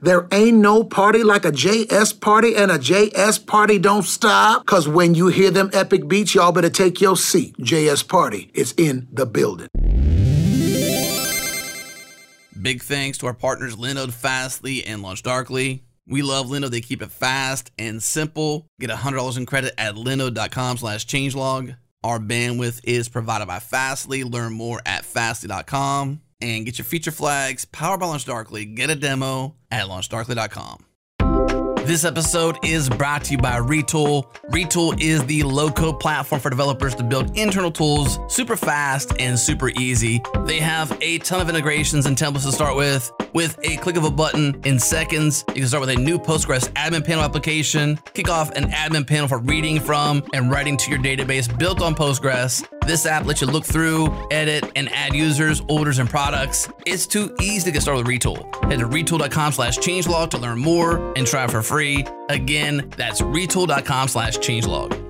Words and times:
There 0.00 0.28
ain't 0.30 0.58
no 0.58 0.84
party 0.84 1.24
like 1.24 1.44
a 1.44 1.50
JS 1.50 2.20
party, 2.20 2.54
and 2.54 2.70
a 2.70 2.78
JS 2.78 3.44
party 3.46 3.78
don't 3.78 4.04
stop. 4.04 4.64
Cause 4.66 4.86
when 4.86 5.14
you 5.14 5.28
hear 5.28 5.50
them 5.50 5.70
epic 5.72 6.06
beats, 6.06 6.34
y'all 6.34 6.52
better 6.52 6.70
take 6.70 7.00
your 7.00 7.16
seat. 7.16 7.56
JS 7.58 8.06
party 8.06 8.50
is 8.54 8.74
in 8.76 9.08
the 9.12 9.26
building. 9.26 9.68
Big 12.60 12.82
thanks 12.82 13.18
to 13.18 13.26
our 13.26 13.34
partners 13.34 13.76
Linode, 13.76 14.12
Fastly, 14.12 14.84
and 14.84 15.02
Launch 15.02 15.22
Darkly. 15.22 15.84
We 16.06 16.22
love 16.22 16.46
Linode. 16.46 16.70
They 16.70 16.80
keep 16.80 17.02
it 17.02 17.10
fast 17.10 17.70
and 17.78 18.02
simple. 18.02 18.66
Get 18.80 18.90
$100 18.90 19.36
in 19.36 19.46
credit 19.46 19.74
at 19.78 19.94
linode.com 19.94 20.78
slash 20.78 21.06
changelog. 21.06 21.76
Our 22.02 22.18
bandwidth 22.18 22.80
is 22.84 23.08
provided 23.08 23.46
by 23.46 23.58
Fastly. 23.58 24.24
Learn 24.24 24.52
more 24.52 24.80
at 24.86 25.04
fastly.com 25.04 26.20
and 26.40 26.64
get 26.64 26.78
your 26.78 26.84
feature 26.84 27.10
flags 27.10 27.64
powered 27.64 28.00
by 28.00 28.06
Launch 28.06 28.24
Darkly. 28.24 28.64
Get 28.64 28.90
a 28.90 28.94
demo 28.94 29.56
at 29.70 29.86
launchdarkly.com. 29.86 30.84
This 31.88 32.04
episode 32.04 32.58
is 32.62 32.86
brought 32.86 33.24
to 33.24 33.32
you 33.32 33.38
by 33.38 33.58
Retool. 33.58 34.26
Retool 34.50 35.00
is 35.00 35.24
the 35.24 35.42
low 35.42 35.70
code 35.70 35.98
platform 35.98 36.38
for 36.38 36.50
developers 36.50 36.94
to 36.96 37.02
build 37.02 37.34
internal 37.34 37.70
tools 37.70 38.18
super 38.28 38.56
fast 38.56 39.18
and 39.18 39.38
super 39.38 39.70
easy. 39.70 40.20
They 40.44 40.58
have 40.58 40.94
a 41.00 41.16
ton 41.16 41.40
of 41.40 41.48
integrations 41.48 42.04
and 42.04 42.14
templates 42.14 42.44
to 42.44 42.52
start 42.52 42.76
with. 42.76 43.10
With 43.32 43.58
a 43.62 43.76
click 43.78 43.96
of 43.96 44.04
a 44.04 44.10
button 44.10 44.60
in 44.66 44.78
seconds, 44.78 45.46
you 45.48 45.62
can 45.62 45.66
start 45.66 45.80
with 45.80 45.90
a 45.90 45.96
new 45.96 46.18
Postgres 46.18 46.68
admin 46.72 47.06
panel 47.06 47.24
application, 47.24 47.98
kick 48.12 48.28
off 48.28 48.50
an 48.50 48.70
admin 48.70 49.06
panel 49.06 49.26
for 49.26 49.38
reading 49.38 49.80
from 49.80 50.22
and 50.34 50.50
writing 50.50 50.76
to 50.76 50.90
your 50.90 51.00
database 51.00 51.48
built 51.58 51.80
on 51.80 51.94
Postgres. 51.94 52.66
This 52.86 53.04
app 53.04 53.26
lets 53.26 53.42
you 53.42 53.46
look 53.46 53.66
through, 53.66 54.28
edit, 54.30 54.72
and 54.74 54.90
add 54.92 55.14
users, 55.14 55.62
orders, 55.68 55.98
and 55.98 56.08
products. 56.08 56.68
It's 56.86 57.06
too 57.06 57.34
easy 57.40 57.66
to 57.66 57.70
get 57.70 57.82
started 57.82 58.06
with 58.06 58.14
Retool. 58.14 58.70
Head 58.70 58.80
to 58.80 58.88
retool.com 58.88 59.52
slash 59.52 59.78
changelog 59.78 60.30
to 60.30 60.38
learn 60.38 60.58
more 60.58 61.12
and 61.14 61.26
try 61.26 61.44
it 61.44 61.50
for 61.50 61.62
free. 61.62 61.77
Again, 62.28 62.90
that's 62.96 63.20
retool.com 63.20 64.08
slash 64.08 64.38
changelog. 64.38 65.07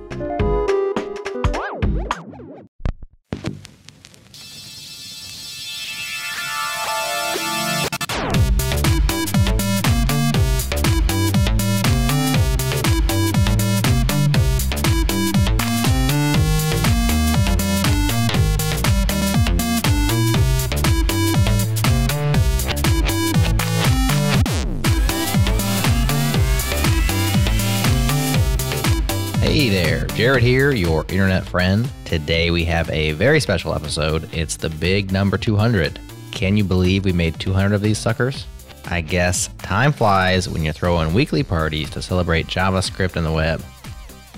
Jared 30.19 30.43
here, 30.43 30.71
your 30.73 31.05
internet 31.07 31.45
friend. 31.45 31.89
Today 32.03 32.51
we 32.51 32.65
have 32.65 32.89
a 32.89 33.13
very 33.13 33.39
special 33.39 33.73
episode. 33.73 34.27
It's 34.33 34.57
the 34.57 34.69
big 34.69 35.13
number 35.13 35.37
200. 35.37 35.97
Can 36.31 36.57
you 36.57 36.65
believe 36.65 37.05
we 37.05 37.13
made 37.13 37.39
200 37.39 37.73
of 37.73 37.81
these 37.81 37.97
suckers? 37.99 38.45
I 38.87 38.99
guess 38.99 39.47
time 39.59 39.93
flies 39.93 40.49
when 40.49 40.61
you're 40.61 40.73
throwing 40.73 41.13
weekly 41.13 41.41
parties 41.41 41.89
to 41.91 42.01
celebrate 42.01 42.47
JavaScript 42.47 43.15
and 43.15 43.25
the 43.25 43.31
web. 43.31 43.63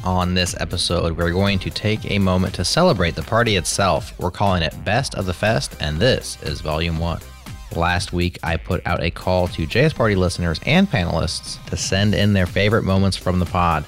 On 0.03 0.35
this 0.35 0.55
episode, 0.61 1.17
we're 1.17 1.31
going 1.31 1.57
to 1.57 1.71
take 1.71 2.11
a 2.11 2.19
moment 2.19 2.53
to 2.53 2.63
celebrate 2.63 3.15
the 3.15 3.23
party 3.23 3.55
itself. 3.55 4.13
We're 4.19 4.29
calling 4.29 4.61
it 4.61 4.85
Best 4.85 5.15
of 5.15 5.25
the 5.25 5.33
Fest, 5.33 5.77
and 5.79 5.97
this 5.97 6.37
is 6.43 6.61
Volume 6.61 6.99
1. 6.99 7.21
Last 7.75 8.13
week, 8.13 8.37
I 8.43 8.55
put 8.55 8.85
out 8.85 9.01
a 9.01 9.09
call 9.09 9.47
to 9.47 9.65
JS 9.65 9.95
Party 9.95 10.13
listeners 10.13 10.59
and 10.67 10.87
panelists 10.87 11.63
to 11.71 11.75
send 11.75 12.13
in 12.13 12.33
their 12.33 12.45
favorite 12.45 12.83
moments 12.83 13.17
from 13.17 13.39
the 13.39 13.47
pod. 13.47 13.83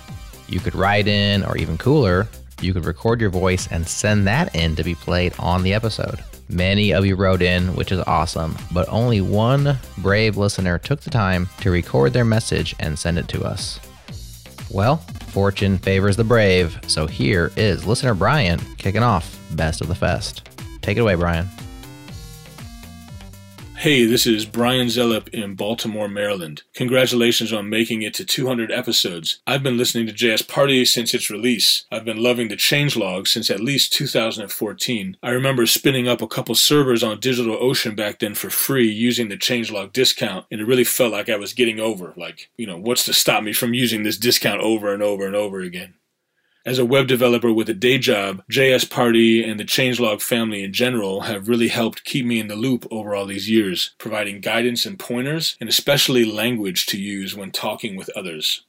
You 0.54 0.60
could 0.60 0.76
write 0.76 1.08
in, 1.08 1.44
or 1.44 1.58
even 1.58 1.80
cooler, 1.80 2.28
you 2.62 2.74
could 2.74 2.86
record 2.86 3.20
your 3.20 3.32
voice 3.32 3.68
and 3.72 3.88
send 3.88 4.28
that 4.28 4.56
in 4.56 4.76
to 4.76 4.84
be 4.84 4.94
played 4.94 5.34
on 5.40 5.64
the 5.64 5.74
episode. 5.74 6.24
Many 6.48 6.94
of 6.94 7.08
you 7.08 7.16
wrote 7.16 7.42
in, 7.42 7.76
which 7.76 7.92
is 7.92 8.04
awesome, 8.06 8.56
but 8.72 8.88
only 8.88 9.20
one 9.20 9.80
brave 9.98 10.38
listener 10.38 10.78
took 10.78 11.02
the 11.02 11.10
time 11.10 11.50
to 11.62 11.72
record 11.72 12.14
their 12.14 12.24
message 12.24 12.76
and 12.80 13.00
send 13.00 13.18
it 13.18 13.28
to 13.30 13.44
us. 13.44 13.80
Well, 14.70 14.98
fortune 15.30 15.80
favors 15.80 16.18
the 16.18 16.24
brave, 16.24 16.80
so 16.86 17.08
here 17.08 17.52
is 17.58 17.88
listener 17.88 18.14
Brian 18.14 18.60
kicking 18.78 19.02
off 19.02 19.36
Best 19.56 19.82
of 19.82 19.88
the 19.88 19.96
Fest. 19.96 20.48
Take 20.84 20.98
it 20.98 21.02
away, 21.02 21.16
Brian. 21.16 21.48
Hey, 23.84 24.06
this 24.06 24.26
is 24.26 24.46
Brian 24.46 24.88
Zellup 24.88 25.28
in 25.34 25.56
Baltimore, 25.56 26.08
Maryland. 26.08 26.64
Congratulations 26.74 27.52
on 27.52 27.70
making 27.70 28.02
it 28.02 28.14
to 28.14 28.24
200 28.24 28.72
episodes. 28.72 29.42
I've 29.46 29.62
been 29.62 29.76
listening 29.76 30.08
to 30.08 30.14
JS 30.14 30.48
Party 30.48 30.86
since 30.86 31.14
its 31.14 31.30
release. 31.30 31.84
I've 31.92 32.06
been 32.06 32.24
loving 32.24 32.48
the 32.48 32.56
changelog 32.56 33.28
since 33.28 33.52
at 33.52 33.60
least 33.60 33.92
2014. 33.92 35.18
I 35.22 35.30
remember 35.32 35.66
spinning 35.66 36.08
up 36.08 36.22
a 36.22 36.30
couple 36.30 36.56
servers 36.56 37.04
on 37.04 37.20
DigitalOcean 37.20 37.94
back 37.98 38.20
then 38.20 38.36
for 38.36 38.50
free 38.50 38.88
using 38.88 39.28
the 39.28 39.36
changelog 39.36 39.92
discount, 39.92 40.46
and 40.50 40.62
it 40.62 40.66
really 40.66 40.86
felt 40.86 41.12
like 41.12 41.28
I 41.28 41.36
was 41.36 41.52
getting 41.52 41.82
over. 41.82 42.14
Like, 42.16 42.50
you 42.56 42.66
know, 42.66 42.78
what's 42.78 43.04
to 43.04 43.14
stop 43.14 43.44
me 43.44 43.52
from 43.52 43.74
using 43.74 44.04
this 44.04 44.18
discount 44.18 44.62
over 44.62 44.94
and 44.94 45.04
over 45.04 45.28
and 45.28 45.36
over 45.36 45.60
again? 45.60 45.96
As 46.66 46.80
a 46.80 46.86
web 46.86 47.08
developer 47.08 47.52
with 47.52 47.68
a 47.68 47.74
day 47.74 47.98
job, 47.98 48.42
JS 48.50 48.90
Party 48.90 49.44
and 49.44 49.60
the 49.60 49.66
Changelog 49.66 50.22
family 50.22 50.64
in 50.64 50.72
general 50.72 51.22
have 51.22 51.50
really 51.50 51.68
helped 51.68 52.06
keep 52.06 52.26
me 52.26 52.40
in 52.40 52.48
the 52.48 52.56
loop 52.56 52.88
over 52.90 53.14
all 53.14 53.26
these 53.26 53.50
years, 53.50 53.94
providing 53.98 54.40
guidance 54.40 54.86
and 54.86 54.98
pointers, 54.98 55.58
and 55.60 55.68
especially 55.68 56.24
language 56.24 56.86
to 56.86 56.98
use 56.98 57.36
when 57.36 57.52
talking 57.52 57.98
with 57.98 58.10
others. 58.16 58.64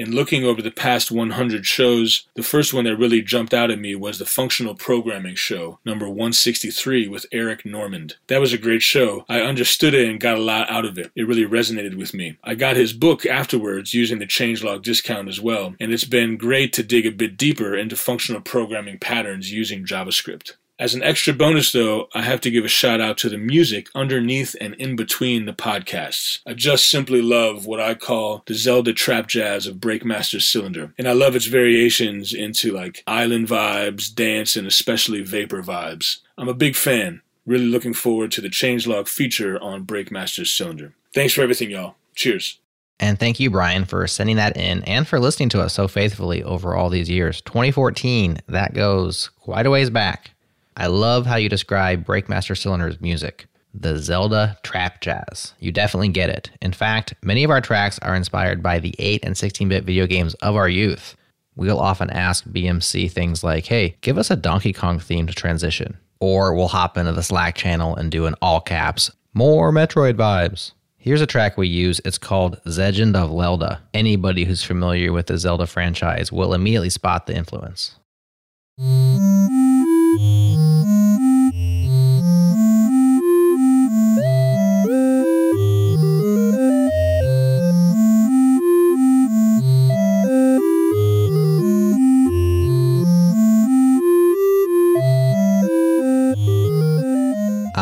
In 0.00 0.12
looking 0.12 0.44
over 0.44 0.62
the 0.62 0.70
past 0.70 1.10
100 1.10 1.66
shows, 1.66 2.26
the 2.34 2.42
first 2.42 2.72
one 2.72 2.84
that 2.84 2.96
really 2.96 3.20
jumped 3.20 3.52
out 3.52 3.70
at 3.70 3.78
me 3.78 3.94
was 3.94 4.18
the 4.18 4.24
Functional 4.24 4.74
Programming 4.74 5.34
Show, 5.34 5.78
number 5.84 6.08
163 6.08 7.06
with 7.06 7.26
Eric 7.32 7.66
Normand. 7.66 8.16
That 8.28 8.40
was 8.40 8.54
a 8.54 8.56
great 8.56 8.80
show. 8.80 9.26
I 9.28 9.42
understood 9.42 9.92
it 9.92 10.08
and 10.08 10.18
got 10.18 10.38
a 10.38 10.42
lot 10.42 10.70
out 10.70 10.86
of 10.86 10.96
it. 10.96 11.12
It 11.14 11.28
really 11.28 11.44
resonated 11.44 11.98
with 11.98 12.14
me. 12.14 12.38
I 12.42 12.54
got 12.54 12.76
his 12.76 12.94
book 12.94 13.26
afterwards 13.26 13.92
using 13.92 14.20
the 14.20 14.26
changelog 14.26 14.80
discount 14.80 15.28
as 15.28 15.38
well, 15.38 15.74
and 15.78 15.92
it's 15.92 16.04
been 16.04 16.38
great 16.38 16.72
to 16.72 16.82
dig 16.82 17.04
a 17.04 17.10
bit 17.10 17.36
deeper 17.36 17.76
into 17.76 17.94
functional 17.94 18.40
programming 18.40 18.98
patterns 18.98 19.52
using 19.52 19.84
JavaScript. 19.84 20.54
As 20.80 20.94
an 20.94 21.02
extra 21.02 21.34
bonus, 21.34 21.72
though, 21.72 22.08
I 22.14 22.22
have 22.22 22.40
to 22.40 22.50
give 22.50 22.64
a 22.64 22.68
shout 22.68 23.02
out 23.02 23.18
to 23.18 23.28
the 23.28 23.36
music 23.36 23.88
underneath 23.94 24.56
and 24.62 24.72
in 24.76 24.96
between 24.96 25.44
the 25.44 25.52
podcasts. 25.52 26.38
I 26.46 26.54
just 26.54 26.88
simply 26.88 27.20
love 27.20 27.66
what 27.66 27.80
I 27.80 27.92
call 27.94 28.42
the 28.46 28.54
Zelda 28.54 28.94
trap 28.94 29.26
jazz 29.26 29.66
of 29.66 29.76
Breakmaster 29.76 30.40
Cylinder, 30.40 30.94
and 30.96 31.06
I 31.06 31.12
love 31.12 31.36
its 31.36 31.44
variations 31.44 32.32
into 32.32 32.72
like 32.72 33.02
island 33.06 33.46
vibes, 33.46 34.12
dance, 34.14 34.56
and 34.56 34.66
especially 34.66 35.20
vapor 35.22 35.62
vibes. 35.62 36.20
I'm 36.38 36.48
a 36.48 36.54
big 36.54 36.74
fan. 36.74 37.20
Really 37.44 37.66
looking 37.66 37.92
forward 37.92 38.32
to 38.32 38.40
the 38.40 38.48
changelog 38.48 39.06
feature 39.06 39.62
on 39.62 39.84
Breakmaster 39.84 40.46
Cylinder. 40.46 40.94
Thanks 41.12 41.34
for 41.34 41.42
everything, 41.42 41.70
y'all. 41.70 41.96
Cheers. 42.14 42.58
And 42.98 43.18
thank 43.18 43.38
you, 43.38 43.50
Brian, 43.50 43.84
for 43.84 44.06
sending 44.06 44.36
that 44.36 44.56
in 44.56 44.82
and 44.84 45.06
for 45.06 45.20
listening 45.20 45.50
to 45.50 45.60
us 45.60 45.74
so 45.74 45.88
faithfully 45.88 46.42
over 46.42 46.74
all 46.74 46.88
these 46.88 47.10
years. 47.10 47.42
2014, 47.42 48.38
that 48.48 48.72
goes 48.72 49.28
quite 49.40 49.66
a 49.66 49.70
ways 49.70 49.90
back. 49.90 50.30
I 50.76 50.86
love 50.86 51.26
how 51.26 51.36
you 51.36 51.48
describe 51.48 52.06
Breakmaster 52.06 52.56
Cylinder's 52.56 53.00
music. 53.00 53.46
The 53.74 53.98
Zelda 53.98 54.58
trap 54.62 55.00
jazz. 55.00 55.54
You 55.60 55.72
definitely 55.72 56.08
get 56.08 56.30
it. 56.30 56.50
In 56.60 56.72
fact, 56.72 57.14
many 57.22 57.44
of 57.44 57.50
our 57.50 57.60
tracks 57.60 57.98
are 58.00 58.14
inspired 58.14 58.62
by 58.62 58.78
the 58.78 58.94
8 58.98 59.24
and 59.24 59.36
16 59.36 59.68
bit 59.68 59.84
video 59.84 60.06
games 60.06 60.34
of 60.34 60.56
our 60.56 60.68
youth. 60.68 61.16
We'll 61.56 61.78
often 61.78 62.10
ask 62.10 62.44
BMC 62.44 63.10
things 63.10 63.44
like, 63.44 63.66
hey, 63.66 63.96
give 64.00 64.18
us 64.18 64.30
a 64.30 64.36
Donkey 64.36 64.72
Kong 64.72 64.98
themed 64.98 65.34
transition. 65.34 65.98
Or 66.18 66.54
we'll 66.54 66.68
hop 66.68 66.96
into 66.96 67.12
the 67.12 67.22
Slack 67.22 67.54
channel 67.54 67.94
and 67.94 68.10
do 68.10 68.26
an 68.26 68.34
all 68.42 68.60
caps, 68.60 69.10
more 69.34 69.72
Metroid 69.72 70.14
vibes. 70.14 70.72
Here's 70.96 71.22
a 71.22 71.26
track 71.26 71.56
we 71.56 71.66
use. 71.66 72.00
It's 72.04 72.18
called 72.18 72.60
Legend 72.66 73.16
of 73.16 73.30
Zelda. 73.30 73.80
Anybody 73.94 74.44
who's 74.44 74.62
familiar 74.62 75.12
with 75.12 75.28
the 75.28 75.38
Zelda 75.38 75.66
franchise 75.66 76.30
will 76.30 76.52
immediately 76.52 76.90
spot 76.90 77.26
the 77.26 77.34
influence. 77.34 77.96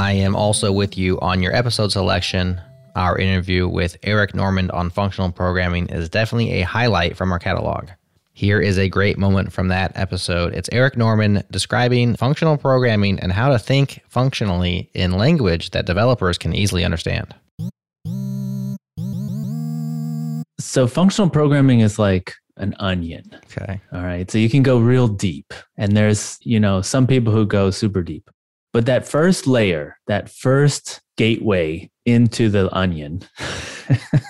I 0.08 0.12
am 0.12 0.34
also 0.34 0.72
with 0.72 0.96
you 0.96 1.20
on 1.20 1.42
your 1.42 1.54
episode 1.54 1.92
selection. 1.92 2.58
Our 2.96 3.18
interview 3.18 3.68
with 3.68 3.98
Eric 4.02 4.34
Normand 4.34 4.70
on 4.70 4.88
functional 4.88 5.30
programming 5.30 5.88
is 5.88 6.08
definitely 6.08 6.62
a 6.62 6.64
highlight 6.64 7.14
from 7.14 7.30
our 7.30 7.38
catalog. 7.38 7.90
Here 8.32 8.58
is 8.58 8.78
a 8.78 8.88
great 8.88 9.18
moment 9.18 9.52
from 9.52 9.68
that 9.68 9.92
episode. 9.96 10.54
It's 10.54 10.70
Eric 10.72 10.96
Normand 10.96 11.44
describing 11.50 12.16
functional 12.16 12.56
programming 12.56 13.20
and 13.20 13.32
how 13.32 13.50
to 13.50 13.58
think 13.58 14.02
functionally 14.08 14.90
in 14.94 15.12
language 15.18 15.72
that 15.72 15.84
developers 15.84 16.38
can 16.38 16.54
easily 16.54 16.86
understand. 16.86 17.34
So 20.58 20.86
functional 20.86 21.28
programming 21.28 21.80
is 21.80 21.98
like 21.98 22.32
an 22.56 22.74
onion. 22.78 23.24
Okay. 23.44 23.78
All 23.92 24.04
right. 24.04 24.30
So 24.30 24.38
you 24.38 24.48
can 24.48 24.62
go 24.62 24.78
real 24.78 25.06
deep. 25.06 25.52
And 25.76 25.94
there's, 25.94 26.38
you 26.44 26.58
know, 26.58 26.80
some 26.80 27.06
people 27.06 27.30
who 27.30 27.44
go 27.44 27.70
super 27.70 28.02
deep. 28.02 28.30
But 28.72 28.86
that 28.86 29.06
first 29.08 29.46
layer, 29.46 29.98
that 30.06 30.30
first 30.30 31.00
gateway 31.16 31.90
into 32.04 32.48
the 32.48 32.74
onion. 32.74 33.22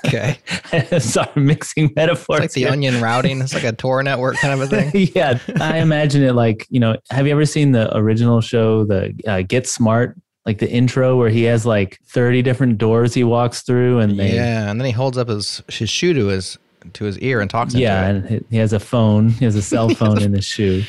Okay. 0.07 0.39
Sorry, 0.99 1.29
mixing 1.37 1.93
metaphors. 1.97 2.41
It's 2.41 2.41
like 2.41 2.53
the 2.53 2.61
here. 2.63 2.71
onion 2.71 3.01
routing. 3.01 3.41
It's 3.41 3.55
like 3.55 3.65
a 3.65 3.73
Tor 3.73 4.03
network 4.03 4.37
kind 4.37 4.55
of 4.55 4.61
a 4.61 4.67
thing. 4.67 5.11
yeah, 5.15 5.39
I 5.61 5.79
imagine 5.79 6.23
it 6.23 6.35
like 6.35 6.67
you 6.71 6.81
know. 6.81 6.97
Have 7.11 7.27
you 7.27 7.33
ever 7.33 7.45
seen 7.45 7.73
the 7.73 7.95
original 7.97 8.41
show, 8.41 8.85
the 8.85 9.15
uh, 9.27 9.43
Get 9.43 9.67
Smart? 9.67 10.17
Like 10.47 10.59
the 10.59 10.71
intro 10.71 11.19
where 11.19 11.29
he 11.29 11.43
has 11.43 11.67
like 11.67 11.99
thirty 12.07 12.41
different 12.41 12.79
doors 12.79 13.13
he 13.13 13.23
walks 13.23 13.63
through, 13.63 13.99
and 13.99 14.19
they 14.19 14.35
Yeah, 14.35 14.71
and 14.71 14.81
then 14.81 14.87
he 14.87 14.93
holds 14.93 15.19
up 15.19 15.29
his 15.29 15.63
his 15.69 15.91
shoe 15.91 16.15
to 16.15 16.29
his 16.29 16.57
to 16.95 17.05
his 17.05 17.19
ear 17.19 17.41
and 17.41 17.51
talks 17.51 17.75
into 17.75 17.83
yeah, 17.83 18.09
and 18.09 18.47
he 18.49 18.57
has 18.57 18.73
a 18.73 18.81
phone. 18.81 19.29
He 19.31 19.45
has 19.45 19.57
a 19.57 19.63
cell 19.63 19.89
phone 19.95 20.23
in 20.23 20.33
his 20.33 20.47
shoe. 20.47 20.85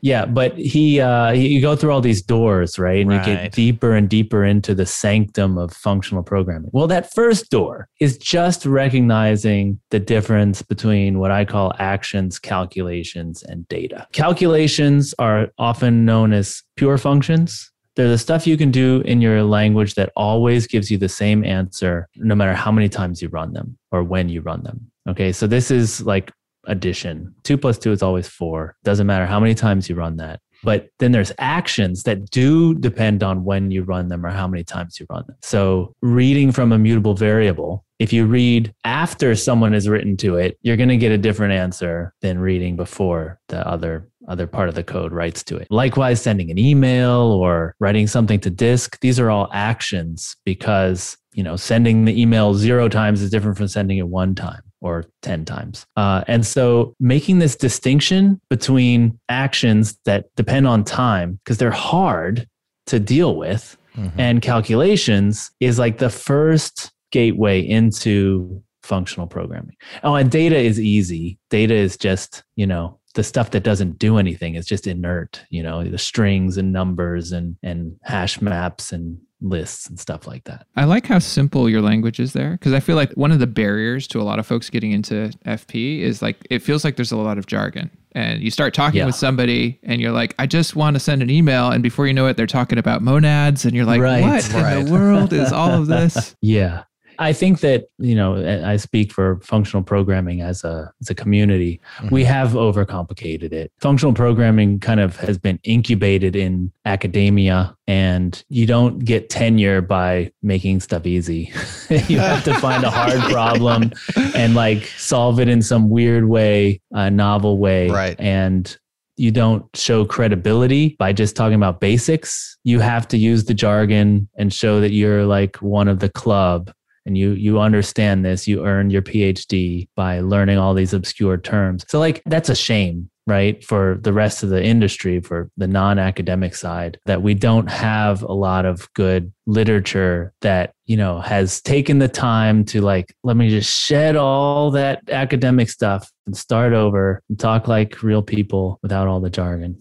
Yeah, 0.00 0.26
but 0.26 0.56
he 0.56 1.00
uh, 1.00 1.32
you 1.32 1.60
go 1.60 1.76
through 1.76 1.92
all 1.92 2.00
these 2.00 2.22
doors, 2.22 2.78
right? 2.78 3.00
And 3.00 3.12
you 3.12 3.18
get 3.24 3.52
deeper 3.52 3.94
and 3.94 4.08
deeper 4.08 4.44
into 4.44 4.74
the 4.74 4.86
sanctum 4.86 5.58
of 5.58 5.72
functional 5.72 6.22
programming. 6.22 6.70
Well, 6.72 6.86
that 6.88 7.12
first 7.12 7.50
door 7.50 7.88
is 8.00 8.16
just 8.18 8.64
recognizing 8.64 9.80
the 9.90 10.00
difference 10.00 10.62
between 10.62 11.18
what 11.18 11.30
I 11.30 11.44
call 11.44 11.72
actions, 11.78 12.38
calculations, 12.38 13.42
and 13.42 13.66
data. 13.68 14.06
Calculations 14.12 15.14
are 15.18 15.48
often 15.58 16.04
known 16.04 16.32
as 16.32 16.62
pure 16.76 16.98
functions. 16.98 17.70
They're 17.96 18.08
the 18.08 18.18
stuff 18.18 18.46
you 18.46 18.56
can 18.56 18.70
do 18.70 19.02
in 19.06 19.20
your 19.20 19.42
language 19.42 19.94
that 19.96 20.12
always 20.14 20.68
gives 20.68 20.88
you 20.88 20.98
the 20.98 21.08
same 21.08 21.44
answer, 21.44 22.08
no 22.14 22.36
matter 22.36 22.54
how 22.54 22.70
many 22.70 22.88
times 22.88 23.20
you 23.20 23.28
run 23.28 23.54
them 23.54 23.76
or 23.90 24.04
when 24.04 24.28
you 24.28 24.40
run 24.40 24.62
them. 24.62 24.88
Okay, 25.08 25.32
so 25.32 25.48
this 25.48 25.70
is 25.72 26.02
like 26.02 26.30
addition. 26.68 27.34
Two 27.42 27.58
plus 27.58 27.78
two 27.78 27.90
is 27.92 28.02
always 28.02 28.28
four. 28.28 28.76
Doesn't 28.84 29.06
matter 29.06 29.26
how 29.26 29.40
many 29.40 29.54
times 29.54 29.88
you 29.88 29.96
run 29.96 30.16
that. 30.18 30.40
But 30.62 30.88
then 30.98 31.12
there's 31.12 31.32
actions 31.38 32.02
that 32.04 32.30
do 32.30 32.74
depend 32.74 33.22
on 33.22 33.44
when 33.44 33.70
you 33.70 33.82
run 33.82 34.08
them 34.08 34.24
or 34.24 34.30
how 34.30 34.48
many 34.48 34.64
times 34.64 34.98
you 34.98 35.06
run 35.08 35.24
them. 35.26 35.36
So 35.42 35.94
reading 36.02 36.52
from 36.52 36.72
a 36.72 36.78
mutable 36.78 37.14
variable, 37.14 37.84
if 37.98 38.12
you 38.12 38.26
read 38.26 38.72
after 38.84 39.34
someone 39.34 39.72
has 39.72 39.88
written 39.88 40.16
to 40.18 40.36
it, 40.36 40.58
you're 40.62 40.76
going 40.76 40.88
to 40.88 40.96
get 40.96 41.12
a 41.12 41.18
different 41.18 41.52
answer 41.52 42.14
than 42.22 42.38
reading 42.38 42.76
before 42.76 43.40
the 43.48 43.66
other 43.66 44.08
other 44.28 44.46
part 44.46 44.68
of 44.68 44.74
the 44.74 44.84
code 44.84 45.10
writes 45.10 45.42
to 45.42 45.56
it. 45.56 45.66
Likewise, 45.70 46.20
sending 46.20 46.50
an 46.50 46.58
email 46.58 47.20
or 47.20 47.74
writing 47.80 48.06
something 48.06 48.38
to 48.38 48.50
disk, 48.50 49.00
these 49.00 49.18
are 49.18 49.30
all 49.30 49.48
actions 49.54 50.36
because, 50.44 51.16
you 51.32 51.42
know, 51.42 51.56
sending 51.56 52.04
the 52.04 52.20
email 52.20 52.52
zero 52.52 52.90
times 52.90 53.22
is 53.22 53.30
different 53.30 53.56
from 53.56 53.68
sending 53.68 53.96
it 53.96 54.06
one 54.06 54.34
time 54.34 54.60
or 54.80 55.04
10 55.22 55.44
times. 55.44 55.86
Uh, 55.96 56.22
and 56.28 56.46
so 56.46 56.94
making 57.00 57.38
this 57.38 57.56
distinction 57.56 58.40
between 58.50 59.18
actions 59.28 59.98
that 60.04 60.26
depend 60.36 60.66
on 60.66 60.84
time, 60.84 61.38
because 61.44 61.58
they're 61.58 61.70
hard 61.70 62.46
to 62.86 62.98
deal 63.00 63.36
with, 63.36 63.76
Mhm. 63.96 64.12
and 64.18 64.42
calculations 64.42 65.50
is 65.60 65.78
like 65.78 65.98
the 65.98 66.10
first 66.10 66.92
gateway 67.10 67.60
into 67.60 68.62
functional 68.82 69.26
programming. 69.26 69.74
Oh, 70.02 70.14
and 70.14 70.30
data 70.30 70.56
is 70.56 70.80
easy. 70.80 71.38
Data 71.50 71.74
is 71.74 71.96
just, 71.96 72.42
you 72.56 72.66
know, 72.66 72.98
the 73.14 73.22
stuff 73.24 73.50
that 73.50 73.64
doesn't 73.64 73.98
do 73.98 74.16
anything. 74.16 74.54
It's 74.54 74.68
just 74.68 74.86
inert, 74.86 75.42
you 75.50 75.62
know, 75.62 75.82
the 75.82 75.98
strings 75.98 76.56
and 76.56 76.72
numbers 76.72 77.32
and 77.32 77.56
and 77.62 77.96
hash 78.04 78.40
maps 78.40 78.92
and 78.92 79.18
lists 79.40 79.86
and 79.88 79.98
stuff 80.00 80.26
like 80.26 80.44
that. 80.44 80.66
I 80.76 80.84
like 80.84 81.06
how 81.06 81.18
simple 81.20 81.68
your 81.70 81.80
language 81.80 82.18
is 82.20 82.32
there 82.32 82.52
because 82.52 82.72
I 82.72 82.80
feel 82.80 82.96
like 82.96 83.12
one 83.12 83.30
of 83.32 83.38
the 83.38 83.46
barriers 83.46 84.06
to 84.08 84.20
a 84.20 84.24
lot 84.24 84.38
of 84.38 84.46
folks 84.46 84.68
getting 84.70 84.92
into 84.92 85.30
FP 85.46 86.00
is 86.00 86.20
like 86.22 86.38
it 86.50 86.60
feels 86.60 86.84
like 86.84 86.96
there's 86.96 87.12
a 87.12 87.16
lot 87.16 87.38
of 87.38 87.46
jargon. 87.46 87.90
And 88.12 88.42
you 88.42 88.50
start 88.50 88.74
talking 88.74 88.98
Yeah. 88.98 89.06
with 89.06 89.14
somebody 89.14 89.78
and 89.84 90.00
you're 90.00 90.12
like, 90.12 90.34
I 90.38 90.46
just 90.46 90.74
want 90.74 90.94
to 90.94 91.00
send 91.00 91.22
an 91.22 91.30
email. 91.30 91.70
And 91.70 91.82
before 91.82 92.06
you 92.06 92.14
know 92.14 92.26
it, 92.26 92.36
they're 92.36 92.46
talking 92.46 92.78
about 92.78 93.00
monads. 93.02 93.64
And 93.64 93.74
you're 93.76 93.84
like, 93.84 94.00
Right. 94.00 94.22
what 94.22 94.54
in 94.54 94.84
the 94.86 94.90
world 94.92 95.32
is 95.32 95.52
all 95.52 95.70
of 95.70 95.86
this? 95.86 96.34
Yeah. 96.40 96.84
I 97.18 97.32
think 97.32 97.60
that, 97.60 97.90
you 97.98 98.14
know, 98.14 98.62
I 98.64 98.76
speak 98.76 99.12
for 99.12 99.40
functional 99.40 99.82
programming 99.82 100.40
as 100.40 100.64
a 100.64 100.92
as 101.00 101.10
a 101.10 101.14
community. 101.14 101.80
Mm-hmm. 101.98 102.14
We 102.14 102.24
have 102.24 102.50
overcomplicated 102.50 103.52
it. 103.52 103.72
Functional 103.80 104.14
programming 104.14 104.78
kind 104.78 105.00
of 105.00 105.16
has 105.16 105.38
been 105.38 105.58
incubated 105.64 106.36
in 106.36 106.72
academia 106.84 107.76
and 107.86 108.42
you 108.48 108.66
don't 108.66 109.00
get 109.00 109.30
tenure 109.30 109.80
by 109.82 110.30
making 110.42 110.80
stuff 110.80 111.06
easy. 111.06 111.52
you 111.90 112.18
have 112.18 112.44
to 112.44 112.54
find 112.54 112.84
a 112.84 112.90
hard 112.90 113.20
problem 113.32 113.92
and 114.34 114.54
like 114.54 114.86
solve 114.86 115.40
it 115.40 115.48
in 115.48 115.60
some 115.62 115.90
weird 115.90 116.28
way, 116.28 116.80
a 116.92 117.10
novel 117.10 117.58
way. 117.58 117.90
Right. 117.90 118.16
And 118.20 118.76
you 119.18 119.32
don't 119.32 119.64
show 119.74 120.04
credibility 120.04 120.94
by 120.98 121.12
just 121.12 121.34
talking 121.34 121.56
about 121.56 121.80
basics. 121.80 122.56
You 122.62 122.78
have 122.78 123.08
to 123.08 123.18
use 123.18 123.44
the 123.44 123.54
jargon 123.54 124.28
and 124.38 124.52
show 124.52 124.80
that 124.80 124.92
you're 124.92 125.24
like 125.24 125.56
one 125.56 125.88
of 125.88 125.98
the 125.98 126.08
club 126.08 126.70
and 127.08 127.16
you 127.16 127.30
you 127.30 127.58
understand 127.58 128.24
this. 128.24 128.46
You 128.46 128.66
earned 128.66 128.92
your 128.92 129.02
PhD 129.02 129.88
by 129.96 130.20
learning 130.20 130.58
all 130.58 130.74
these 130.74 130.92
obscure 130.92 131.38
terms. 131.38 131.84
So 131.88 131.98
like 131.98 132.22
that's 132.26 132.50
a 132.50 132.54
shame, 132.54 133.10
right? 133.26 133.64
For 133.64 133.98
the 134.02 134.12
rest 134.12 134.42
of 134.42 134.50
the 134.50 134.62
industry, 134.62 135.20
for 135.20 135.50
the 135.56 135.66
non-academic 135.66 136.54
side, 136.54 137.00
that 137.06 137.22
we 137.22 137.32
don't 137.32 137.70
have 137.70 138.22
a 138.22 138.32
lot 138.32 138.66
of 138.66 138.92
good 138.92 139.32
literature 139.46 140.34
that, 140.42 140.74
you 140.84 140.98
know, 140.98 141.20
has 141.20 141.62
taken 141.62 141.98
the 141.98 142.08
time 142.08 142.62
to 142.66 142.82
like, 142.82 143.14
let 143.24 143.38
me 143.38 143.48
just 143.48 143.74
shed 143.74 144.14
all 144.14 144.70
that 144.72 145.00
academic 145.08 145.70
stuff 145.70 146.12
and 146.26 146.36
start 146.36 146.74
over 146.74 147.22
and 147.30 147.40
talk 147.40 147.68
like 147.68 148.02
real 148.02 148.22
people 148.22 148.78
without 148.82 149.08
all 149.08 149.20
the 149.20 149.30
jargon. 149.30 149.80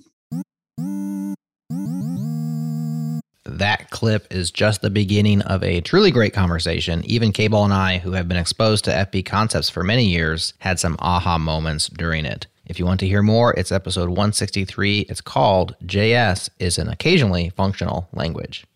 That 3.58 3.90
clip 3.90 4.28
is 4.30 4.52
just 4.52 4.82
the 4.82 4.92
beginning 4.92 5.42
of 5.42 5.64
a 5.64 5.82
truly 5.82 6.12
great 6.12 6.32
conversation. 6.32 7.04
Even 7.06 7.32
K 7.32 7.48
Ball 7.48 7.66
and 7.66 7.74
I, 7.74 7.98
who 7.98 8.12
have 8.12 8.28
been 8.28 8.38
exposed 8.38 8.86
to 8.86 8.92
FP 8.92 9.26
concepts 9.26 9.68
for 9.68 9.84
many 9.84 10.06
years, 10.06 10.54
had 10.60 10.80
some 10.80 10.96
aha 11.00 11.40
moments 11.40 11.90
during 11.90 12.24
it. 12.26 12.46
If 12.68 12.78
you 12.78 12.86
want 12.86 13.00
to 13.00 13.08
hear 13.08 13.24
more, 13.24 13.56
it's 13.56 13.72
episode 13.72 14.10
163. 14.10 15.08
It's 15.10 15.22
called 15.22 15.76
JS 15.84 16.50
is 16.60 16.78
an 16.78 16.88
occasionally 16.88 17.50
functional 17.50 18.08
language. 18.14 18.68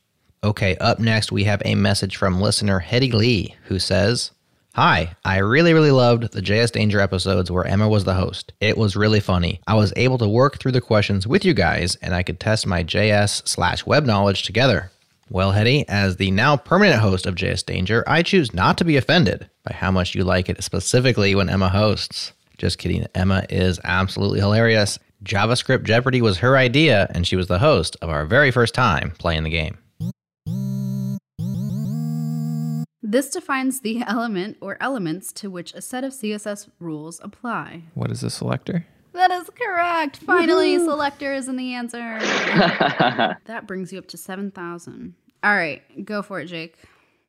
Okay, 0.44 0.76
up 0.78 0.98
next, 0.98 1.32
we 1.32 1.44
have 1.44 1.62
a 1.64 1.76
message 1.76 2.18
from 2.18 2.42
listener 2.42 2.80
Hetty 2.80 3.12
Lee, 3.12 3.56
who 3.66 3.78
says, 3.78 4.32
Hi, 4.76 5.18
I 5.26 5.40
really, 5.40 5.74
really 5.74 5.92
loved 5.92 6.32
the 6.32 6.42
JS 6.42 6.72
Danger 6.72 7.02
episodes 7.02 7.52
where 7.52 7.66
Emma 7.66 7.90
was 7.90 8.06
the 8.06 8.14
host. 8.14 8.54
It 8.62 8.78
was 8.78 8.96
really 8.96 9.20
funny. 9.20 9.60
I 9.68 9.74
was 9.76 9.92
able 9.98 10.18
to 10.20 10.30
work 10.30 10.60
through 10.60 10.72
the 10.72 10.80
questions 10.80 11.28
with 11.28 11.44
you 11.44 11.54
guys, 11.54 11.98
and 11.98 12.16
I 12.16 12.24
could 12.24 12.40
test 12.40 12.66
my 12.66 12.82
JS 12.82 13.46
slash 13.46 13.86
web 13.86 14.06
knowledge 14.06 14.44
together. 14.44 14.90
Well, 15.30 15.52
Hetty, 15.52 15.84
as 15.90 16.16
the 16.16 16.32
now 16.32 16.56
permanent 16.56 17.02
host 17.02 17.26
of 17.26 17.36
JS 17.36 17.66
Danger, 17.66 18.06
I 18.08 18.24
choose 18.24 18.54
not 18.54 18.78
to 18.78 18.86
be 18.86 18.96
offended 18.96 19.50
by 19.66 19.74
how 19.74 19.92
much 19.92 20.16
you 20.16 20.24
like 20.24 20.48
it, 20.48 20.64
specifically 20.64 21.36
when 21.36 21.50
Emma 21.50 21.68
hosts. 21.68 22.32
Just 22.58 22.78
kidding. 22.78 23.06
Emma 23.14 23.46
is 23.50 23.78
absolutely 23.84 24.40
hilarious. 24.40 24.98
JavaScript 25.26 25.84
Jeopardy 25.84 26.22
was 26.22 26.38
her 26.38 26.56
idea, 26.56 27.12
and 27.14 27.28
she 27.28 27.36
was 27.36 27.48
the 27.48 27.60
host 27.60 27.98
of 28.02 28.10
our 28.10 28.26
very 28.26 28.52
first 28.52 28.74
time 28.74 29.12
playing 29.20 29.44
the 29.44 29.50
game. 29.50 29.80
This 33.12 33.30
defines 33.30 33.82
the 33.82 34.04
element 34.08 34.56
or 34.62 34.78
elements 34.80 35.34
to 35.34 35.50
which 35.50 35.74
a 35.74 35.82
set 35.82 36.06
of 36.06 36.14
CSS 36.14 36.70
rules 36.80 37.20
apply. 37.22 37.84
What 37.94 38.10
is 38.10 38.24
a 38.24 38.30
selector? 38.30 38.88
That 39.12 39.32
is 39.32 39.50
correct. 39.50 40.20
Finally, 40.20 40.78
selector 40.78 41.34
is 41.34 41.50
in 41.50 41.58
the 41.58 41.74
answer. 41.74 41.98
that 42.20 43.68
brings 43.68 43.92
you 43.92 44.00
up 44.00 44.08
to 44.08 44.18
7,000. 44.18 45.14
All 45.44 45.54
right, 45.54 46.06
go 46.06 46.22
for 46.22 46.40
it, 46.40 46.46
Jake. 46.46 46.78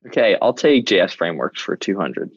okay, 0.06 0.36
I'll 0.40 0.54
take 0.54 0.86
JS 0.86 1.16
frameworks 1.16 1.60
for 1.60 1.74
200. 1.74 2.30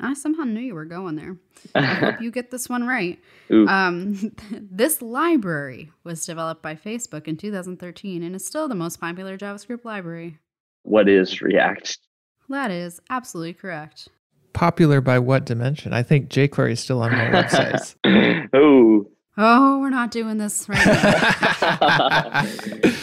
I 0.00 0.14
somehow 0.14 0.44
knew 0.44 0.60
you 0.60 0.74
were 0.74 0.86
going 0.86 1.16
there. 1.16 1.36
I 1.74 1.82
hope 1.84 2.22
you 2.22 2.30
get 2.30 2.50
this 2.50 2.66
one 2.66 2.86
right. 2.86 3.18
Um, 3.50 4.34
this 4.50 5.02
library 5.02 5.92
was 6.02 6.24
developed 6.24 6.62
by 6.62 6.76
Facebook 6.76 7.28
in 7.28 7.36
2013 7.36 8.22
and 8.22 8.34
is 8.34 8.46
still 8.46 8.68
the 8.68 8.74
most 8.74 8.98
popular 8.98 9.36
JavaScript 9.36 9.84
library. 9.84 10.38
what 10.84 11.10
is 11.10 11.42
React? 11.42 11.98
That 12.48 12.70
is 12.70 13.00
absolutely 13.10 13.54
correct. 13.54 14.08
Popular 14.52 15.00
by 15.00 15.18
what 15.18 15.44
dimension? 15.44 15.92
I 15.92 16.02
think 16.02 16.28
jQuery 16.30 16.72
is 16.72 16.80
still 16.80 17.02
on 17.02 17.12
my 17.12 17.26
websites. 17.26 17.94
oh, 18.52 19.06
Oh, 19.40 19.78
we're 19.78 19.90
not 19.90 20.10
doing 20.10 20.38
this 20.38 20.68
right 20.68 20.84
now. 20.84 22.44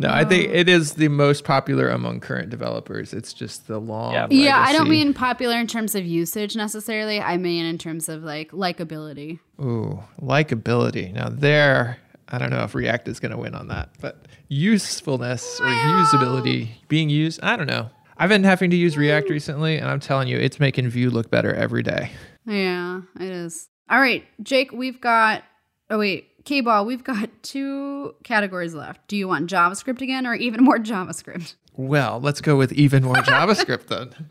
No, 0.00 0.10
I 0.10 0.24
think 0.24 0.52
it 0.52 0.68
is 0.68 0.94
the 0.94 1.08
most 1.08 1.42
popular 1.42 1.88
among 1.88 2.20
current 2.20 2.50
developers. 2.50 3.12
It's 3.12 3.32
just 3.32 3.66
the 3.66 3.80
long. 3.80 4.12
Yeah. 4.12 4.28
yeah, 4.30 4.64
I 4.64 4.72
don't 4.72 4.88
mean 4.88 5.12
popular 5.12 5.56
in 5.58 5.66
terms 5.66 5.96
of 5.96 6.06
usage 6.06 6.54
necessarily. 6.54 7.20
I 7.20 7.36
mean 7.36 7.64
in 7.64 7.78
terms 7.78 8.08
of 8.08 8.22
like 8.22 8.52
likability. 8.52 9.40
Ooh, 9.60 10.00
likability. 10.22 11.12
Now 11.12 11.28
there, 11.28 11.98
I 12.28 12.38
don't 12.38 12.50
know 12.50 12.62
if 12.62 12.76
React 12.76 13.08
is 13.08 13.18
going 13.18 13.32
to 13.32 13.38
win 13.38 13.56
on 13.56 13.66
that, 13.68 13.88
but 14.00 14.26
usefulness 14.46 15.58
or 15.60 15.66
usability, 15.66 16.68
being 16.86 17.10
used, 17.10 17.40
I 17.42 17.56
don't 17.56 17.66
know. 17.66 17.90
I've 18.18 18.28
been 18.28 18.44
having 18.44 18.70
to 18.70 18.76
use 18.76 18.96
React 18.96 19.30
recently, 19.30 19.76
and 19.76 19.88
I'm 19.88 20.00
telling 20.00 20.26
you, 20.28 20.38
it's 20.38 20.58
making 20.58 20.88
Vue 20.88 21.08
look 21.08 21.30
better 21.30 21.54
every 21.54 21.84
day. 21.84 22.10
Yeah, 22.46 23.02
it 23.16 23.30
is. 23.30 23.68
All 23.88 24.00
right, 24.00 24.24
Jake, 24.42 24.72
we've 24.72 25.00
got. 25.00 25.44
Oh 25.90 25.98
wait, 25.98 26.44
K 26.44 26.60
ball, 26.60 26.84
we've 26.84 27.04
got 27.04 27.30
two 27.42 28.14
categories 28.24 28.74
left. 28.74 29.06
Do 29.08 29.16
you 29.16 29.28
want 29.28 29.48
JavaScript 29.48 30.00
again, 30.00 30.26
or 30.26 30.34
even 30.34 30.64
more 30.64 30.78
JavaScript? 30.78 31.54
Well, 31.76 32.20
let's 32.20 32.40
go 32.40 32.56
with 32.56 32.72
even 32.72 33.04
more 33.04 33.16
JavaScript 33.16 33.86
then. 33.86 34.28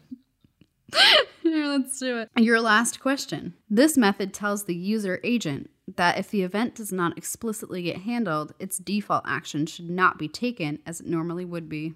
Here, 1.44 1.66
let's 1.68 1.98
do 2.00 2.18
it. 2.18 2.30
Your 2.36 2.60
last 2.60 3.00
question. 3.00 3.54
This 3.70 3.98
method 3.98 4.34
tells 4.34 4.66
the 4.66 4.76
user 4.76 5.22
agent 5.24 5.70
that 5.96 6.18
if 6.18 6.30
the 6.30 6.44
event 6.44 6.76
does 6.76 6.92
not 6.92 7.18
explicitly 7.18 7.84
get 7.84 8.02
handled, 8.02 8.54
its 8.60 8.78
default 8.78 9.24
action 9.26 9.66
should 9.66 9.90
not 9.90 10.18
be 10.18 10.28
taken 10.28 10.80
as 10.86 11.00
it 11.00 11.08
normally 11.08 11.46
would 11.46 11.70
be. 11.70 11.96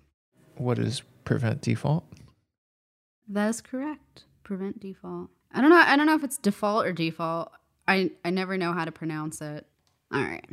What 0.56 0.80
is 0.80 1.02
prevent 1.24 1.62
default? 1.62 2.06
That 3.28 3.50
is 3.50 3.62
correct. 3.62 4.26
Prevent 4.44 4.80
default. 4.80 5.30
I 5.54 5.62
don't 5.62 5.70
know. 5.70 5.84
I 5.86 5.96
don't 5.96 6.06
know 6.06 6.16
if 6.16 6.24
it's 6.24 6.38
default 6.38 6.86
or 6.86 6.94
default. 6.94 7.52
I 7.88 8.12
I 8.24 8.30
never 8.30 8.58
know 8.58 8.74
how 8.74 8.86
to 8.86 8.92
pronounce 8.92 9.42
it. 9.42 9.66
All 10.14 10.22
right. 10.22 10.46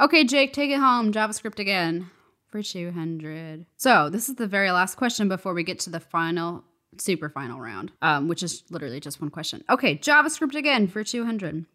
Okay, 0.00 0.24
Jake, 0.24 0.52
take 0.52 0.70
it 0.70 0.78
home. 0.78 1.12
JavaScript 1.12 1.58
again 1.58 2.10
for 2.48 2.62
200. 2.62 3.66
So, 3.76 4.08
this 4.08 4.28
is 4.28 4.36
the 4.36 4.46
very 4.46 4.70
last 4.70 4.96
question 4.96 5.28
before 5.28 5.54
we 5.54 5.62
get 5.62 5.78
to 5.80 5.90
the 5.90 6.00
final 6.00 6.64
super 6.98 7.28
final 7.28 7.60
round, 7.60 7.92
um, 8.00 8.28
which 8.28 8.42
is 8.42 8.64
literally 8.70 9.00
just 9.00 9.20
one 9.20 9.30
question. 9.30 9.62
Okay, 9.68 9.98
JavaScript 9.98 10.54
again 10.54 10.88
for 10.88 11.04
200. 11.04 11.66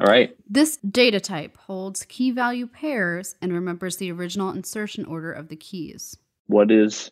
All 0.00 0.06
right. 0.06 0.34
This 0.48 0.78
data 0.78 1.20
type 1.20 1.56
holds 1.56 2.04
key 2.06 2.30
value 2.30 2.66
pairs 2.66 3.36
and 3.40 3.52
remembers 3.52 3.96
the 3.96 4.10
original 4.10 4.50
insertion 4.50 5.04
order 5.04 5.30
of 5.30 5.48
the 5.48 5.56
keys. 5.56 6.16
What 6.46 6.70
is 6.70 7.10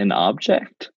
an 0.00 0.12
object? 0.12 0.90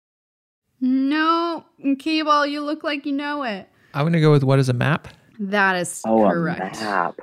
No, 0.81 1.65
K 1.99 2.21
Ball, 2.23 2.45
you 2.45 2.61
look 2.61 2.83
like 2.83 3.05
you 3.05 3.11
know 3.13 3.43
it. 3.43 3.67
I'm 3.93 4.03
going 4.03 4.13
to 4.13 4.21
go 4.21 4.31
with 4.31 4.43
what 4.43 4.59
is 4.59 4.69
a 4.69 4.73
map? 4.73 5.07
That 5.39 5.75
is 5.77 6.01
Oh, 6.05 6.29
correct. 6.29 6.77
a 6.77 6.83
map. 6.83 7.15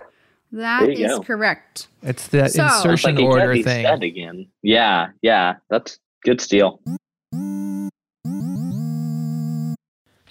That 0.53 0.81
There 0.81 0.91
you 0.91 1.07
is 1.07 1.13
go. 1.13 1.21
correct. 1.23 1.89
It's 2.03 2.27
that 2.29 2.53
So- 2.53 2.65
insertion 2.65 3.17
like 3.17 3.25
order 3.25 3.57
thing. 3.63 3.87
again. 3.87 4.47
Yeah, 4.63 5.09
yeah. 5.23 5.57
That's 5.69 5.99
good 6.25 6.41
steal. 6.41 6.81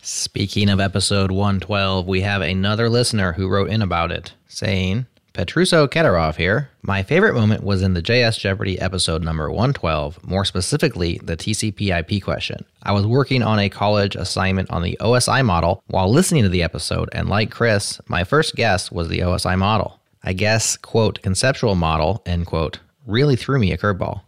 Speaking 0.01 0.69
of 0.69 0.79
episode 0.79 1.31
112, 1.31 2.07
we 2.07 2.21
have 2.21 2.41
another 2.41 2.89
listener 2.89 3.33
who 3.33 3.47
wrote 3.47 3.69
in 3.69 3.81
about 3.81 4.11
it, 4.11 4.33
saying, 4.47 5.05
Petruso 5.39 5.87
Kedarov 5.87 6.35
here. 6.35 6.69
My 6.81 7.01
favorite 7.01 7.33
moment 7.33 7.63
was 7.63 7.81
in 7.81 7.93
the 7.93 8.01
JS 8.01 8.37
Jeopardy 8.37 8.77
episode 8.77 9.23
number 9.23 9.49
112, 9.49 10.21
more 10.21 10.43
specifically, 10.43 11.17
the 11.23 11.37
TCP 11.37 11.97
IP 11.97 12.21
question. 12.21 12.65
I 12.83 12.91
was 12.91 13.07
working 13.07 13.41
on 13.41 13.57
a 13.57 13.69
college 13.69 14.17
assignment 14.17 14.69
on 14.69 14.83
the 14.83 14.97
OSI 14.99 15.45
model 15.45 15.81
while 15.87 16.11
listening 16.11 16.43
to 16.43 16.49
the 16.49 16.61
episode, 16.61 17.07
and 17.13 17.29
like 17.29 17.51
Chris, 17.51 18.01
my 18.09 18.25
first 18.25 18.53
guess 18.57 18.91
was 18.91 19.07
the 19.07 19.19
OSI 19.19 19.57
model. 19.57 20.01
I 20.23 20.33
guess, 20.33 20.75
quote, 20.75 21.21
conceptual 21.21 21.75
model, 21.75 22.21
end 22.25 22.45
quote, 22.45 22.79
really 23.07 23.37
threw 23.37 23.59
me 23.59 23.71
a 23.71 23.77
curveball. 23.77 24.23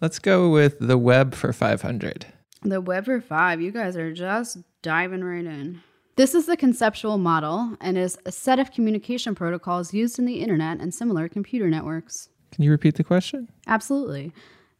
Let's 0.00 0.18
go 0.18 0.48
with 0.48 0.78
the 0.80 0.96
web 0.96 1.34
for 1.34 1.52
500. 1.52 2.24
The 2.62 2.80
web 2.80 3.04
for 3.04 3.20
5, 3.20 3.60
you 3.60 3.70
guys 3.70 3.94
are 3.98 4.14
just 4.14 4.56
diving 4.80 5.22
right 5.22 5.44
in. 5.44 5.82
This 6.20 6.34
is 6.34 6.44
the 6.44 6.54
conceptual 6.54 7.16
model 7.16 7.78
and 7.80 7.96
is 7.96 8.18
a 8.26 8.30
set 8.30 8.58
of 8.58 8.72
communication 8.72 9.34
protocols 9.34 9.94
used 9.94 10.18
in 10.18 10.26
the 10.26 10.42
internet 10.42 10.78
and 10.78 10.92
similar 10.92 11.30
computer 11.30 11.70
networks. 11.70 12.28
Can 12.52 12.62
you 12.62 12.70
repeat 12.70 12.96
the 12.96 13.04
question? 13.04 13.48
Absolutely. 13.66 14.30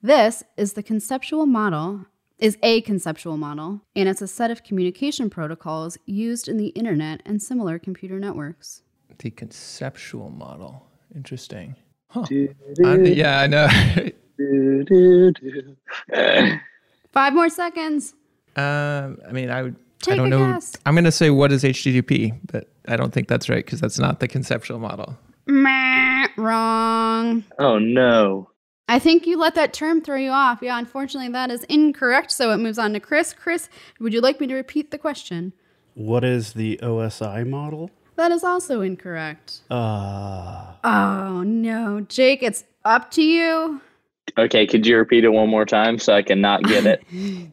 This 0.03 0.43
is 0.59 0.75
the 0.75 0.83
conceptual 0.83 1.47
model 1.47 2.05
is 2.39 2.59
a 2.63 2.83
conceptual 2.83 3.39
model 3.39 3.81
and 3.97 4.07
it's 4.07 4.21
a 4.21 4.29
set 4.29 4.51
of 4.51 4.63
communication 4.65 5.31
protocols 5.31 5.97
used 6.05 6.47
in 6.47 6.59
the 6.59 6.67
internet 6.77 7.23
and 7.25 7.41
similar 7.41 7.79
computer 7.79 8.19
networks. 8.19 8.83
The 9.17 9.31
conceptual 9.31 10.29
model. 10.29 10.89
Interesting. 11.17 11.75
Huh. 12.09 12.27
I- 12.85 12.97
yeah, 12.97 13.41
I 13.41 13.47
know. 13.47 13.67
Five 17.13 17.33
more 17.33 17.49
seconds. 17.49 18.13
um, 18.57 19.17
I 19.27 19.33
mean, 19.33 19.49
I 19.49 19.63
would. 19.63 19.77
I 20.09 20.17
don't 20.17 20.27
a 20.27 20.31
know. 20.31 20.53
guess. 20.55 20.77
I'm 20.87 20.95
going 20.95 21.05
to 21.05 21.13
say 21.13 21.31
what 21.31 21.53
is 21.53 21.63
HTTP, 21.65 22.39
but 22.51 22.69
I 22.89 22.97
don't 22.97 23.13
think 23.13 23.29
that's 23.29 23.49
right 23.49 23.65
because 23.65 23.81
that's 23.81 23.99
not 23.99 24.21
the 24.21 24.29
conceptual 24.29 24.79
model. 24.79 25.19
Meh, 25.47 26.27
wrong. 26.37 27.45
oh 27.59 27.79
no. 27.79 28.51
I 28.89 28.99
think 28.99 29.25
you 29.27 29.39
let 29.39 29.55
that 29.55 29.73
term 29.73 30.01
throw 30.01 30.17
you 30.17 30.31
off. 30.31 30.61
Yeah, 30.63 30.77
unfortunately, 30.79 31.31
that 31.33 31.51
is 31.51 31.63
incorrect. 31.65 32.33
So 32.33 32.51
it 32.51 32.57
moves 32.59 32.79
on 32.79 32.93
to 32.95 33.01
Chris. 33.01 33.33
Chris, 33.33 33.69
would 34.01 34.13
you 34.13 34.21
like 34.21 34.41
me 34.41 34.47
to 34.49 34.55
repeat 34.55 34.91
the 34.91 34.99
question? 34.99 35.53
What 35.95 36.25
is 36.25 36.55
the 36.55 36.79
OSI 36.83 37.47
model? 37.49 37.91
That 38.17 38.33
is 38.33 38.43
also 38.43 38.81
incorrect. 38.81 39.61
Uh, 39.71 40.73
Oh, 40.83 41.43
no. 41.45 42.01
Jake, 42.03 42.43
it's 42.43 42.65
up 42.85 43.11
to 43.13 43.23
you. 43.23 43.81
Okay, 44.39 44.67
could 44.67 44.85
you 44.87 44.97
repeat 44.97 45.25
it 45.25 45.29
one 45.31 45.49
more 45.49 45.65
time 45.65 45.99
so 45.99 46.13
I 46.15 46.23
can 46.23 46.41
not 46.41 46.63
get 46.65 46.85
it? 46.87 47.05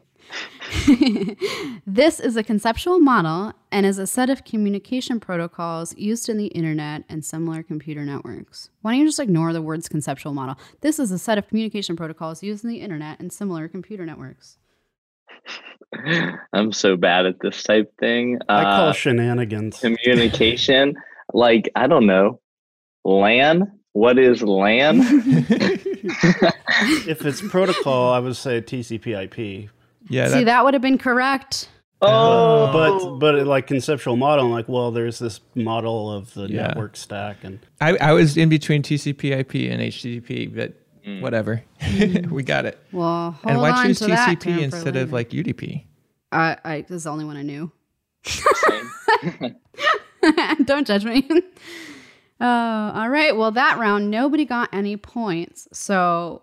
this 1.86 2.20
is 2.20 2.36
a 2.36 2.42
conceptual 2.42 2.98
model 3.00 3.52
and 3.72 3.86
is 3.86 3.98
a 3.98 4.06
set 4.06 4.28
of 4.30 4.44
communication 4.44 5.20
protocols 5.20 5.96
used 5.96 6.28
in 6.28 6.36
the 6.36 6.46
internet 6.48 7.04
and 7.08 7.24
similar 7.24 7.62
computer 7.62 8.04
networks. 8.04 8.70
Why 8.82 8.92
don't 8.92 9.00
you 9.00 9.06
just 9.06 9.20
ignore 9.20 9.52
the 9.52 9.62
words 9.62 9.88
conceptual 9.88 10.34
model? 10.34 10.56
This 10.80 10.98
is 10.98 11.10
a 11.10 11.18
set 11.18 11.38
of 11.38 11.48
communication 11.48 11.96
protocols 11.96 12.42
used 12.42 12.64
in 12.64 12.70
the 12.70 12.80
internet 12.80 13.18
and 13.20 13.32
similar 13.32 13.68
computer 13.68 14.04
networks. 14.04 14.58
I'm 16.52 16.72
so 16.72 16.96
bad 16.96 17.24
at 17.26 17.40
this 17.40 17.62
type 17.62 17.92
thing. 17.98 18.38
I 18.48 18.64
call 18.64 18.88
Uh, 18.88 18.92
shenanigans. 18.92 19.78
communication. 19.80 20.96
like 21.32 21.70
I 21.74 21.86
don't 21.86 22.06
know, 22.06 22.40
LAN. 23.04 23.72
What 23.92 24.18
is 24.18 24.42
LAN? 24.42 25.00
if 27.08 27.24
it's 27.24 27.40
protocol, 27.40 28.12
I 28.12 28.18
would 28.18 28.36
say 28.36 28.60
TCP/IP. 28.60 29.70
Yeah, 30.08 30.28
See, 30.28 30.38
that, 30.40 30.44
that 30.46 30.64
would 30.64 30.74
have 30.74 30.82
been 30.82 30.98
correct. 30.98 31.68
oh, 32.02 32.70
But 32.72 33.18
but 33.18 33.46
like 33.46 33.66
conceptual 33.66 34.16
model, 34.16 34.46
I'm 34.46 34.52
like, 34.52 34.68
well, 34.68 34.90
there's 34.90 35.18
this 35.18 35.40
model 35.54 36.12
of 36.12 36.32
the 36.34 36.42
Yeah. 36.48 36.68
network 36.68 36.96
stack, 36.96 37.44
and 37.44 37.58
I, 37.80 37.96
I 37.96 38.12
was 38.12 38.36
in 38.36 38.48
between 38.48 38.82
TCP/IP 38.82 39.70
and 39.70 39.82
HTTP, 39.82 40.54
but 40.54 40.74
Mm. 41.06 41.22
whatever, 41.22 41.62
we 42.30 42.42
got 42.42 42.66
it. 42.66 42.76
Well, 42.92 43.30
hold 43.30 43.52
and 43.52 43.60
why 43.60 43.70
on 43.70 43.86
choose 43.86 44.00
to 44.00 44.06
TCP 44.08 44.40
term 44.40 44.58
for 44.58 44.64
instead 44.64 44.96
of 44.96 45.12
like 45.12 45.30
UDP? 45.30 45.84
I, 46.32 46.56
I, 46.64 46.80
this 46.82 46.90
is 46.90 47.04
the 47.04 47.10
only 47.10 47.24
one 47.24 47.36
I 47.36 47.42
knew. 47.42 47.70
Don't 50.64 50.86
judge 50.86 51.04
me. 51.04 51.28
uh, 52.40 52.44
all 52.44 53.08
right. 53.08 53.36
Well, 53.36 53.50
that 53.52 53.78
round, 53.78 54.10
nobody 54.10 54.44
got 54.44 54.68
any 54.72 54.96
points. 54.96 55.68
So 55.72 56.42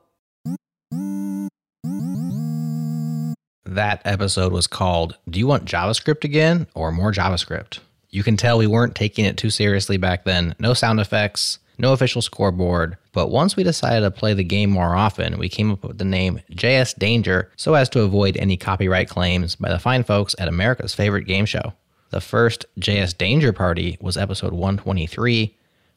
That 3.75 4.01
episode 4.05 4.53
was 4.53 4.67
called 4.67 5.17
Do 5.29 5.37
You 5.37 5.47
Want 5.47 5.65
JavaScript 5.65 6.23
Again 6.23 6.65
or 6.75 6.93
More 6.93 7.11
JavaScript? 7.11 7.79
You 8.09 8.23
can 8.23 8.37
tell 8.37 8.57
we 8.57 8.67
weren't 8.67 8.95
taking 8.95 9.25
it 9.25 9.35
too 9.35 9.49
seriously 9.49 9.97
back 9.97 10.23
then. 10.23 10.55
No 10.59 10.73
sound 10.73 11.01
effects, 11.01 11.59
no 11.77 11.91
official 11.91 12.21
scoreboard. 12.21 12.95
But 13.11 13.31
once 13.31 13.57
we 13.57 13.63
decided 13.63 13.99
to 13.99 14.11
play 14.11 14.33
the 14.33 14.45
game 14.45 14.69
more 14.69 14.95
often, 14.95 15.37
we 15.37 15.49
came 15.49 15.71
up 15.71 15.83
with 15.83 15.97
the 15.97 16.05
name 16.05 16.39
JS 16.53 16.97
Danger 16.97 17.51
so 17.57 17.73
as 17.73 17.89
to 17.89 18.03
avoid 18.03 18.37
any 18.37 18.55
copyright 18.55 19.09
claims 19.09 19.57
by 19.57 19.67
the 19.67 19.77
fine 19.77 20.05
folks 20.05 20.37
at 20.39 20.47
America's 20.47 20.95
favorite 20.95 21.25
game 21.25 21.45
show. 21.45 21.73
The 22.11 22.21
first 22.21 22.65
JS 22.79 23.17
Danger 23.17 23.51
party 23.51 23.97
was 23.99 24.15
episode 24.15 24.53
123, 24.53 25.53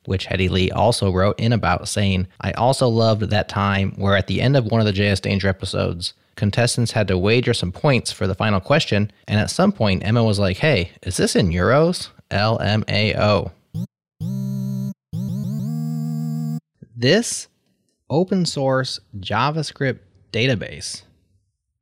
which 0.06 0.26
Hetty 0.26 0.48
Lee 0.48 0.72
also 0.72 1.12
wrote 1.12 1.38
in 1.38 1.52
about, 1.52 1.86
saying, 1.86 2.26
I 2.40 2.50
also 2.54 2.88
loved 2.88 3.30
that 3.30 3.48
time 3.48 3.92
where 3.92 4.16
at 4.16 4.26
the 4.26 4.40
end 4.40 4.56
of 4.56 4.66
one 4.66 4.80
of 4.80 4.86
the 4.88 4.92
JS 4.92 5.20
Danger 5.20 5.46
episodes, 5.46 6.14
contestants 6.38 6.92
had 6.92 7.08
to 7.08 7.18
wager 7.18 7.52
some 7.52 7.72
points 7.72 8.10
for 8.10 8.26
the 8.26 8.34
final 8.34 8.60
question, 8.60 9.10
and 9.26 9.38
at 9.38 9.50
some 9.50 9.72
point, 9.72 10.04
Emma 10.04 10.24
was 10.24 10.38
like, 10.38 10.56
Hey, 10.56 10.92
is 11.02 11.18
this 11.18 11.36
in 11.36 11.50
euros? 11.50 12.08
LMAO. 12.30 13.52
This 16.96 17.48
open 18.10 18.46
source 18.46 19.00
JavaScript 19.18 20.00
database 20.32 21.02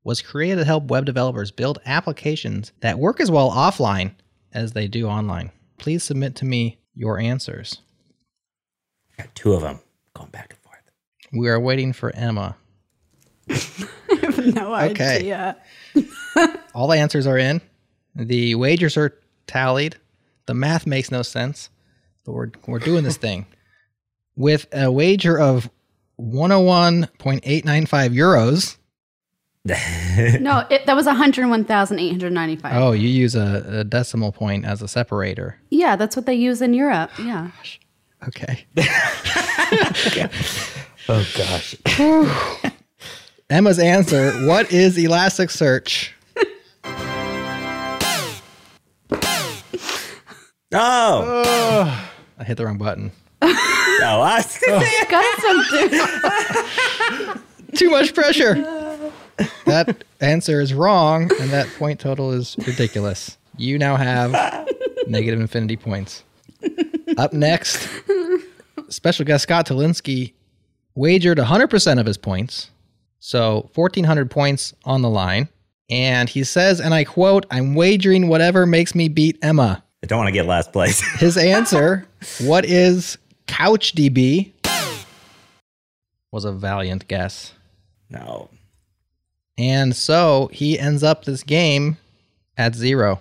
was 0.05 0.23
created 0.23 0.57
to 0.57 0.65
help 0.65 0.85
web 0.85 1.05
developers 1.05 1.51
build 1.51 1.79
applications 1.85 2.73
that 2.81 2.99
work 2.99 3.21
as 3.21 3.31
well 3.31 3.51
offline 3.51 4.13
as 4.53 4.73
they 4.73 4.87
do 4.87 5.09
online. 5.09 5.51
Please 5.79 6.05
submit 6.05 6.37
to 6.37 6.45
me 6.45 6.79
your 6.95 7.19
answers. 7.19 7.81
Got 9.17 9.35
two 9.35 9.53
of 9.53 9.63
them 9.63 9.81
going 10.15 10.31
back 10.31 10.51
and 10.51 10.59
forth. 10.61 10.93
We 11.33 11.49
are 11.49 11.59
waiting 11.59 11.93
for 11.93 12.15
Emma. 12.15 12.57
I 14.47 14.61
have 14.61 14.69
no 14.69 14.75
Okay. 14.91 15.17
idea. 15.19 15.57
All 16.75 16.89
the 16.89 16.99
answers 16.99 17.27
are 17.27 17.39
in. 17.39 17.61
The 18.15 18.55
wagers 18.55 18.97
are 18.97 19.19
tallied. 19.47 19.97
The 20.47 20.55
math 20.55 20.87
makes 20.87 21.11
no 21.11 21.23
sense, 21.23 21.71
but 22.25 22.33
we're, 22.33 22.51
we're 22.67 22.79
doing 22.79 23.05
this 23.05 23.17
thing. 23.17 23.47
With 24.37 24.67
a 24.73 24.91
wager 24.93 25.39
of 25.39 25.71
101.895 26.21 28.15
euros. 28.15 28.77
no, 30.41 30.65
it, 30.71 30.87
that 30.87 30.95
was 30.95 31.07
101,895. 31.07 32.73
Oh, 32.77 32.93
you 32.93 33.09
use 33.09 33.35
a, 33.35 33.81
a 33.81 33.85
decimal 33.85 34.31
point 34.33 34.65
as 34.65 34.81
a 34.83 34.89
separator. 34.89 35.59
Yeah, 35.71 35.97
that's 35.97 36.15
what 36.15 36.27
they 36.27 36.35
use 36.35 36.63
in 36.63 36.73
Europe. 36.75 37.11
Yeah. 37.19 37.51
Okay. 38.29 38.65
Oh 41.09 41.25
gosh. 41.37 41.77
Emma's 43.49 43.79
answer 43.79 44.33
What 44.47 44.73
is 44.73 44.97
Elasticsearch? 44.97 46.11
Oh. 50.73 52.09
I 52.39 52.45
hit 52.45 52.57
the 52.57 52.65
wrong 52.67 52.79
button. 52.79 53.13
No, 53.43 53.49
I 54.21 54.37
was 54.39 54.59
gonna 54.59 54.85
say- 54.85 55.07
Got 55.09 55.41
some 55.41 55.65
Too 57.75 57.91
much 57.91 58.15
pressure. 58.15 58.55
that 59.67 60.03
answer 60.21 60.61
is 60.61 60.75
wrong, 60.75 61.31
and 61.41 61.51
that 61.51 61.69
point 61.79 62.01
total 62.01 62.33
is 62.33 62.57
ridiculous. 62.67 63.37
You 63.57 63.79
now 63.79 63.97
have 63.97 64.33
negative 65.07 65.41
infinity 65.41 65.77
points. 65.77 66.25
Up 67.17 67.33
next, 67.33 67.89
special 68.89 69.25
guest 69.25 69.45
Scott 69.45 69.67
Tolinski 69.67 70.33
wagered 70.95 71.39
100% 71.39 72.01
of 72.01 72.07
his 72.07 72.17
points. 72.19 72.71
So 73.27 73.69
1,400 73.75 74.31
points 74.31 74.73
on 74.85 75.03
the 75.03 75.11
line. 75.11 75.49
And 75.91 76.29
he 76.29 76.45
says, 76.45 76.81
and 76.81 76.95
I 76.95 77.03
quote, 77.03 77.45
I'm 77.51 77.75
wagering 77.75 78.29
whatever 78.29 78.67
makes 78.67 78.95
me 78.95 79.09
beat 79.09 79.37
Emma. 79.43 79.83
I 80.05 80.07
don't 80.07 80.19
want 80.19 80.29
to 80.29 80.33
get 80.33 80.47
last 80.47 80.73
place. 80.73 81.01
His 81.19 81.37
answer, 81.37 82.07
what 82.43 82.65
is 82.65 83.19
CouchDB? 83.49 84.53
Was 86.31 86.45
a 86.45 86.53
valiant 86.53 87.09
guess. 87.09 87.53
no. 88.11 88.49
And 89.59 89.97
so 89.97 90.49
he 90.53 90.79
ends 90.79 91.03
up 91.03 91.25
this 91.25 91.43
game 91.43 91.97
at 92.57 92.77
zero 92.77 93.21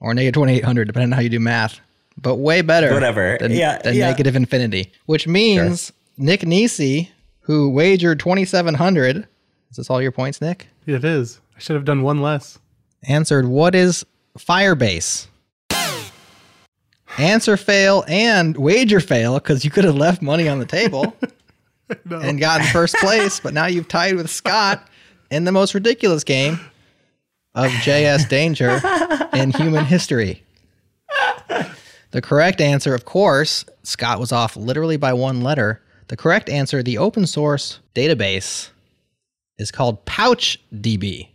or 0.00 0.14
negative 0.14 0.34
2800, 0.34 0.86
depending 0.86 1.12
on 1.12 1.16
how 1.16 1.20
you 1.22 1.28
do 1.28 1.38
math. 1.38 1.78
But 2.20 2.36
way 2.36 2.62
better 2.62 2.92
Whatever. 2.92 3.36
than, 3.38 3.52
Yeah, 3.52 3.78
than 3.78 3.94
yeah. 3.94 4.08
negative 4.08 4.34
infinity, 4.34 4.90
which 5.06 5.28
means 5.28 5.92
Nick 6.16 6.44
Nisi, 6.44 7.12
who 7.42 7.70
wagered 7.70 8.18
2700, 8.20 9.26
is 9.70 9.76
this 9.76 9.90
all 9.90 10.02
your 10.02 10.12
points, 10.12 10.40
Nick? 10.40 10.68
It 10.86 11.04
is. 11.04 11.40
I 11.56 11.60
should 11.60 11.76
have 11.76 11.84
done 11.84 12.02
one 12.02 12.20
less. 12.22 12.58
Answered, 13.04 13.46
what 13.46 13.74
is 13.74 14.04
Firebase? 14.38 15.26
Answer 17.18 17.58
fail 17.58 18.04
and 18.08 18.56
wager 18.56 19.00
fail 19.00 19.34
because 19.34 19.64
you 19.64 19.70
could 19.70 19.84
have 19.84 19.96
left 19.96 20.22
money 20.22 20.48
on 20.48 20.58
the 20.58 20.64
table 20.66 21.14
and 22.10 22.40
gotten 22.40 22.66
first 22.68 22.94
place, 22.96 23.38
but 23.38 23.52
now 23.52 23.66
you've 23.66 23.88
tied 23.88 24.14
with 24.14 24.30
Scott 24.30 24.88
in 25.30 25.44
the 25.44 25.52
most 25.52 25.74
ridiculous 25.74 26.24
game 26.24 26.58
of 27.54 27.70
JS 27.70 28.28
Danger 28.30 28.80
in 29.34 29.50
human 29.50 29.84
history. 29.84 30.42
The 32.12 32.22
correct 32.22 32.60
answer, 32.60 32.94
of 32.94 33.04
course, 33.04 33.64
Scott 33.82 34.18
was 34.18 34.32
off 34.32 34.56
literally 34.56 34.96
by 34.96 35.12
one 35.12 35.42
letter. 35.42 35.82
The 36.08 36.16
correct 36.16 36.48
answer, 36.48 36.82
the 36.82 36.98
open 36.98 37.26
source 37.26 37.80
database, 37.94 38.68
is 39.58 39.70
called 39.70 40.04
PouchDB, 40.06 41.28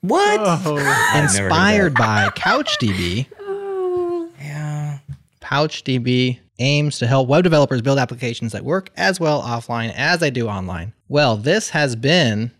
What? 0.00 0.40
Oh, 0.40 0.76
I've 0.78 0.78
never 0.78 0.80
heard 0.80 1.22
inspired 1.22 1.94
by 1.94 2.28
CouchDB. 2.30 3.26
Oh. 3.46 4.30
Yeah. 4.40 4.98
PouchDB 5.40 6.38
aims 6.58 6.98
to 6.98 7.06
help 7.06 7.28
web 7.28 7.42
developers 7.44 7.82
build 7.82 7.98
applications 7.98 8.52
that 8.52 8.64
work 8.64 8.90
as 8.96 9.18
well 9.18 9.42
offline 9.42 9.92
as 9.96 10.20
they 10.20 10.30
do 10.30 10.48
online. 10.48 10.92
Well, 11.08 11.36
this 11.36 11.70
has 11.70 11.96
been 11.96 12.50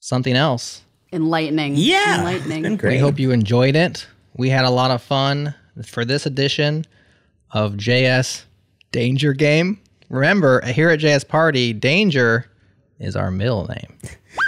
something 0.00 0.34
else. 0.34 0.82
enlightening. 1.12 1.74
Yeah. 1.76 2.18
Enlightening. 2.18 2.58
It's 2.58 2.62
been 2.68 2.76
great. 2.76 2.92
We 2.94 2.98
hope 2.98 3.18
you 3.18 3.30
enjoyed 3.30 3.76
it. 3.76 4.06
We 4.36 4.48
had 4.50 4.64
a 4.64 4.70
lot 4.70 4.90
of 4.90 5.02
fun 5.02 5.54
for 5.84 6.04
this 6.04 6.26
edition 6.26 6.84
of 7.52 7.74
JS 7.74 8.44
Danger 8.92 9.32
Game. 9.32 9.80
Remember, 10.08 10.64
here 10.66 10.90
at 10.90 11.00
JS 11.00 11.26
Party, 11.26 11.72
Danger 11.72 12.46
is 12.98 13.16
our 13.16 13.30
middle 13.30 13.66
name. 13.66 13.98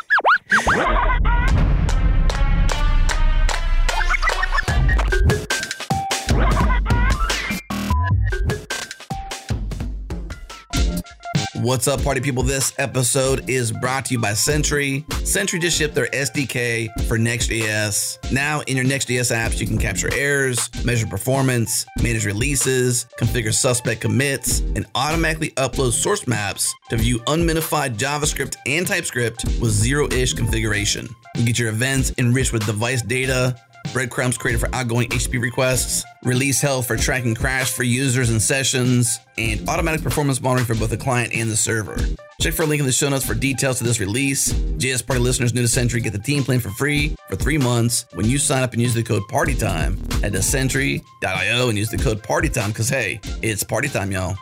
What's 11.60 11.88
up, 11.88 12.04
party 12.04 12.20
people? 12.20 12.44
This 12.44 12.72
episode 12.78 13.50
is 13.50 13.72
brought 13.72 14.04
to 14.06 14.14
you 14.14 14.20
by 14.20 14.34
Sentry. 14.34 15.04
Sentry 15.24 15.58
just 15.58 15.76
shipped 15.76 15.92
their 15.92 16.06
SDK 16.06 16.88
for 17.08 17.18
Next.js. 17.18 18.30
Now, 18.30 18.60
in 18.68 18.76
your 18.76 18.86
Next.js 18.86 19.34
apps, 19.34 19.58
you 19.58 19.66
can 19.66 19.76
capture 19.76 20.08
errors, 20.14 20.70
measure 20.84 21.08
performance, 21.08 21.84
manage 22.00 22.24
releases, 22.24 23.06
configure 23.18 23.52
suspect 23.52 24.00
commits, 24.00 24.60
and 24.60 24.86
automatically 24.94 25.50
upload 25.52 25.90
source 25.92 26.28
maps 26.28 26.72
to 26.90 26.96
view 26.96 27.20
unminified 27.26 27.98
JavaScript 27.98 28.54
and 28.66 28.86
TypeScript 28.86 29.44
with 29.60 29.72
zero-ish 29.72 30.34
configuration. 30.34 31.08
You 31.34 31.44
get 31.44 31.58
your 31.58 31.70
events 31.70 32.12
enriched 32.18 32.52
with 32.52 32.66
device 32.66 33.02
data, 33.02 33.60
breadcrumbs 33.92 34.38
created 34.38 34.60
for 34.60 34.74
outgoing 34.74 35.08
HTTP 35.08 35.40
requests, 35.40 36.04
release 36.24 36.60
health 36.60 36.86
for 36.86 36.96
tracking 36.96 37.34
crash 37.34 37.72
for 37.72 37.82
users 37.82 38.30
and 38.30 38.40
sessions, 38.40 39.18
and 39.36 39.68
automatic 39.68 40.02
performance 40.02 40.40
monitoring 40.40 40.66
for 40.66 40.74
both 40.74 40.90
the 40.90 40.96
client 40.96 41.32
and 41.34 41.50
the 41.50 41.56
server. 41.56 41.96
Check 42.40 42.54
for 42.54 42.62
a 42.62 42.66
link 42.66 42.80
in 42.80 42.86
the 42.86 42.92
show 42.92 43.08
notes 43.08 43.26
for 43.26 43.34
details 43.34 43.78
to 43.78 43.84
this 43.84 43.98
release. 43.98 44.52
JS 44.52 45.04
Party 45.06 45.20
listeners 45.20 45.52
new 45.52 45.62
to 45.62 45.68
Sentry 45.68 46.00
get 46.00 46.12
the 46.12 46.18
team 46.18 46.44
plan 46.44 46.60
for 46.60 46.70
free 46.70 47.16
for 47.28 47.36
three 47.36 47.58
months 47.58 48.06
when 48.14 48.26
you 48.26 48.38
sign 48.38 48.62
up 48.62 48.72
and 48.72 48.80
use 48.80 48.94
the 48.94 49.02
code 49.02 49.22
PARTYTIME. 49.28 50.24
at 50.24 50.32
to 50.32 50.42
sentry.io 50.42 51.68
and 51.68 51.78
use 51.78 51.88
the 51.88 51.98
code 51.98 52.22
PARTYTIME 52.22 52.68
because, 52.68 52.88
hey, 52.88 53.20
it's 53.42 53.64
party 53.64 53.88
time, 53.88 54.12
y'all. 54.12 54.36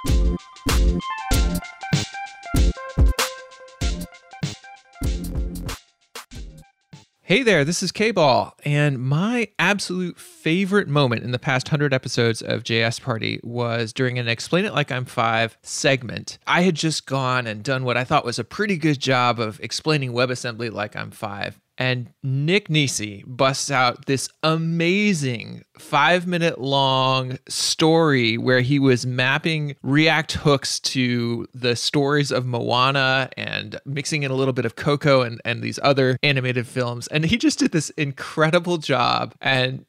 Hey 7.27 7.43
there, 7.43 7.65
this 7.65 7.83
is 7.83 7.91
K 7.91 8.13
Ball, 8.13 8.55
and 8.65 9.01
my 9.01 9.49
absolute 9.59 10.17
favorite 10.17 10.87
moment 10.87 11.25
in 11.25 11.33
the 11.33 11.41
past 11.41 11.67
100 11.67 11.93
episodes 11.93 12.41
of 12.41 12.63
JS 12.63 13.03
Party 13.03 13.41
was 13.43 13.93
during 13.93 14.17
an 14.21 14.29
Explain 14.29 14.65
It 14.65 14.73
Like 14.73 14.93
I'm 14.93 15.05
Five 15.05 15.59
segment. 15.61 16.39
I 16.47 16.63
had 16.63 16.77
just 16.77 17.05
gone 17.05 17.49
and 17.49 17.65
done 17.65 17.83
what 17.83 17.97
I 17.97 18.05
thought 18.05 18.25
was 18.25 18.39
a 18.39 18.45
pretty 18.45 18.77
good 18.77 19.01
job 19.01 19.41
of 19.41 19.59
explaining 19.59 20.13
WebAssembly 20.13 20.71
like 20.71 20.95
I'm 20.95 21.11
five. 21.11 21.59
And 21.79 22.13
Nick 22.23 22.71
Nisi 22.71 23.23
busts 23.27 23.71
out 23.71 24.07
this 24.07 24.29
amazing 24.43 25.63
five 25.79 26.27
minute 26.27 26.61
long 26.61 27.39
story 27.49 28.39
where 28.39 28.61
he 28.61 28.79
was 28.79 29.05
mapping 29.05 29.77
React 29.83 30.33
hooks 30.33 30.81
to 30.81 31.47
the 31.53 31.77
stories 31.77 32.31
of 32.33 32.47
Moana 32.47 33.29
and 33.37 33.79
mixing 33.85 34.23
in 34.23 34.31
a 34.31 34.35
little 34.35 34.55
bit 34.55 34.65
of 34.65 34.77
Coco 34.77 35.23
and, 35.23 35.41
and 35.45 35.63
these 35.63 35.79
other 35.83 36.17
animated 36.23 36.67
films. 36.67 37.09
And 37.09 37.25
he 37.25 37.37
just 37.37 37.59
did 37.59 37.73
this 37.73 37.91
incredible 37.91 38.79
job 38.79 39.35
and 39.41 39.85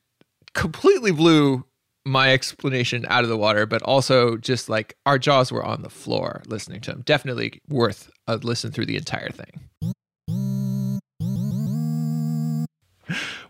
completely 0.54 1.12
blew 1.12 1.66
my 2.06 2.32
explanation 2.32 3.06
out 3.10 3.24
of 3.24 3.30
the 3.30 3.38
water, 3.38 3.66
but 3.66 3.82
also 3.84 4.38
just 4.38 4.70
like 4.70 4.96
our 5.06 5.20
jaws 5.20 5.52
were 5.52 5.64
on 5.64 5.82
the 5.82 5.90
floor 5.90 6.42
listening 6.48 6.82
to 6.82 6.92
him. 6.92 7.02
Definitely 7.06 7.62
worth 7.68 8.10
a 8.28 8.38
listen 8.38 8.72
through 8.72 8.86
the 8.86 8.98
entire 8.98 9.30
thing. 9.30 9.94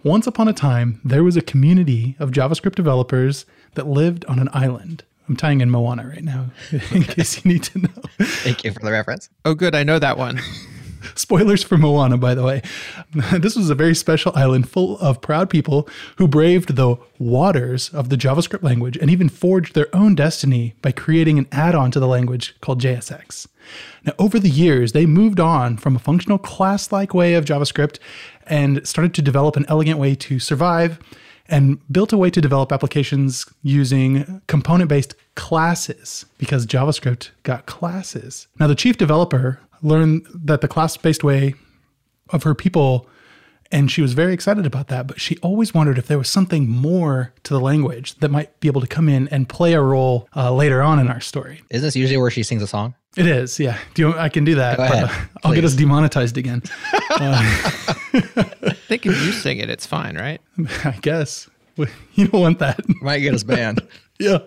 Once 0.03 0.27
upon 0.27 0.47
a 0.47 0.53
time, 0.53 1.01
there 1.03 1.23
was 1.23 1.37
a 1.37 1.41
community 1.41 2.15
of 2.19 2.31
JavaScript 2.31 2.75
developers 2.75 3.45
that 3.75 3.87
lived 3.87 4.25
on 4.25 4.39
an 4.39 4.49
island. 4.53 5.03
I'm 5.27 5.35
tying 5.35 5.61
in 5.61 5.69
Moana 5.69 6.07
right 6.07 6.23
now, 6.23 6.51
in 6.71 7.03
case 7.03 7.43
you 7.43 7.51
need 7.51 7.63
to 7.63 7.79
know. 7.79 8.01
Thank 8.19 8.63
you 8.63 8.71
for 8.71 8.79
the 8.79 8.91
reference. 8.91 9.29
Oh, 9.43 9.53
good. 9.53 9.75
I 9.75 9.83
know 9.83 9.99
that 9.99 10.17
one. 10.17 10.39
Spoilers 11.15 11.63
for 11.63 11.77
Moana, 11.77 12.17
by 12.17 12.35
the 12.35 12.43
way. 12.43 12.61
This 13.33 13.55
was 13.55 13.69
a 13.69 13.75
very 13.75 13.95
special 13.95 14.31
island 14.35 14.69
full 14.69 14.97
of 14.99 15.21
proud 15.21 15.49
people 15.49 15.87
who 16.17 16.27
braved 16.27 16.75
the 16.75 16.95
waters 17.19 17.89
of 17.89 18.09
the 18.09 18.17
JavaScript 18.17 18.63
language 18.63 18.97
and 18.97 19.09
even 19.09 19.29
forged 19.29 19.73
their 19.73 19.93
own 19.95 20.15
destiny 20.15 20.75
by 20.81 20.91
creating 20.91 21.37
an 21.37 21.47
add 21.51 21.75
on 21.75 21.91
to 21.91 21.99
the 21.99 22.07
language 22.07 22.55
called 22.61 22.81
JSX. 22.81 23.47
Now, 24.05 24.13
over 24.17 24.39
the 24.39 24.49
years, 24.49 24.93
they 24.93 25.05
moved 25.05 25.39
on 25.39 25.77
from 25.77 25.95
a 25.95 25.99
functional 25.99 26.37
class 26.37 26.91
like 26.91 27.13
way 27.13 27.33
of 27.33 27.45
JavaScript 27.45 27.99
and 28.49 28.85
started 28.87 29.13
to 29.15 29.21
develop 29.21 29.55
an 29.55 29.65
elegant 29.67 29.99
way 29.99 30.15
to 30.15 30.39
survive 30.39 30.99
and 31.49 31.79
built 31.91 32.11
a 32.11 32.17
way 32.17 32.29
to 32.29 32.41
develop 32.41 32.71
applications 32.71 33.45
using 33.63 34.41
component 34.47 34.89
based 34.89 35.15
classes 35.35 36.25
because 36.37 36.65
JavaScript 36.65 37.29
got 37.43 37.65
classes. 37.65 38.47
Now, 38.59 38.67
the 38.67 38.75
chief 38.75 38.97
developer 38.97 39.59
learned 39.81 40.27
that 40.33 40.61
the 40.61 40.67
class 40.67 40.97
based 40.97 41.23
way 41.23 41.55
of 42.29 42.43
her 42.43 42.53
people 42.53 43.07
And 43.71 43.91
she 43.91 44.01
was 44.01 44.13
very 44.13 44.33
excited 44.33 44.65
about 44.65 44.87
that, 44.87 45.07
but 45.07 45.19
she 45.19 45.37
always 45.39 45.73
wondered 45.73 45.97
if 45.97 46.07
there 46.07 46.17
was 46.17 46.29
something 46.29 46.67
more 46.69 47.33
to 47.43 47.53
the 47.53 47.59
language 47.59 48.15
that 48.15 48.29
might 48.29 48.57
be 48.59 48.67
able 48.67 48.81
to 48.81 48.87
come 48.87 49.09
in 49.09 49.27
and 49.29 49.49
play 49.49 49.73
a 49.73 49.81
role 49.81 50.27
uh, 50.35 50.53
later 50.53 50.81
on 50.81 50.99
in 50.99 51.09
our 51.09 51.19
story. 51.19 51.61
Isn't 51.69 51.85
this 51.85 51.95
usually 51.95 52.17
where 52.17 52.31
she 52.31 52.43
sings 52.43 52.61
a 52.61 52.67
song? 52.67 52.95
It 53.17 53.25
is, 53.25 53.59
yeah. 53.59 53.77
Do 53.95 54.03
you, 54.09 54.17
I 54.17 54.29
can 54.29 54.45
do 54.45 54.55
that. 54.55 54.77
Go 54.77 54.83
ahead, 54.83 55.07
but, 55.07 55.11
uh, 55.11 55.25
I'll 55.43 55.53
get 55.53 55.63
us 55.63 55.73
demonetized 55.73 56.37
again. 56.37 56.61
Uh, 57.19 57.41
I 58.13 58.73
think 58.87 59.07
if 59.07 59.25
you 59.25 59.31
sing 59.31 59.57
it, 59.57 59.71
it's 59.71 59.87
fine, 59.87 60.17
right? 60.17 60.39
I 60.85 60.91
guess 61.01 61.49
you 62.13 62.27
don't 62.27 62.41
want 62.41 62.59
that. 62.59 62.79
Might 63.01 63.19
get 63.19 63.33
us 63.33 63.43
banned. 63.43 63.81
yeah. 64.19 64.39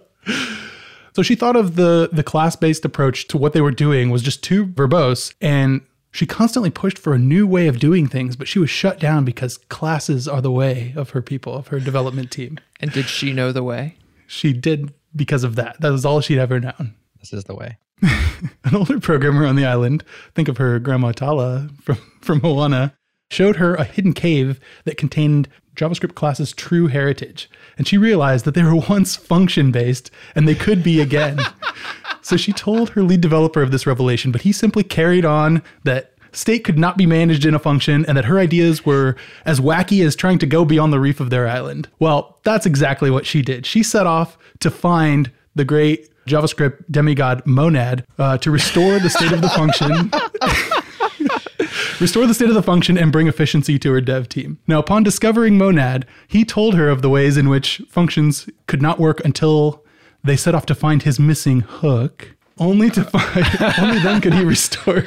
So 1.16 1.22
she 1.22 1.34
thought 1.34 1.56
of 1.56 1.74
the 1.76 2.08
the 2.12 2.22
class 2.22 2.54
based 2.54 2.84
approach 2.84 3.26
to 3.28 3.38
what 3.38 3.52
they 3.52 3.60
were 3.60 3.72
doing 3.72 4.10
was 4.10 4.22
just 4.22 4.44
too 4.44 4.66
verbose, 4.66 5.34
and 5.40 5.80
she 6.10 6.26
constantly 6.26 6.70
pushed 6.70 6.98
for 6.98 7.14
a 7.14 7.18
new 7.18 7.46
way 7.46 7.68
of 7.68 7.78
doing 7.78 8.06
things, 8.06 8.36
but 8.36 8.48
she 8.48 8.58
was 8.58 8.70
shut 8.70 8.98
down 8.98 9.24
because 9.24 9.58
classes 9.68 10.26
are 10.26 10.40
the 10.40 10.50
way 10.50 10.92
of 10.96 11.10
her 11.10 11.22
people, 11.22 11.54
of 11.54 11.68
her 11.68 11.80
development 11.80 12.30
team. 12.30 12.58
And 12.80 12.92
did 12.92 13.06
she 13.06 13.32
know 13.32 13.52
the 13.52 13.62
way? 13.62 13.96
She 14.26 14.52
did 14.52 14.92
because 15.14 15.44
of 15.44 15.56
that. 15.56 15.80
That 15.80 15.90
was 15.90 16.04
all 16.04 16.20
she'd 16.20 16.38
ever 16.38 16.58
known. 16.60 16.94
This 17.20 17.32
is 17.32 17.44
the 17.44 17.54
way. 17.54 17.78
An 18.02 18.74
older 18.74 18.98
programmer 18.98 19.46
on 19.46 19.56
the 19.56 19.66
island, 19.66 20.04
think 20.34 20.48
of 20.48 20.56
her 20.56 20.78
grandma 20.78 21.12
Tala 21.12 21.68
from, 21.82 21.96
from 22.20 22.40
Moana, 22.42 22.94
showed 23.30 23.56
her 23.56 23.74
a 23.74 23.84
hidden 23.84 24.12
cave 24.12 24.58
that 24.84 24.96
contained 24.96 25.48
JavaScript 25.76 26.14
classes' 26.14 26.52
true 26.52 26.88
heritage. 26.88 27.48
And 27.78 27.86
she 27.86 27.98
realized 27.98 28.44
that 28.44 28.54
they 28.54 28.62
were 28.62 28.74
once 28.74 29.16
function 29.16 29.70
based 29.70 30.10
and 30.34 30.48
they 30.48 30.54
could 30.54 30.82
be 30.82 31.00
again. 31.00 31.38
so 32.30 32.36
she 32.36 32.52
told 32.52 32.90
her 32.90 33.02
lead 33.02 33.20
developer 33.20 33.60
of 33.60 33.72
this 33.72 33.88
revelation, 33.88 34.30
but 34.30 34.42
he 34.42 34.52
simply 34.52 34.84
carried 34.84 35.24
on 35.24 35.64
that 35.82 36.14
state 36.30 36.62
could 36.62 36.78
not 36.78 36.96
be 36.96 37.04
managed 37.04 37.44
in 37.44 37.56
a 37.56 37.58
function 37.58 38.06
and 38.06 38.16
that 38.16 38.26
her 38.26 38.38
ideas 38.38 38.86
were 38.86 39.16
as 39.44 39.58
wacky 39.58 40.06
as 40.06 40.14
trying 40.14 40.38
to 40.38 40.46
go 40.46 40.64
beyond 40.64 40.92
the 40.92 41.00
reef 41.00 41.18
of 41.18 41.30
their 41.30 41.48
island. 41.48 41.88
Well, 41.98 42.38
that's 42.44 42.66
exactly 42.66 43.10
what 43.10 43.26
she 43.26 43.42
did. 43.42 43.66
She 43.66 43.82
set 43.82 44.06
off 44.06 44.38
to 44.60 44.70
find 44.70 45.32
the 45.56 45.64
great 45.64 46.08
JavaScript 46.28 46.84
demigod 46.88 47.44
Monad 47.46 48.06
uh, 48.16 48.38
to 48.38 48.52
restore 48.52 49.00
the 49.00 49.10
state 49.10 49.32
of 49.32 49.42
the 49.42 49.48
function. 49.48 49.90
restore 52.00 52.28
the 52.28 52.34
state 52.34 52.48
of 52.48 52.54
the 52.54 52.62
function 52.62 52.96
and 52.96 53.10
bring 53.10 53.26
efficiency 53.26 53.76
to 53.80 53.90
her 53.90 54.00
dev 54.00 54.28
team. 54.28 54.60
Now, 54.68 54.78
upon 54.78 55.02
discovering 55.02 55.58
Monad, 55.58 56.06
he 56.28 56.44
told 56.44 56.76
her 56.76 56.88
of 56.88 57.02
the 57.02 57.10
ways 57.10 57.36
in 57.36 57.48
which 57.48 57.82
functions 57.88 58.48
could 58.68 58.80
not 58.80 59.00
work 59.00 59.20
until 59.24 59.84
they 60.22 60.36
set 60.36 60.54
off 60.54 60.66
to 60.66 60.74
find 60.74 61.02
his 61.02 61.18
missing 61.18 61.60
hook. 61.60 62.34
Only 62.58 62.90
to 62.90 63.04
find, 63.04 63.46
only 63.78 64.00
then 64.00 64.20
could 64.20 64.34
he 64.34 64.44
restore, 64.44 65.04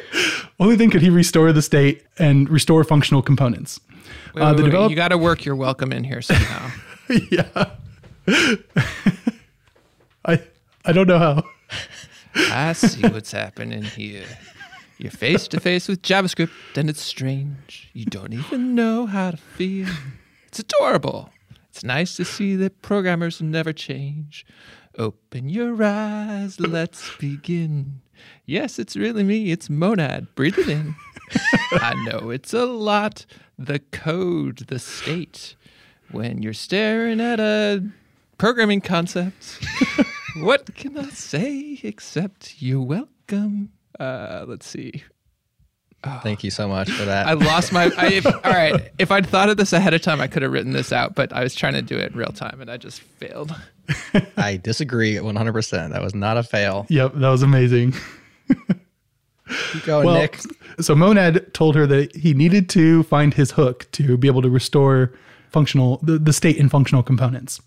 only 0.60 0.76
then 0.76 0.90
could 0.90 1.02
he 1.02 1.10
restore 1.10 1.52
the 1.52 1.60
state 1.60 2.02
and 2.18 2.48
restore 2.48 2.82
functional 2.84 3.20
components. 3.20 3.80
Wait, 4.34 4.42
uh, 4.42 4.54
wait, 4.54 4.64
develop- 4.64 4.90
you 4.90 4.96
got 4.96 5.08
to 5.08 5.18
work 5.18 5.44
your 5.44 5.56
welcome 5.56 5.92
in 5.92 6.04
here 6.04 6.22
somehow. 6.22 6.70
yeah. 7.30 7.70
I 10.24 10.42
I 10.84 10.92
don't 10.92 11.06
know 11.06 11.18
how. 11.18 11.44
I 12.34 12.72
see 12.72 13.02
what's 13.02 13.32
happening 13.32 13.82
here. 13.82 14.24
You're 14.98 15.10
face 15.10 15.46
to 15.48 15.60
face 15.60 15.88
with 15.88 16.00
JavaScript, 16.02 16.50
and 16.76 16.88
it's 16.88 17.02
strange. 17.02 17.90
You 17.92 18.06
don't 18.06 18.32
even 18.32 18.74
know 18.74 19.06
how 19.06 19.32
to 19.32 19.36
feel. 19.36 19.88
It's 20.46 20.58
adorable. 20.58 21.30
It's 21.76 21.84
nice 21.84 22.16
to 22.16 22.24
see 22.24 22.56
that 22.56 22.80
programmers 22.80 23.42
never 23.42 23.70
change. 23.70 24.46
Open 24.96 25.50
your 25.50 25.82
eyes, 25.84 26.58
let's 26.58 27.14
begin. 27.18 28.00
Yes, 28.46 28.78
it's 28.78 28.96
really 28.96 29.22
me. 29.22 29.50
It's 29.50 29.68
Monad. 29.68 30.34
Breathe 30.34 30.58
it 30.58 30.70
in. 30.70 30.94
I 31.72 31.92
know 32.06 32.30
it's 32.30 32.54
a 32.54 32.64
lot. 32.64 33.26
The 33.58 33.80
code, 33.80 34.68
the 34.68 34.78
state. 34.78 35.54
When 36.10 36.40
you're 36.40 36.54
staring 36.54 37.20
at 37.20 37.40
a 37.40 37.86
programming 38.38 38.80
concept, 38.80 39.58
what 40.36 40.74
can 40.76 40.96
I 40.96 41.10
say 41.10 41.78
except 41.82 42.62
you're 42.62 42.80
welcome? 42.80 43.72
Uh, 44.00 44.46
let's 44.48 44.66
see. 44.66 45.04
Oh. 46.04 46.20
Thank 46.22 46.44
you 46.44 46.50
so 46.50 46.68
much 46.68 46.90
for 46.90 47.04
that. 47.04 47.26
I 47.26 47.32
lost 47.32 47.72
my. 47.72 47.90
I, 47.96 48.06
if, 48.12 48.26
all 48.26 48.32
right, 48.44 48.92
if 48.98 49.10
I'd 49.10 49.26
thought 49.26 49.48
of 49.48 49.56
this 49.56 49.72
ahead 49.72 49.92
of 49.92 50.02
time, 50.02 50.20
I 50.20 50.28
could 50.28 50.42
have 50.42 50.52
written 50.52 50.72
this 50.72 50.92
out, 50.92 51.14
but 51.14 51.32
I 51.32 51.42
was 51.42 51.54
trying 51.54 51.72
to 51.72 51.82
do 51.82 51.96
it 51.96 52.12
in 52.12 52.18
real 52.18 52.32
time 52.32 52.60
and 52.60 52.70
I 52.70 52.76
just 52.76 53.00
failed. 53.00 53.54
I 54.36 54.56
disagree 54.56 55.14
100%. 55.14 55.90
That 55.92 56.02
was 56.02 56.14
not 56.14 56.36
a 56.36 56.42
fail. 56.42 56.86
Yep, 56.88 57.14
that 57.14 57.28
was 57.28 57.42
amazing. 57.42 57.94
Keep 59.72 59.84
going, 59.84 60.06
well, 60.06 60.20
Nick. 60.20 60.40
So 60.80 60.94
Monad 60.94 61.54
told 61.54 61.76
her 61.76 61.86
that 61.86 62.14
he 62.14 62.34
needed 62.34 62.68
to 62.70 63.04
find 63.04 63.32
his 63.32 63.52
hook 63.52 63.88
to 63.92 64.16
be 64.16 64.28
able 64.28 64.42
to 64.42 64.50
restore 64.50 65.12
functional 65.56 65.96
the, 66.02 66.18
the 66.18 66.34
state 66.34 66.58
and 66.58 66.70
functional 66.70 67.02
components. 67.02 67.62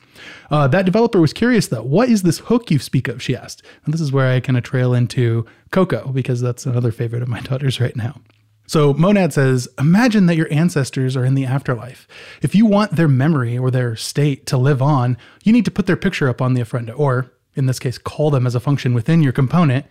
Uh, 0.51 0.67
that 0.67 0.85
developer 0.85 1.19
was 1.19 1.33
curious 1.33 1.69
though. 1.69 1.81
What 1.81 2.07
is 2.07 2.21
this 2.21 2.37
hook 2.37 2.69
you 2.69 2.77
speak 2.77 3.07
of? 3.07 3.19
She 3.19 3.35
asked. 3.35 3.63
And 3.83 3.91
this 3.91 3.99
is 3.99 4.11
where 4.11 4.31
I 4.31 4.39
kind 4.41 4.59
of 4.59 4.63
trail 4.63 4.93
into 4.93 5.43
Coco 5.71 6.11
because 6.11 6.39
that's 6.39 6.67
another 6.67 6.91
favorite 6.91 7.23
of 7.23 7.27
my 7.27 7.39
daughter's 7.49 7.79
right 7.79 7.95
now. 7.95 8.21
So 8.67 8.93
Monad 8.93 9.33
says, 9.33 9.67
imagine 9.79 10.27
that 10.27 10.35
your 10.35 10.53
ancestors 10.53 11.17
are 11.17 11.25
in 11.25 11.33
the 11.33 11.45
afterlife. 11.45 12.07
If 12.43 12.53
you 12.53 12.67
want 12.67 12.91
their 12.91 13.07
memory 13.07 13.57
or 13.57 13.71
their 13.71 13.95
state 13.95 14.45
to 14.45 14.57
live 14.57 14.83
on, 14.83 15.17
you 15.43 15.51
need 15.51 15.65
to 15.65 15.71
put 15.71 15.87
their 15.87 15.97
picture 15.97 16.29
up 16.29 16.43
on 16.43 16.53
the 16.53 16.61
ofrenda, 16.61 16.93
or 16.95 17.31
in 17.55 17.65
this 17.65 17.79
case, 17.79 17.97
call 17.97 18.29
them 18.29 18.45
as 18.45 18.53
a 18.53 18.59
function 18.59 18.93
within 18.93 19.23
your 19.23 19.33
component. 19.33 19.87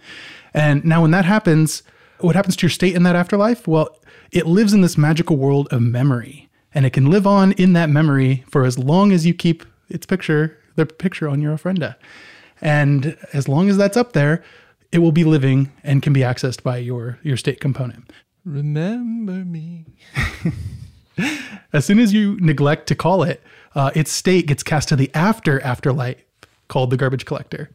And 0.55 0.85
now 0.85 1.03
when 1.03 1.11
that 1.11 1.25
happens, 1.25 1.83
what 2.21 2.37
happens 2.37 2.55
to 2.55 2.67
your 2.67 2.71
state 2.71 2.95
in 2.95 3.03
that 3.03 3.17
afterlife? 3.17 3.67
Well, 3.67 3.89
it 4.31 4.47
lives 4.47 4.73
in 4.73 4.83
this 4.83 4.97
magical 4.97 5.37
world 5.37 5.67
of 5.73 5.83
memory 5.83 6.48
and 6.75 6.87
it 6.87 6.91
can 6.91 7.11
live 7.11 7.27
on 7.27 7.53
in 7.53 7.73
that 7.73 7.91
memory 7.91 8.45
for 8.49 8.65
as 8.65 8.79
long 8.79 9.13
as 9.13 9.27
you 9.27 9.35
keep 9.35 9.65
its 9.89 10.07
picture, 10.07 10.59
the 10.77 10.87
picture 10.87 11.29
on 11.29 11.41
your 11.41 11.57
ofrenda. 11.57 11.97
And 12.61 13.17
as 13.33 13.49
long 13.49 13.69
as 13.69 13.77
that's 13.77 13.97
up 13.97 14.13
there, 14.13 14.43
it 14.93 14.99
will 14.99 15.13
be 15.13 15.25
living 15.25 15.73
and 15.83 16.03
can 16.03 16.13
be 16.13 16.21
accessed 16.21 16.63
by 16.63 16.79
your 16.79 17.19
your 17.23 17.37
state 17.37 17.61
component. 17.61 18.11
Remember 18.45 19.45
me. 19.45 19.85
as 21.73 21.85
soon 21.85 21.99
as 21.99 22.13
you 22.13 22.39
neglect 22.41 22.87
to 22.89 22.95
call 22.95 23.23
it, 23.23 23.43
uh, 23.75 23.91
its 23.95 24.11
state 24.11 24.47
gets 24.47 24.63
cast 24.63 24.89
to 24.89 24.97
the 24.97 25.11
after 25.15 25.61
afterlife 25.61 26.23
called 26.69 26.91
the 26.91 26.97
garbage 26.97 27.25
collector. 27.25 27.71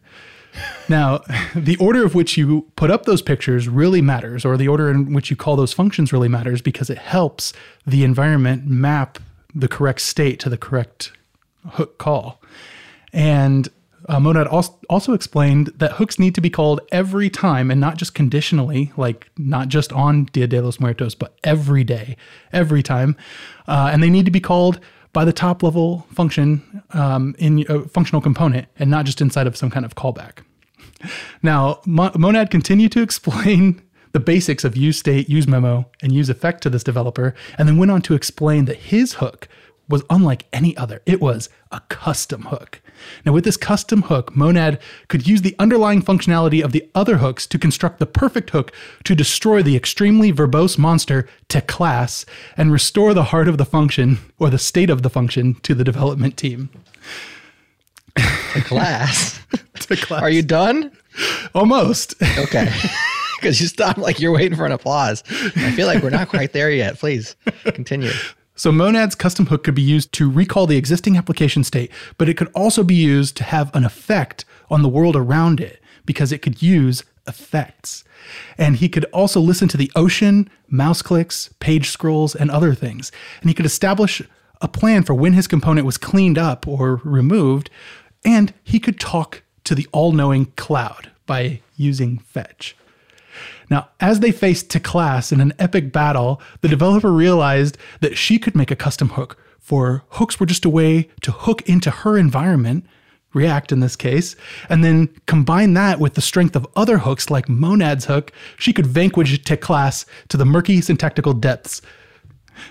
Now, 0.90 1.22
the 1.56 1.78
order 1.78 2.06
of 2.06 2.16
which 2.16 2.38
you 2.38 2.72
put 2.76 2.92
up 2.92 3.06
those 3.06 3.22
pictures 3.22 3.68
really 3.68 4.02
matters, 4.02 4.46
or 4.46 4.58
the 4.58 4.68
order 4.68 4.90
in 4.90 5.14
which 5.14 5.30
you 5.30 5.36
call 5.36 5.56
those 5.56 5.74
functions 5.74 6.14
really 6.14 6.30
matters 6.30 6.62
because 6.62 6.90
it 6.90 6.98
helps 6.98 7.54
the 7.86 8.04
environment 8.04 8.66
map 8.68 9.20
the 9.56 9.68
correct 9.68 10.02
state 10.02 10.40
to 10.40 10.50
the 10.50 10.58
correct 10.58 11.12
hook 11.72 11.98
call. 11.98 12.42
And 13.12 13.70
uh, 14.10 14.20
Monad 14.20 14.48
also 14.48 15.14
explained 15.14 15.68
that 15.78 15.94
hooks 15.94 16.20
need 16.20 16.36
to 16.36 16.42
be 16.42 16.50
called 16.50 16.82
every 16.92 17.30
time 17.30 17.72
and 17.72 17.80
not 17.80 17.98
just 17.98 18.14
conditionally, 18.14 18.92
like 18.98 19.30
not 19.38 19.70
just 19.70 19.94
on 19.94 20.26
Dia 20.26 20.48
de 20.48 20.62
los 20.62 20.80
Muertos, 20.80 21.16
but 21.16 21.36
every 21.44 21.84
day, 21.84 22.18
every 22.52 22.84
time. 22.84 23.16
Uh, 23.68 23.90
and 23.94 24.04
they 24.04 24.10
need 24.10 24.26
to 24.26 24.32
be 24.32 24.42
called 24.42 24.80
by 25.14 25.24
the 25.24 25.34
top 25.34 25.64
level 25.64 26.08
function 26.12 26.84
um, 26.92 27.36
in 27.38 27.66
a 27.70 27.88
functional 27.88 28.22
component 28.22 28.68
and 28.78 28.90
not 28.90 29.06
just 29.06 29.22
inside 29.22 29.48
of 29.48 29.56
some 29.56 29.70
kind 29.70 29.86
of 29.86 29.96
callback. 29.96 30.40
Now, 31.42 31.82
Monad 31.86 32.50
continued 32.50 32.94
to 32.94 33.02
explain 33.02 33.82
the 34.14 34.22
basics 34.22 34.64
of 34.64 34.78
use 34.78 35.00
state, 35.00 35.28
use 35.28 35.48
memo, 35.50 35.90
and 36.02 36.14
use 36.14 36.30
effect 36.30 36.64
to 36.64 36.70
this 36.70 36.82
developer, 36.82 37.36
and 37.58 37.68
then 37.68 37.78
went 37.78 37.92
on 37.92 38.02
to 38.04 38.14
explain 38.14 38.66
that 38.66 38.78
his 38.78 39.16
hook 39.16 39.50
was 39.90 40.04
unlike 40.10 40.46
any 40.54 40.78
other. 40.78 41.02
It 41.06 41.20
was 41.20 41.50
a 41.74 41.82
custom 41.90 42.44
hook. 42.44 42.82
Now, 43.26 43.34
with 43.34 43.44
this 43.44 43.58
custom 43.58 44.04
hook, 44.04 44.36
Monad 44.36 44.80
could 45.08 45.28
use 45.28 45.42
the 45.42 45.56
underlying 45.60 46.02
functionality 46.02 46.64
of 46.64 46.72
the 46.72 46.90
other 46.94 47.18
hooks 47.18 47.48
to 47.48 47.60
construct 47.60 48.00
the 48.00 48.06
perfect 48.06 48.52
hook 48.52 48.72
to 49.04 49.16
destroy 49.16 49.62
the 49.62 49.76
extremely 49.76 50.32
verbose 50.32 50.78
monster 50.78 51.28
to 51.50 51.62
class 51.62 52.26
and 52.58 52.72
restore 52.72 53.14
the 53.14 53.26
heart 53.26 53.48
of 53.48 53.58
the 53.58 53.66
function 53.66 54.20
or 54.40 54.50
the 54.50 54.58
state 54.58 54.90
of 54.90 55.02
the 55.02 55.10
function 55.10 55.56
to 55.62 55.74
the 55.76 55.84
development 55.84 56.38
team. 56.38 56.70
To 58.16 58.62
class? 58.62 59.40
to 59.80 59.96
class. 59.96 60.22
Are 60.22 60.30
you 60.30 60.44
done? 60.44 60.92
Almost. 61.54 62.16
Okay. 62.38 62.72
Because 63.44 63.60
you 63.60 63.68
stopped 63.68 64.00
like 64.00 64.22
you're 64.22 64.32
waiting 64.32 64.58
for 64.58 64.66
an 64.66 64.72
applause. 64.72 65.22
I 65.30 65.72
feel 65.72 65.86
like 65.86 66.02
we're 66.02 66.12
not 66.12 66.30
quite 66.30 66.54
there 66.54 66.72
yet. 66.72 66.98
Please 66.98 67.36
continue. 67.66 68.12
So 68.56 68.72
Monad's 68.72 69.16
custom 69.16 69.48
hook 69.48 69.64
could 69.64 69.74
be 69.74 69.82
used 69.82 70.14
to 70.14 70.30
recall 70.30 70.68
the 70.68 70.78
existing 70.78 71.18
application 71.18 71.64
state, 71.64 71.92
but 72.18 72.30
it 72.30 72.38
could 72.38 72.52
also 72.54 72.84
be 72.84 72.96
used 72.96 73.36
to 73.38 73.44
have 73.44 73.76
an 73.76 73.84
effect 73.84 74.46
on 74.70 74.84
the 74.84 74.90
world 74.90 75.16
around 75.16 75.60
it 75.60 75.82
because 76.06 76.32
it 76.32 76.44
could 76.44 76.62
use 76.62 77.04
effects. 77.28 78.04
And 78.58 78.76
he 78.76 78.90
could 78.90 79.06
also 79.06 79.40
listen 79.40 79.68
to 79.70 79.78
the 79.78 79.92
ocean, 79.96 80.50
mouse 80.68 81.02
clicks, 81.02 81.50
page 81.60 81.90
scrolls, 81.90 82.36
and 82.36 82.52
other 82.52 82.76
things. 82.76 83.12
And 83.42 83.50
he 83.50 83.56
could 83.56 83.66
establish 83.66 84.22
a 84.62 84.68
plan 84.68 85.04
for 85.04 85.16
when 85.16 85.34
his 85.34 85.48
component 85.48 85.86
was 85.86 85.98
cleaned 85.98 86.38
up 86.38 86.68
or 86.68 87.02
removed. 87.04 87.72
And 88.24 88.54
he 88.64 88.80
could 88.80 89.00
talk 89.00 89.42
to 89.64 89.74
the 89.74 89.88
all 89.92 90.12
knowing 90.12 90.46
cloud 90.58 91.10
by 91.26 91.62
using 91.76 92.20
fetch. 92.20 92.76
Now, 93.74 93.90
as 94.00 94.20
they 94.20 94.32
faced 94.32 94.70
to 94.70 94.80
class 94.80 95.32
in 95.32 95.42
an 95.42 95.52
epic 95.58 95.92
battle, 95.92 96.40
the 96.62 96.68
developer 96.68 97.12
realized 97.12 97.76
that 98.02 98.16
she 98.16 98.38
could 98.38 98.54
make 98.54 98.70
a 98.70 98.76
custom 98.76 99.10
hook, 99.10 99.36
for 99.60 100.04
hooks 100.10 100.40
were 100.40 100.46
just 100.46 100.64
a 100.64 100.70
way 100.70 101.10
to 101.22 101.32
hook 101.32 101.68
into 101.68 101.90
her 101.90 102.16
environment, 102.16 102.86
React 103.34 103.72
in 103.72 103.80
this 103.80 103.96
case, 103.96 104.36
and 104.70 104.84
then 104.84 105.08
combine 105.26 105.74
that 105.74 106.00
with 106.00 106.14
the 106.14 106.22
strength 106.22 106.56
of 106.56 106.68
other 106.76 107.00
hooks 107.00 107.32
like 107.32 107.50
Monad's 107.50 108.06
hook, 108.06 108.32
she 108.60 108.74
could 108.74 108.86
vanquish 108.86 109.42
Tick 109.44 109.62
class 109.62 110.06
to 110.28 110.38
the 110.38 110.46
murky 110.46 110.80
syntactical 110.80 111.34
depths. 111.34 111.82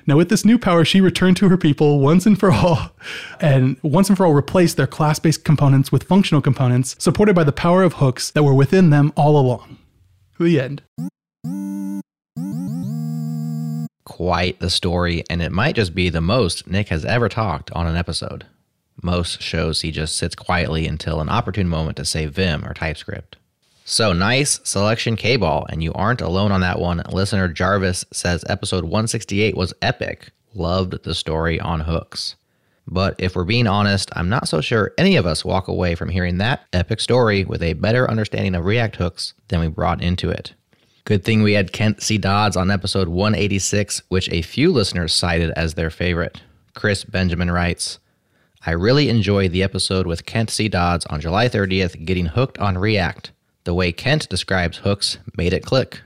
Now, 0.07 0.17
with 0.17 0.29
this 0.29 0.45
new 0.45 0.57
power, 0.57 0.85
she 0.85 1.01
returned 1.01 1.37
to 1.39 1.49
her 1.49 1.57
people 1.57 1.99
once 1.99 2.27
and 2.27 2.39
for 2.39 2.53
all, 2.53 2.93
and 3.41 3.77
once 3.83 4.09
and 4.09 4.17
for 4.17 4.25
all 4.25 4.35
replaced 4.35 4.77
their 4.77 4.87
class 4.87 5.19
based 5.19 5.43
components 5.43 5.91
with 5.91 6.05
functional 6.05 6.41
components 6.41 6.95
supported 7.01 7.35
by 7.35 7.43
the 7.43 7.51
power 7.51 7.83
of 7.83 7.95
hooks 7.95 8.31
that 8.31 8.45
were 8.45 8.55
within 8.55 8.91
them 8.91 9.13
all 9.17 9.37
along. 9.37 9.79
The 10.43 10.59
end. 10.59 10.83
Quite 14.05 14.59
the 14.59 14.71
story, 14.71 15.23
and 15.31 15.41
it 15.41 15.53
might 15.53 15.77
just 15.77 15.95
be 15.95 16.09
the 16.09 16.21
most 16.21 16.67
Nick 16.67 16.89
has 16.89 17.05
ever 17.05 17.29
talked 17.29 17.71
on 17.71 17.87
an 17.87 17.95
episode. 17.95 18.47
Most 19.01 19.41
shows 19.41 19.83
he 19.83 19.93
just 19.93 20.17
sits 20.17 20.35
quietly 20.35 20.89
until 20.89 21.21
an 21.21 21.29
opportune 21.29 21.69
moment 21.69 21.97
to 21.99 22.05
say 22.05 22.27
Vim 22.27 22.65
or 22.65 22.75
TypeScript. 22.75 23.37
So 23.85 24.13
nice 24.13 24.59
selection, 24.65 25.15
K 25.15 25.37
Ball, 25.37 25.65
and 25.69 25.81
you 25.81 25.93
aren't 25.93 26.21
alone 26.21 26.51
on 26.51 26.61
that 26.63 26.81
one. 26.81 27.03
Listener 27.13 27.47
Jarvis 27.47 28.05
says 28.13 28.45
episode 28.49 28.83
168 28.83 29.57
was 29.57 29.75
epic. 29.81 30.31
Loved 30.55 31.05
the 31.05 31.15
story 31.15 31.61
on 31.61 31.81
hooks. 31.81 32.35
But 32.87 33.15
if 33.19 33.37
we're 33.37 33.45
being 33.45 33.67
honest, 33.67 34.11
I'm 34.15 34.29
not 34.29 34.49
so 34.49 34.61
sure 34.61 34.93
any 34.99 35.17
of 35.17 35.27
us 35.27 35.45
walk 35.45 35.69
away 35.69 35.95
from 35.95 36.09
hearing 36.09 36.39
that 36.39 36.65
epic 36.73 37.01
story 37.01 37.45
with 37.45 37.63
a 37.63 37.75
better 37.75 38.11
understanding 38.11 38.55
of 38.55 38.65
React 38.65 38.97
hooks 38.97 39.35
than 39.49 39.61
we 39.61 39.69
brought 39.69 40.03
into 40.03 40.31
it. 40.31 40.55
Good 41.05 41.25
thing 41.25 41.43
we 41.43 41.55
had 41.55 41.73
Kent 41.73 42.03
C. 42.03 42.19
Dodds 42.19 42.57
on 42.57 42.71
episode 42.71 43.09
186, 43.09 44.03
which 44.09 44.31
a 44.31 44.43
few 44.43 44.73
listeners 44.73 45.13
cited 45.13 45.51
as 45.57 45.75
their 45.75 45.91
favorite. 45.91 46.41
Chris 46.75 47.05
Benjamin 47.05 47.51
writes, 47.51 47.99
I 48.65 48.71
really 48.73 49.09
enjoyed 49.09 49.51
the 49.51 49.65
episode 49.65 50.07
with 50.07 50.27
Kent 50.27 50.51
C. 50.51 50.69
Dodds 50.69 51.05
on 51.07 51.21
July 51.21 51.49
30th 51.49 52.05
getting 52.05 52.27
hooked 52.27 52.59
on 52.59 52.79
React. 52.79 53.33
The 53.65 53.75
way 53.75 53.91
Kent 53.91 54.29
describes 54.29 54.79
hooks 54.79 55.19
made 55.37 55.53
it 55.53 55.65
click. 55.65 56.01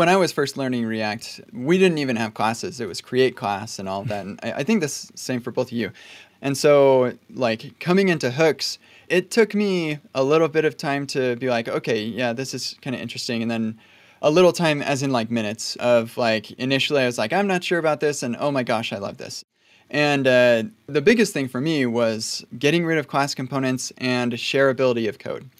When 0.00 0.08
I 0.08 0.16
was 0.16 0.32
first 0.32 0.56
learning 0.56 0.86
React, 0.86 1.42
we 1.52 1.76
didn't 1.76 1.98
even 1.98 2.16
have 2.16 2.32
classes. 2.32 2.80
It 2.80 2.88
was 2.88 3.02
create 3.02 3.36
class 3.36 3.78
and 3.78 3.86
all 3.86 4.02
that. 4.04 4.24
And 4.24 4.40
I, 4.42 4.52
I 4.52 4.64
think 4.64 4.80
that's 4.80 5.12
same 5.14 5.42
for 5.42 5.50
both 5.50 5.66
of 5.66 5.72
you. 5.72 5.92
And 6.40 6.56
so, 6.56 7.12
like, 7.34 7.78
coming 7.80 8.08
into 8.08 8.30
hooks, 8.30 8.78
it 9.10 9.30
took 9.30 9.54
me 9.54 9.98
a 10.14 10.24
little 10.24 10.48
bit 10.48 10.64
of 10.64 10.78
time 10.78 11.06
to 11.08 11.36
be 11.36 11.50
like, 11.50 11.68
okay, 11.68 12.02
yeah, 12.02 12.32
this 12.32 12.54
is 12.54 12.76
kind 12.80 12.96
of 12.96 13.02
interesting. 13.02 13.42
And 13.42 13.50
then 13.50 13.78
a 14.22 14.30
little 14.30 14.54
time, 14.54 14.80
as 14.80 15.02
in 15.02 15.12
like 15.12 15.30
minutes, 15.30 15.76
of 15.76 16.16
like, 16.16 16.50
initially 16.52 17.02
I 17.02 17.04
was 17.04 17.18
like, 17.18 17.34
I'm 17.34 17.46
not 17.46 17.62
sure 17.62 17.78
about 17.78 18.00
this. 18.00 18.22
And 18.22 18.38
oh 18.40 18.50
my 18.50 18.62
gosh, 18.62 18.94
I 18.94 18.96
love 18.96 19.18
this. 19.18 19.44
And 19.90 20.26
uh, 20.26 20.62
the 20.86 21.02
biggest 21.02 21.34
thing 21.34 21.46
for 21.46 21.60
me 21.60 21.84
was 21.84 22.42
getting 22.58 22.86
rid 22.86 22.96
of 22.96 23.06
class 23.06 23.34
components 23.34 23.92
and 23.98 24.32
shareability 24.32 25.10
of 25.10 25.18
code. 25.18 25.50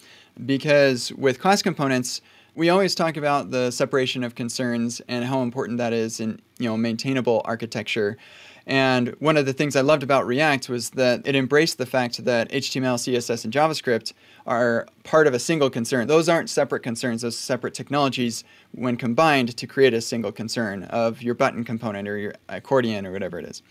Because 0.43 1.11
with 1.11 1.39
class 1.39 1.61
components, 1.61 2.21
we 2.55 2.69
always 2.69 2.95
talk 2.95 3.17
about 3.17 3.51
the 3.51 3.71
separation 3.71 4.23
of 4.23 4.35
concerns 4.35 5.01
and 5.07 5.25
how 5.25 5.41
important 5.41 5.77
that 5.77 5.93
is 5.93 6.19
in 6.19 6.41
you 6.59 6.67
know 6.69 6.77
maintainable 6.77 7.41
architecture. 7.45 8.17
And 8.67 9.09
one 9.19 9.37
of 9.37 9.47
the 9.47 9.53
things 9.53 9.75
I 9.75 9.81
loved 9.81 10.03
about 10.03 10.27
React 10.27 10.69
was 10.69 10.91
that 10.91 11.25
it 11.25 11.35
embraced 11.35 11.79
the 11.79 11.85
fact 11.87 12.23
that 12.25 12.51
HTML, 12.51 12.95
CSS, 12.95 13.43
and 13.43 13.51
JavaScript 13.51 14.13
are 14.45 14.87
part 15.03 15.25
of 15.25 15.33
a 15.33 15.39
single 15.39 15.69
concern. 15.69 16.07
Those 16.07 16.29
aren't 16.29 16.49
separate 16.49 16.83
concerns, 16.83 17.23
those 17.23 17.37
separate 17.37 17.73
technologies 17.73 18.43
when 18.71 18.97
combined 18.97 19.57
to 19.57 19.65
create 19.65 19.95
a 19.95 20.01
single 20.01 20.31
concern 20.31 20.83
of 20.83 21.23
your 21.23 21.33
button 21.33 21.63
component 21.63 22.07
or 22.07 22.17
your 22.17 22.33
accordion 22.49 23.07
or 23.07 23.11
whatever 23.11 23.39
it 23.39 23.45
is. 23.45 23.63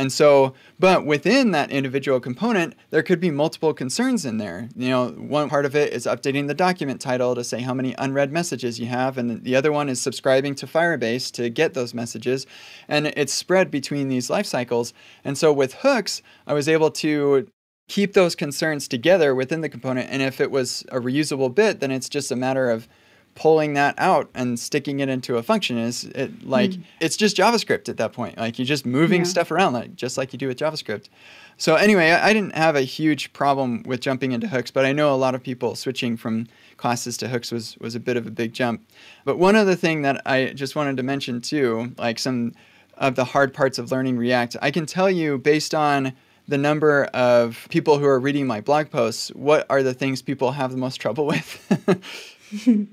And 0.00 0.10
so, 0.10 0.54
but 0.78 1.04
within 1.04 1.50
that 1.50 1.70
individual 1.70 2.20
component, 2.20 2.74
there 2.88 3.02
could 3.02 3.20
be 3.20 3.30
multiple 3.30 3.74
concerns 3.74 4.24
in 4.24 4.38
there. 4.38 4.70
You 4.74 4.88
know, 4.88 5.08
one 5.10 5.50
part 5.50 5.66
of 5.66 5.76
it 5.76 5.92
is 5.92 6.06
updating 6.06 6.48
the 6.48 6.54
document 6.54 7.02
title 7.02 7.34
to 7.34 7.44
say 7.44 7.60
how 7.60 7.74
many 7.74 7.94
unread 7.98 8.32
messages 8.32 8.80
you 8.80 8.86
have, 8.86 9.18
and 9.18 9.44
the 9.44 9.54
other 9.54 9.70
one 9.70 9.90
is 9.90 10.00
subscribing 10.00 10.54
to 10.54 10.66
Firebase 10.66 11.30
to 11.32 11.50
get 11.50 11.74
those 11.74 11.92
messages. 11.92 12.46
And 12.88 13.08
it's 13.08 13.34
spread 13.34 13.70
between 13.70 14.08
these 14.08 14.30
life 14.30 14.46
cycles. 14.46 14.94
And 15.22 15.36
so 15.36 15.52
with 15.52 15.74
hooks, 15.74 16.22
I 16.46 16.54
was 16.54 16.66
able 16.66 16.90
to 16.92 17.46
keep 17.86 18.14
those 18.14 18.34
concerns 18.34 18.88
together 18.88 19.34
within 19.34 19.60
the 19.60 19.68
component. 19.68 20.08
And 20.10 20.22
if 20.22 20.40
it 20.40 20.50
was 20.50 20.82
a 20.90 20.98
reusable 20.98 21.54
bit, 21.54 21.80
then 21.80 21.90
it's 21.90 22.08
just 22.08 22.32
a 22.32 22.36
matter 22.36 22.70
of 22.70 22.88
pulling 23.34 23.74
that 23.74 23.94
out 23.98 24.28
and 24.34 24.58
sticking 24.58 25.00
it 25.00 25.08
into 25.08 25.36
a 25.36 25.42
function 25.42 25.78
is 25.78 26.04
it 26.04 26.46
like 26.46 26.72
mm. 26.72 26.82
it's 27.00 27.16
just 27.16 27.36
javascript 27.36 27.88
at 27.88 27.96
that 27.96 28.12
point 28.12 28.36
like 28.36 28.58
you're 28.58 28.66
just 28.66 28.84
moving 28.84 29.20
yeah. 29.20 29.26
stuff 29.26 29.50
around 29.50 29.72
like 29.72 29.94
just 29.94 30.18
like 30.18 30.32
you 30.32 30.38
do 30.38 30.48
with 30.48 30.58
javascript 30.58 31.08
so 31.56 31.76
anyway 31.76 32.10
I, 32.10 32.30
I, 32.30 32.32
didn't 32.32 32.54
have 32.54 32.76
a 32.76 32.82
huge 32.82 33.32
problem 33.32 33.82
with 33.84 34.00
jumping 34.00 34.32
into 34.32 34.48
hooks 34.48 34.70
but 34.70 34.84
i 34.84 34.92
know 34.92 35.14
a 35.14 35.16
lot 35.16 35.34
of 35.34 35.42
people 35.42 35.74
switching 35.74 36.16
from 36.16 36.48
classes 36.76 37.16
to 37.18 37.28
hooks 37.28 37.52
was 37.52 37.76
was 37.78 37.94
a 37.94 38.00
bit 38.00 38.16
of 38.16 38.26
a 38.26 38.30
big 38.30 38.52
jump 38.52 38.86
but 39.24 39.38
one 39.38 39.56
other 39.56 39.74
thing 39.74 40.02
that 40.02 40.20
i 40.26 40.46
just 40.54 40.74
wanted 40.74 40.96
to 40.96 41.02
mention 41.02 41.40
too 41.40 41.92
like 41.98 42.18
some 42.18 42.52
of 42.98 43.14
the 43.14 43.24
hard 43.24 43.54
parts 43.54 43.78
of 43.78 43.92
learning 43.92 44.18
react 44.18 44.56
i 44.60 44.70
can 44.70 44.86
tell 44.86 45.10
you 45.10 45.38
based 45.38 45.74
on 45.74 46.12
the 46.48 46.58
number 46.58 47.04
of 47.14 47.68
people 47.70 47.98
who 47.98 48.06
are 48.06 48.18
reading 48.18 48.46
my 48.46 48.60
blog 48.60 48.90
posts 48.90 49.28
what 49.30 49.64
are 49.70 49.84
the 49.84 49.94
things 49.94 50.20
people 50.20 50.50
have 50.50 50.72
the 50.72 50.76
most 50.76 50.96
trouble 50.96 51.26
with 51.26 52.36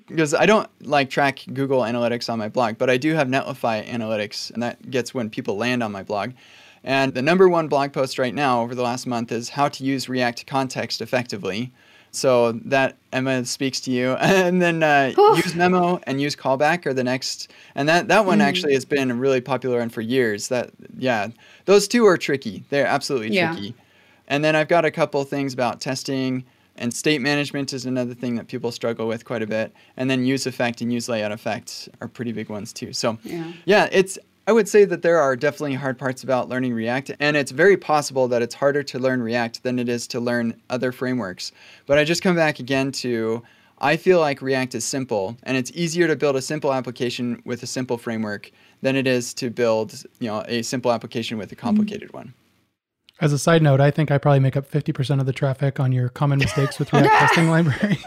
because 0.08 0.34
I 0.34 0.46
don't 0.46 0.70
like 0.82 1.10
track 1.10 1.40
Google 1.54 1.82
Analytics 1.82 2.30
on 2.30 2.40
my 2.40 2.50
blog, 2.50 2.78
but 2.78 2.90
I 2.90 2.98
do 2.98 3.14
have 3.14 3.28
Netlify 3.28 3.88
Analytics, 3.88 4.52
and 4.52 4.62
that 4.64 4.90
gets 4.90 5.14
when 5.14 5.30
people 5.30 5.58
land 5.58 5.84
on 5.84 5.92
my 5.92 6.04
blog. 6.04 6.32
And 6.84 7.14
the 7.14 7.22
number 7.22 7.50
one 7.50 7.68
blog 7.68 7.92
post 7.92 8.20
right 8.20 8.34
now 8.34 8.62
over 8.62 8.76
the 8.76 8.84
last 8.84 9.08
month 9.08 9.32
is 9.32 9.50
how 9.50 9.68
to 9.70 9.84
use 9.84 10.08
React 10.08 10.46
context 10.48 11.02
effectively. 11.02 11.74
So 12.12 12.54
that 12.54 12.98
Emma 13.12 13.46
speaks 13.46 13.80
to 13.82 13.92
you, 13.92 14.12
and 14.20 14.62
then 14.62 14.82
uh, 14.82 15.14
use 15.36 15.56
memo 15.56 16.00
and 16.04 16.22
use 16.22 16.36
callback 16.36 16.86
are 16.86 16.94
the 16.94 17.04
next. 17.04 17.52
And 17.76 17.90
that 17.90 18.08
that 18.08 18.26
one 18.26 18.40
mm. 18.40 18.44
actually 18.44 18.74
has 18.74 18.86
been 18.86 19.12
a 19.12 19.16
really 19.16 19.42
popular 19.42 19.80
one 19.80 19.90
for 19.90 20.02
years. 20.02 20.48
That 20.48 20.72
yeah, 20.98 21.28
those 21.66 21.88
two 21.88 22.06
are 22.06 22.18
tricky. 22.18 22.64
They're 22.70 22.88
absolutely 22.88 23.36
yeah. 23.36 23.52
tricky. 23.52 23.76
And 24.30 24.44
then 24.44 24.56
I've 24.56 24.68
got 24.68 24.86
a 24.86 24.92
couple 24.92 25.24
things 25.24 25.54
about 25.54 25.80
testing 25.80 26.44
and 26.78 26.94
state 26.94 27.22
management 27.22 27.74
is 27.74 27.86
another 27.86 28.14
thing 28.14 28.36
that 28.36 28.48
people 28.48 28.72
struggle 28.72 29.08
with 29.08 29.26
quite 29.26 29.42
a 29.42 29.48
bit. 29.48 29.74
And 29.98 30.10
then 30.10 30.26
use 30.26 30.48
effect 30.48 30.82
and 30.82 30.92
use 30.92 31.10
layout 31.10 31.32
effect 31.32 31.90
are 32.02 32.08
pretty 32.08 32.32
big 32.32 32.50
ones 32.50 32.74
too. 32.74 32.94
So 32.94 33.18
yeah, 33.24 33.52
yeah 33.66 33.90
it's 33.92 34.18
I 34.48 34.54
would 34.54 34.70
say 34.70 34.86
that 34.86 35.02
there 35.02 35.20
are 35.20 35.36
definitely 35.36 35.74
hard 35.74 36.00
parts 36.00 36.24
about 36.24 36.48
learning 36.48 36.74
React, 36.74 37.12
and 37.20 37.36
it's 37.36 37.52
very 37.52 37.76
possible 37.76 38.30
that 38.30 38.42
it's 38.42 38.56
harder 38.56 38.82
to 38.82 38.98
learn 38.98 39.22
React 39.22 39.64
than 39.64 39.78
it 39.78 39.90
is 39.90 40.08
to 40.08 40.22
learn 40.22 40.60
other 40.70 40.94
frameworks. 40.94 41.52
But 41.86 41.98
I 41.98 42.06
just 42.06 42.24
come 42.24 42.38
back 42.38 42.60
again 42.60 42.94
to 42.94 43.44
I 43.80 43.98
feel 43.98 44.20
like 44.20 44.42
React 44.42 44.76
is 44.76 44.86
simple, 44.86 45.38
and 45.44 45.58
it's 45.58 45.72
easier 45.76 46.08
to 46.08 46.16
build 46.16 46.38
a 46.38 46.42
simple 46.42 46.74
application 46.74 47.42
with 47.46 47.62
a 47.62 47.68
simple 47.68 47.98
framework 47.98 48.50
than 48.82 48.96
it 48.96 49.06
is 49.06 49.34
to 49.36 49.50
build 49.50 50.04
you 50.20 50.28
know 50.28 50.44
a 50.48 50.62
simple 50.62 50.94
application 50.94 51.38
with 51.38 51.52
a 51.52 51.56
complicated 51.56 52.08
mm-hmm. 52.08 52.18
one. 52.18 52.34
As 53.20 53.34
a 53.34 53.40
side 53.40 53.64
note, 53.64 53.82
I 53.82 53.90
think 53.90 54.12
I 54.12 54.20
probably 54.20 54.42
make 54.42 54.56
up 54.56 54.70
50% 54.70 55.20
of 55.20 55.26
the 55.26 55.34
traffic 55.34 55.80
on 55.80 55.92
your 55.92 56.10
common 56.10 56.38
mistakes 56.38 56.78
with 56.78 56.94
React 56.94 57.08
testing 57.08 57.50
library. 57.50 57.98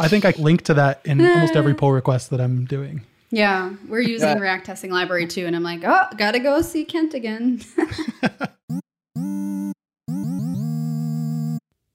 I 0.00 0.08
think 0.08 0.24
I 0.24 0.34
link 0.36 0.62
to 0.62 0.74
that 0.74 1.00
in 1.04 1.24
almost 1.24 1.54
every 1.54 1.74
pull 1.74 1.92
request 1.92 2.30
that 2.30 2.40
I'm 2.40 2.64
doing. 2.64 3.02
Yeah, 3.30 3.72
we're 3.88 4.00
using 4.00 4.28
yeah. 4.28 4.38
React 4.38 4.66
testing 4.66 4.90
library 4.90 5.28
too, 5.28 5.46
and 5.46 5.54
I'm 5.54 5.62
like, 5.62 5.82
oh, 5.84 6.06
gotta 6.18 6.40
go 6.40 6.60
see 6.60 6.84
Kent 6.84 7.14
again. 7.14 7.62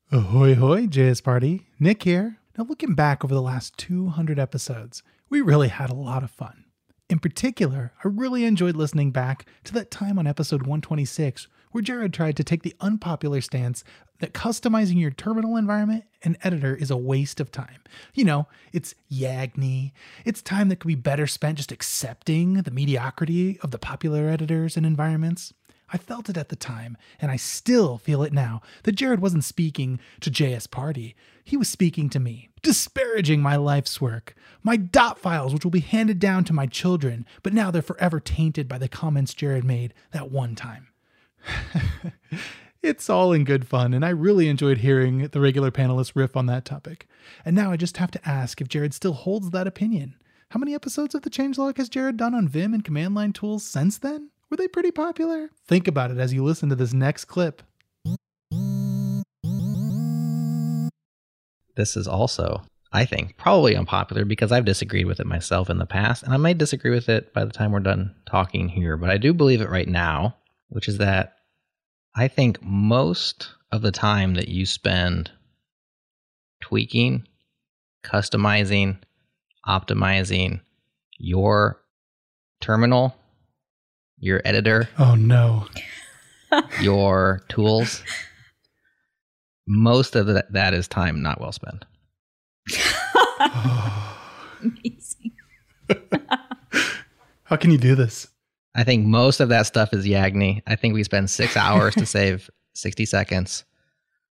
Ahoy, 0.10 0.56
hoy, 0.56 0.88
JS 0.88 1.22
Party. 1.22 1.68
Nick 1.80 2.04
here. 2.04 2.38
Now, 2.58 2.64
looking 2.64 2.96
back 2.96 3.26
over 3.26 3.36
the 3.36 3.42
last 3.42 3.78
200 3.78 4.40
episodes, 4.40 5.04
we 5.30 5.42
really 5.42 5.68
had 5.68 5.90
a 5.90 5.96
lot 5.96 6.24
of 6.24 6.32
fun. 6.32 6.64
In 7.10 7.20
particular, 7.20 7.92
I 8.04 8.08
really 8.08 8.46
enjoyed 8.46 8.78
listening 8.78 9.12
back 9.12 9.46
to 9.66 9.74
that 9.74 9.92
time 9.92 10.18
on 10.18 10.26
episode 10.26 10.62
126 10.62 11.48
where 11.72 11.82
Jared 11.82 12.14
tried 12.14 12.38
to 12.38 12.44
take 12.44 12.64
the 12.64 12.76
unpopular 12.80 13.42
stance 13.42 13.84
that 14.20 14.34
customizing 14.34 15.00
your 15.00 15.12
terminal 15.12 15.58
environment 15.58 16.04
and 16.24 16.38
editor 16.44 16.76
is 16.76 16.90
a 16.90 16.98
waste 16.98 17.40
of 17.40 17.52
time. 17.52 17.82
You 18.14 18.26
know, 18.26 18.48
it's 18.74 18.96
Yagni. 19.12 19.92
It's 20.26 20.42
time 20.42 20.70
that 20.70 20.80
could 20.80 20.88
be 20.88 20.96
better 20.96 21.28
spent 21.28 21.58
just 21.58 21.72
accepting 21.72 22.56
the 22.56 22.72
mediocrity 22.72 23.60
of 23.62 23.72
the 23.72 23.80
popular 23.80 24.28
editors 24.30 24.76
and 24.76 24.86
environments. 24.86 25.54
I 25.90 25.98
felt 25.98 26.28
it 26.28 26.36
at 26.36 26.50
the 26.50 26.58
time, 26.58 26.98
and 27.22 27.32
I 27.32 27.38
still 27.38 27.98
feel 27.98 28.22
it 28.22 28.34
now, 28.34 28.62
that 28.84 28.96
Jared 28.96 29.22
wasn't 29.22 29.46
speaking 29.46 30.00
to 30.20 30.30
JS 30.30 30.70
Party. 30.70 31.16
He 31.46 31.56
was 31.56 31.70
speaking 31.70 32.10
to 32.10 32.20
me, 32.20 32.50
disparaging 32.62 33.42
my 33.42 33.56
life's 33.56 34.02
work, 34.02 34.36
my 34.64 34.76
dot 34.76 35.18
files, 35.18 35.54
which 35.54 35.64
will 35.64 35.72
be 35.72 35.80
handed 35.80 36.20
down 36.20 36.44
to 36.46 36.54
my 36.54 36.66
children, 36.66 37.26
but 37.42 37.54
now 37.54 37.72
they're 37.72 37.82
forever 37.82 38.20
tainted 38.20 38.68
by 38.68 38.78
the 38.78 38.90
comments 38.90 39.34
Jared 39.34 39.64
made 39.64 39.94
that 40.12 40.30
one 40.30 40.56
time. 40.56 40.88
It's 42.84 43.10
all 43.10 43.34
in 43.34 43.44
good 43.44 43.68
fun, 43.68 43.94
and 43.94 44.06
I 44.06 44.10
really 44.10 44.48
enjoyed 44.48 44.78
hearing 44.78 45.28
the 45.28 45.42
regular 45.42 45.72
panelists 45.72 46.14
riff 46.16 46.38
on 46.38 46.46
that 46.46 46.64
topic. 46.64 47.06
And 47.44 47.54
now 47.54 47.72
I 47.72 47.76
just 47.76 47.98
have 47.98 48.12
to 48.12 48.30
ask 48.30 48.62
if 48.62 48.70
Jared 48.70 48.94
still 48.94 49.14
holds 49.14 49.50
that 49.50 49.68
opinion. 49.68 50.16
How 50.52 50.60
many 50.60 50.74
episodes 50.74 51.14
of 51.14 51.24
the 51.24 51.30
changelog 51.30 51.76
has 51.78 51.90
Jared 51.90 52.16
done 52.16 52.34
on 52.34 52.48
Vim 52.48 52.74
and 52.74 52.86
command 52.86 53.14
line 53.14 53.34
tools 53.34 53.66
since 53.66 53.98
then? 53.98 54.30
Were 54.50 54.56
they 54.56 54.70
pretty 54.70 54.92
popular? 54.92 55.50
Think 55.66 55.88
about 55.88 56.12
it 56.12 56.18
as 56.18 56.34
you 56.34 56.44
listen 56.44 56.70
to 56.70 56.76
this 56.76 56.94
next 56.94 57.26
clip. 57.26 57.62
This 61.76 61.98
is 61.98 62.08
also, 62.08 62.62
I 62.94 63.04
think, 63.04 63.36
probably 63.36 63.76
unpopular 63.76 64.24
because 64.24 64.54
I've 64.54 64.66
disagreed 64.66 65.08
with 65.08 65.20
it 65.20 65.28
myself 65.28 65.70
in 65.70 65.80
the 65.80 65.86
past, 65.86 66.24
and 66.24 66.34
I 66.34 66.38
might 66.38 66.58
disagree 66.58 66.92
with 66.92 67.10
it 67.10 67.34
by 67.34 67.44
the 67.44 67.52
time 67.52 67.74
we're 67.74 67.80
done 67.82 68.16
talking 68.26 68.70
here, 68.70 68.96
but 68.96 69.10
I 69.10 69.18
do 69.18 69.34
believe 69.34 69.60
it 69.62 69.70
right 69.70 69.90
now, 69.90 70.38
which 70.70 70.88
is 70.88 70.98
that 70.98 71.36
I 72.16 72.28
think 72.28 72.62
most 72.62 73.50
of 73.72 73.82
the 73.82 73.92
time 73.92 74.34
that 74.36 74.48
you 74.48 74.66
spend 74.66 75.32
tweaking, 76.62 77.28
customizing, 78.04 78.98
optimizing 79.68 80.62
your 81.20 81.82
terminal, 82.62 83.16
your 84.20 84.42
editor, 84.46 84.90
Oh 84.98 85.16
no. 85.16 85.68
your 86.82 87.42
tools, 87.50 88.04
most 89.68 90.16
of 90.16 90.28
that, 90.28 90.52
that 90.54 90.74
is 90.74 90.88
time 90.88 91.22
not 91.22 91.40
well 91.42 91.52
spent. 91.52 91.86
Amazing. 94.62 95.34
How 97.44 97.56
can 97.56 97.72
you 97.72 97.78
do 97.78 97.96
this? 97.96 98.28
I 98.78 98.84
think 98.84 99.06
most 99.08 99.40
of 99.40 99.50
that 99.50 99.66
stuff 99.66 99.92
is 99.92 100.06
Yagni. 100.06 100.62
I 100.68 100.76
think 100.76 100.94
we 100.94 101.04
spend 101.04 101.32
six 101.32 101.58
hours 101.66 101.96
to 101.96 102.06
save 102.06 102.50
60 102.76 103.06
seconds. 103.06 103.66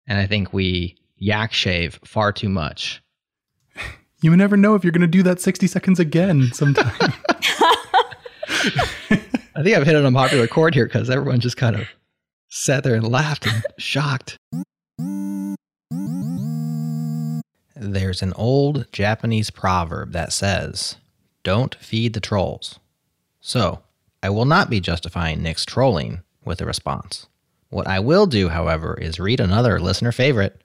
And 0.09 0.19
I 0.19 0.27
think 0.27 0.53
we 0.53 0.97
yak 1.17 1.53
shave 1.53 2.01
far 2.05 2.33
too 2.33 2.49
much. 2.49 3.01
You 4.21 4.37
never 4.37 4.57
know 4.57 4.75
if 4.75 4.85
you're 4.85 4.93
going 4.93 5.01
to 5.01 5.07
do 5.07 5.23
that 5.23 5.41
60 5.41 5.69
seconds 5.69 6.01
again 6.01 6.53
sometime. 6.53 6.93
I 9.55 9.63
think 9.63 9.77
I've 9.77 9.87
hit 9.87 9.95
an 9.95 10.07
unpopular 10.07 10.47
chord 10.49 10.75
here 10.75 10.87
because 10.87 11.09
everyone 11.09 11.41
just 11.41 11.57
kind 11.57 11.77
of 11.77 11.89
sat 12.49 12.83
there 12.85 12.95
and 12.95 13.07
laughed 13.07 13.47
and 13.47 13.65
shocked. 13.79 14.37
There's 17.77 18.23
an 18.23 18.33
old 18.35 18.87
Japanese 18.93 19.51
proverb 19.51 20.13
that 20.13 20.33
says, 20.33 20.97
Don't 21.43 21.75
feed 21.77 22.13
the 22.13 22.21
trolls. 22.21 22.79
So, 23.41 23.83
I 24.25 24.31
will 24.31 24.45
not 24.45 24.71
be 24.71 24.81
justifying 24.81 25.43
Nick's 25.43 25.65
trolling 25.65 26.23
with 26.45 26.61
a 26.61 26.67
response. 26.67 27.27
What 27.71 27.89
I 27.89 27.99
will 27.99 28.27
do, 28.27 28.51
however, 28.51 28.95
is 28.95 29.19
read 29.19 29.41
another 29.41 29.81
listener 29.81 30.13
favorite. 30.13 30.63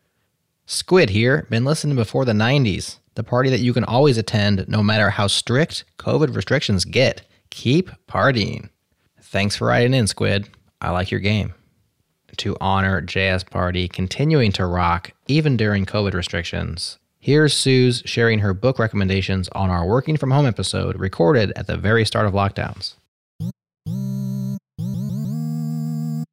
Squid 0.67 1.09
here, 1.09 1.47
been 1.49 1.65
listening 1.65 1.95
before 1.95 2.23
the 2.23 2.33
90s, 2.33 2.97
the 3.15 3.23
party 3.23 3.49
that 3.49 3.61
you 3.61 3.73
can 3.73 3.83
always 3.83 4.17
attend 4.17 4.67
no 4.67 4.83
matter 4.83 5.09
how 5.09 5.25
strict 5.25 5.85
COVID 5.97 6.35
restrictions 6.35 6.85
get. 6.85 7.21
Keep 7.49 7.89
partying. 8.07 8.69
Thanks 9.21 9.55
for 9.55 9.67
writing 9.67 9.93
in, 9.93 10.05
Squid. 10.05 10.49
I 10.79 10.91
like 10.91 11.09
your 11.09 11.19
game. 11.19 11.55
To 12.37 12.55
honor 12.61 13.01
JS 13.01 13.49
Party 13.49 13.87
continuing 13.87 14.51
to 14.51 14.67
rock 14.67 15.13
even 15.27 15.57
during 15.57 15.87
COVID 15.87 16.13
restrictions, 16.13 16.99
here's 17.19 17.55
Suze 17.55 18.03
sharing 18.05 18.39
her 18.39 18.53
book 18.53 18.77
recommendations 18.77 19.49
on 19.53 19.71
our 19.71 19.87
Working 19.87 20.17
From 20.17 20.29
Home 20.29 20.45
episode 20.45 20.99
recorded 20.99 21.51
at 21.55 21.65
the 21.65 21.77
very 21.77 22.05
start 22.05 22.27
of 22.27 22.33
lockdowns. 22.33 22.93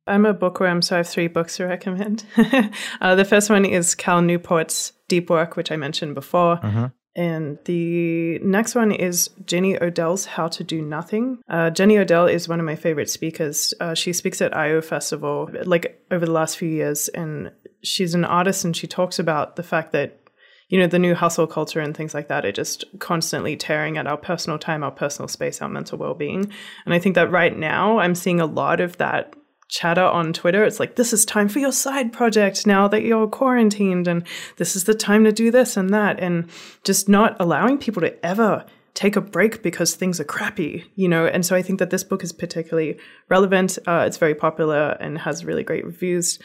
I'm 0.07 0.27
a 0.27 0.35
bookworm, 0.35 0.83
so 0.83 0.97
I 0.97 0.99
have 0.99 1.09
three 1.09 1.29
books 1.29 1.57
to 1.57 1.67
recommend. 1.67 2.25
uh, 3.01 3.15
the 3.15 3.25
first 3.25 3.51
one 3.51 3.65
is 3.65 3.95
Cal 3.95 4.21
Newport's 4.21 4.93
Deep 5.09 5.31
Work, 5.31 5.57
which 5.57 5.73
I 5.73 5.77
mentioned 5.77 6.15
before. 6.15 6.59
Mhm. 6.59 6.93
And 7.17 7.59
the 7.65 8.41
next 8.41 8.75
one 8.75 8.91
is 8.91 9.31
Jenny 9.47 9.81
Odell's 9.81 10.27
How 10.27 10.49
to 10.49 10.65
Do 10.65 10.83
Nothing. 10.83 11.39
Uh, 11.49 11.71
Jenny 11.71 11.97
Odell 11.97 12.27
is 12.27 12.49
one 12.49 12.59
of 12.59 12.67
my 12.67 12.75
favorite 12.75 13.09
speakers. 13.09 13.73
Uh, 13.81 13.95
she 13.95 14.13
speaks 14.13 14.43
at 14.43 14.53
Eyeo 14.53 14.83
Festival 14.83 15.49
like 15.65 16.05
over 16.11 16.27
the 16.27 16.33
last 16.33 16.59
few 16.59 16.69
years, 16.69 17.09
and 17.09 17.53
she's 17.83 18.15
an 18.15 18.25
artist 18.25 18.65
and 18.65 18.77
she 18.77 18.89
talks 18.89 19.19
about 19.21 19.55
the 19.57 19.63
fact 19.63 19.93
that 19.93 20.19
you 20.69 20.79
know 20.79 20.87
the 20.87 20.99
new 20.99 21.15
hustle 21.15 21.47
culture 21.47 21.81
and 21.81 21.97
things 21.97 22.15
like 22.15 22.29
that 22.29 22.45
are 22.45 22.53
just 22.53 22.85
constantly 22.99 23.57
tearing 23.57 23.97
at 23.97 24.07
our 24.07 24.17
personal 24.17 24.59
time, 24.59 24.83
our 24.83 24.91
personal 24.91 25.29
space, 25.29 25.61
our 25.61 25.69
mental 25.69 25.99
well-being. 25.99 26.51
And 26.85 26.95
I 26.95 26.99
think 26.99 27.15
that 27.15 27.31
right 27.31 27.57
now 27.57 27.99
I'm 27.99 28.15
seeing 28.15 28.41
a 28.41 28.47
lot 28.47 28.81
of 28.81 28.97
that 28.99 29.35
chatter 29.69 30.05
on 30.05 30.33
Twitter. 30.33 30.65
It's 30.65 30.79
like, 30.79 30.97
this 30.97 31.13
is 31.13 31.25
time 31.25 31.49
for 31.49 31.59
your 31.59 31.73
side 31.73 32.13
project 32.13 32.67
now 32.67 32.87
that 32.89 33.03
you're 33.03 33.27
quarantined, 33.27 34.07
and 34.09 34.27
this 34.57 34.77
is 34.77 34.85
the 34.85 34.95
time 34.95 35.25
to 35.25 35.33
do 35.33 35.51
this 35.51 35.77
and 35.77 35.93
that, 35.93 36.21
and 36.21 36.49
just 36.85 37.09
not 37.09 37.37
allowing 37.41 37.79
people 37.79 38.01
to 38.03 38.25
ever 38.25 38.65
take 38.95 39.17
a 39.17 39.21
break 39.21 39.63
because 39.63 39.95
things 39.95 40.21
are 40.21 40.25
crappy, 40.25 40.85
you 40.95 41.09
know. 41.09 41.27
And 41.27 41.45
so 41.45 41.57
I 41.57 41.63
think 41.63 41.81
that 41.81 41.91
this 41.91 42.05
book 42.05 42.23
is 42.23 42.33
particularly 42.33 42.99
relevant. 43.29 43.79
Uh, 43.87 44.05
it's 44.07 44.19
very 44.19 44.35
popular 44.35 44.97
and 45.01 45.19
has 45.19 45.45
really 45.45 45.65
great 45.65 45.85
reviews. 45.85 46.39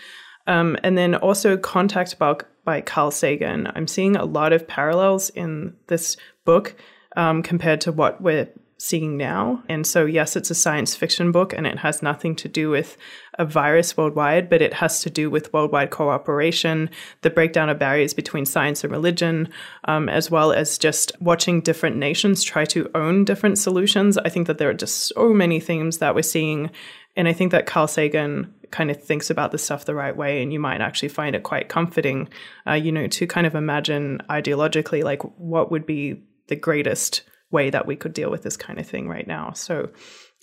Um, 0.47 0.75
and 0.83 0.97
then 0.97 1.13
also 1.13 1.57
Contact 1.57 2.17
Bulk 2.17 2.47
by 2.69 2.81
Carl 2.81 3.09
Sagan. 3.09 3.65
I'm 3.73 3.87
seeing 3.87 4.15
a 4.15 4.25
lot 4.25 4.53
of 4.53 4.67
parallels 4.67 5.31
in 5.31 5.73
this 5.87 6.17
book 6.45 6.75
um, 7.17 7.41
compared 7.41 7.81
to 7.81 7.91
what 7.91 8.21
we're 8.21 8.47
seeing 8.77 9.17
now. 9.17 9.63
And 9.67 9.87
so, 9.87 10.05
yes, 10.05 10.35
it's 10.35 10.51
a 10.51 10.55
science 10.55 10.95
fiction 10.95 11.31
book 11.31 11.51
and 11.51 11.65
it 11.65 11.79
has 11.79 12.03
nothing 12.03 12.35
to 12.35 12.47
do 12.47 12.69
with 12.69 12.95
a 13.39 13.43
virus 13.43 13.97
worldwide, 13.97 14.51
but 14.51 14.61
it 14.61 14.75
has 14.75 15.01
to 15.01 15.09
do 15.09 15.31
with 15.31 15.51
worldwide 15.51 15.89
cooperation, 15.89 16.91
the 17.23 17.31
breakdown 17.31 17.69
of 17.69 17.79
barriers 17.79 18.13
between 18.13 18.45
science 18.45 18.83
and 18.83 18.93
religion, 18.93 19.49
um, 19.85 20.07
as 20.07 20.29
well 20.29 20.53
as 20.53 20.77
just 20.77 21.11
watching 21.19 21.61
different 21.61 21.95
nations 21.95 22.43
try 22.43 22.65
to 22.65 22.91
own 22.93 23.25
different 23.25 23.57
solutions. 23.57 24.15
I 24.19 24.29
think 24.29 24.45
that 24.45 24.59
there 24.59 24.69
are 24.69 24.75
just 24.75 25.07
so 25.07 25.33
many 25.33 25.59
themes 25.59 25.97
that 25.97 26.13
we're 26.13 26.21
seeing. 26.21 26.69
And 27.15 27.27
I 27.27 27.33
think 27.33 27.51
that 27.51 27.65
Carl 27.65 27.87
Sagan 27.87 28.53
kind 28.71 28.91
of 28.91 29.01
thinks 29.01 29.29
about 29.29 29.51
the 29.51 29.57
stuff 29.57 29.85
the 29.85 29.95
right 29.95 30.15
way, 30.15 30.41
and 30.41 30.53
you 30.53 30.59
might 30.59 30.81
actually 30.81 31.09
find 31.09 31.35
it 31.35 31.43
quite 31.43 31.69
comforting, 31.69 32.29
uh, 32.67 32.73
you 32.73 32.91
know, 32.91 33.07
to 33.07 33.27
kind 33.27 33.47
of 33.47 33.55
imagine 33.55 34.21
ideologically, 34.29 35.03
like 35.03 35.21
what 35.37 35.71
would 35.71 35.85
be 35.85 36.23
the 36.47 36.55
greatest 36.55 37.23
way 37.51 37.69
that 37.69 37.87
we 37.87 37.95
could 37.95 38.13
deal 38.13 38.29
with 38.29 38.43
this 38.43 38.57
kind 38.57 38.79
of 38.79 38.87
thing 38.87 39.07
right 39.07 39.27
now. 39.27 39.51
So 39.53 39.89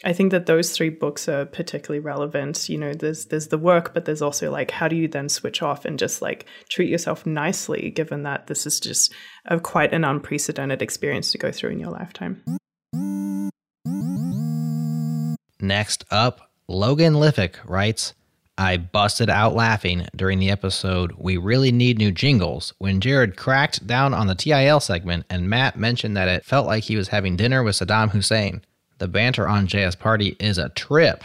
I 0.04 0.12
think 0.12 0.30
that 0.32 0.46
those 0.46 0.72
three 0.72 0.90
books 0.90 1.28
are 1.28 1.46
particularly 1.46 2.00
relevant. 2.00 2.68
You 2.68 2.78
know, 2.78 2.92
there's 2.92 3.26
there's 3.26 3.48
the 3.48 3.58
work, 3.58 3.94
but 3.94 4.04
there's 4.04 4.22
also 4.22 4.50
like 4.50 4.70
how 4.70 4.88
do 4.88 4.96
you 4.96 5.08
then 5.08 5.28
switch 5.28 5.62
off 5.62 5.84
and 5.84 5.98
just 5.98 6.20
like 6.20 6.46
treat 6.68 6.90
yourself 6.90 7.24
nicely, 7.24 7.90
given 7.90 8.22
that 8.24 8.46
this 8.46 8.66
is 8.66 8.78
just 8.78 9.14
a 9.46 9.58
quite 9.58 9.94
an 9.94 10.04
unprecedented 10.04 10.82
experience 10.82 11.32
to 11.32 11.38
go 11.38 11.50
through 11.50 11.70
in 11.70 11.80
your 11.80 11.90
lifetime. 11.90 12.42
Next 15.58 16.04
up, 16.10 16.45
Logan 16.68 17.14
Liffick 17.14 17.54
writes 17.64 18.12
I 18.58 18.76
busted 18.76 19.30
out 19.30 19.54
laughing 19.54 20.08
during 20.16 20.40
the 20.40 20.50
episode 20.50 21.12
We 21.16 21.36
Really 21.36 21.70
Need 21.70 21.96
New 21.96 22.10
Jingles 22.10 22.74
when 22.78 23.00
Jerod 23.00 23.36
cracked 23.36 23.86
down 23.86 24.12
on 24.12 24.26
the 24.26 24.34
TIL 24.34 24.80
segment 24.80 25.26
and 25.30 25.48
Matt 25.48 25.78
mentioned 25.78 26.16
that 26.16 26.26
it 26.26 26.44
felt 26.44 26.66
like 26.66 26.82
he 26.82 26.96
was 26.96 27.08
having 27.08 27.36
dinner 27.36 27.62
with 27.62 27.76
Saddam 27.76 28.10
Hussein. 28.10 28.62
The 28.98 29.06
banter 29.06 29.46
on 29.46 29.68
JS 29.68 29.96
Party 29.96 30.36
is 30.40 30.58
a 30.58 30.70
trip. 30.70 31.22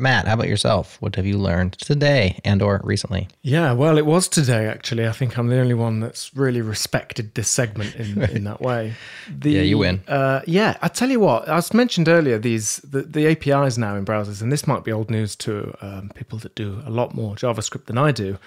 Matt, 0.00 0.26
how 0.26 0.34
about 0.34 0.48
yourself? 0.48 0.96
What 1.00 1.16
have 1.16 1.26
you 1.26 1.38
learned 1.38 1.74
today 1.74 2.40
and 2.44 2.62
or 2.62 2.80
recently? 2.82 3.28
Yeah, 3.42 3.72
well, 3.72 3.98
it 3.98 4.06
was 4.06 4.28
today 4.28 4.66
actually. 4.66 5.06
I 5.06 5.12
think 5.12 5.38
I'm 5.38 5.48
the 5.48 5.58
only 5.58 5.74
one 5.74 6.00
that's 6.00 6.34
really 6.34 6.62
respected 6.62 7.34
this 7.34 7.48
segment 7.48 7.94
in, 7.96 8.22
in 8.36 8.44
that 8.44 8.60
way. 8.60 8.94
The, 9.28 9.52
Yeah, 9.52 9.62
you 9.62 9.78
win. 9.78 10.02
Uh, 10.08 10.40
yeah, 10.46 10.76
I 10.82 10.88
tell 10.88 11.10
you 11.10 11.20
what, 11.20 11.48
I 11.48 11.60
mentioned 11.72 12.08
earlier 12.08 12.38
these 12.38 12.76
the, 12.78 13.02
the 13.02 13.26
APIs 13.26 13.78
now 13.78 13.96
in 13.96 14.04
browsers, 14.04 14.42
and 14.42 14.50
this 14.50 14.66
might 14.66 14.84
be 14.84 14.92
old 14.92 15.10
news 15.10 15.36
to 15.36 15.76
um, 15.82 16.10
people 16.14 16.38
that 16.38 16.54
do 16.54 16.82
a 16.86 16.90
lot 16.90 17.14
more 17.14 17.34
JavaScript 17.34 17.86
than 17.86 17.98
I 17.98 18.12
do. 18.12 18.38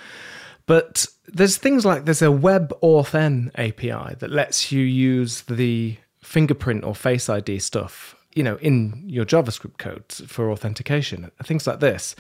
But 0.66 1.08
there's 1.28 1.58
things 1.58 1.86
like 1.86 2.06
there's 2.06 2.22
a 2.22 2.28
WebAuthn 2.28 3.52
API 3.56 4.16
that 4.16 4.30
lets 4.30 4.72
you 4.72 4.82
use 4.82 5.42
the 5.44 5.98
fingerprint 6.22 6.84
or 6.84 6.96
Face 6.96 7.30
ID 7.30 7.60
stuff, 7.60 8.16
you 8.36 8.44
know, 8.44 8.58
in 8.58 9.04
your 9.06 9.26
JavaScript 9.26 9.78
code 9.78 10.12
for 10.28 10.52
authentication, 10.52 11.32
things 11.44 11.68
like 11.68 11.80
this, 11.80 12.16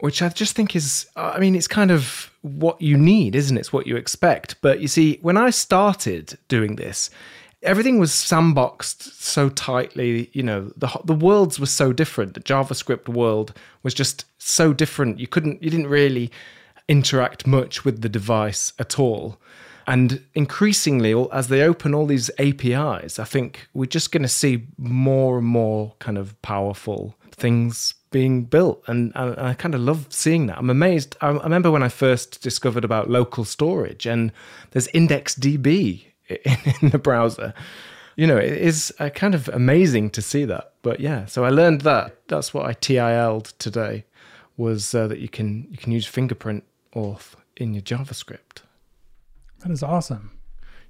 which 0.00 0.22
I 0.22 0.28
just 0.28 0.54
think 0.54 0.76
is, 0.76 1.06
I 1.16 1.38
mean, 1.38 1.54
it's 1.54 1.68
kind 1.68 1.90
of 1.90 2.30
what 2.42 2.80
you 2.80 2.96
need, 2.96 3.34
isn't 3.34 3.56
it? 3.56 3.60
It's 3.60 3.72
what 3.72 3.86
you 3.86 3.96
expect. 3.96 4.60
But 4.60 4.80
you 4.80 4.88
see, 4.88 5.18
when 5.22 5.36
I 5.36 5.50
started 5.50 6.38
doing 6.48 6.76
this, 6.76 7.10
everything 7.62 7.98
was 7.98 8.10
sandboxed 8.12 9.02
so 9.20 9.48
tightly 9.48 10.30
you 10.32 10.42
know 10.42 10.70
the 10.76 10.88
the 11.04 11.14
worlds 11.14 11.58
were 11.58 11.66
so 11.66 11.92
different 11.92 12.34
the 12.34 12.40
javascript 12.40 13.08
world 13.08 13.52
was 13.82 13.92
just 13.92 14.26
so 14.38 14.72
different 14.72 15.18
you 15.18 15.26
couldn't 15.26 15.60
you 15.62 15.68
didn't 15.70 15.88
really 15.88 16.30
interact 16.88 17.46
much 17.46 17.84
with 17.84 18.00
the 18.00 18.08
device 18.08 18.72
at 18.78 18.98
all 18.98 19.40
and 19.88 20.24
increasingly 20.34 21.12
as 21.32 21.48
they 21.48 21.62
open 21.62 21.94
all 21.94 22.06
these 22.06 22.30
apis 22.38 23.18
i 23.18 23.24
think 23.24 23.68
we're 23.74 23.86
just 23.86 24.12
going 24.12 24.22
to 24.22 24.28
see 24.28 24.68
more 24.76 25.38
and 25.38 25.46
more 25.46 25.94
kind 25.98 26.16
of 26.16 26.40
powerful 26.42 27.16
things 27.32 27.94
being 28.10 28.44
built, 28.44 28.82
and, 28.86 29.12
and 29.14 29.38
I 29.38 29.54
kind 29.54 29.74
of 29.74 29.80
love 29.80 30.06
seeing 30.10 30.46
that. 30.46 30.58
I'm 30.58 30.70
amazed. 30.70 31.16
I, 31.20 31.28
remember 31.28 31.70
when 31.70 31.82
I 31.82 31.88
first 31.88 32.42
discovered 32.42 32.84
about 32.84 33.10
local 33.10 33.44
storage, 33.44 34.06
and 34.06 34.32
there's 34.70 34.88
IndexedDB 34.88 36.04
in, 36.28 36.56
in 36.82 36.90
the 36.90 36.98
browser. 36.98 37.54
You 38.16 38.26
know, 38.26 38.36
it 38.36 38.52
is 38.52 38.92
uh, 38.98 39.10
kind 39.10 39.34
of 39.34 39.48
amazing 39.48 40.10
to 40.10 40.22
see 40.22 40.44
that. 40.46 40.72
But 40.82 41.00
yeah, 41.00 41.26
so 41.26 41.44
I 41.44 41.50
learned 41.50 41.82
that. 41.82 42.16
That's 42.28 42.52
what 42.52 42.66
I 42.66 42.72
TIL'd 42.72 43.52
today 43.58 44.04
was 44.56 44.94
uh, 44.94 45.06
that 45.06 45.20
you 45.20 45.28
can 45.28 45.68
you 45.70 45.76
can 45.76 45.92
use 45.92 46.06
fingerprint 46.06 46.64
auth 46.94 47.34
in 47.56 47.74
your 47.74 47.82
JavaScript. 47.82 48.62
That 49.60 49.70
is 49.70 49.82
awesome. 49.82 50.30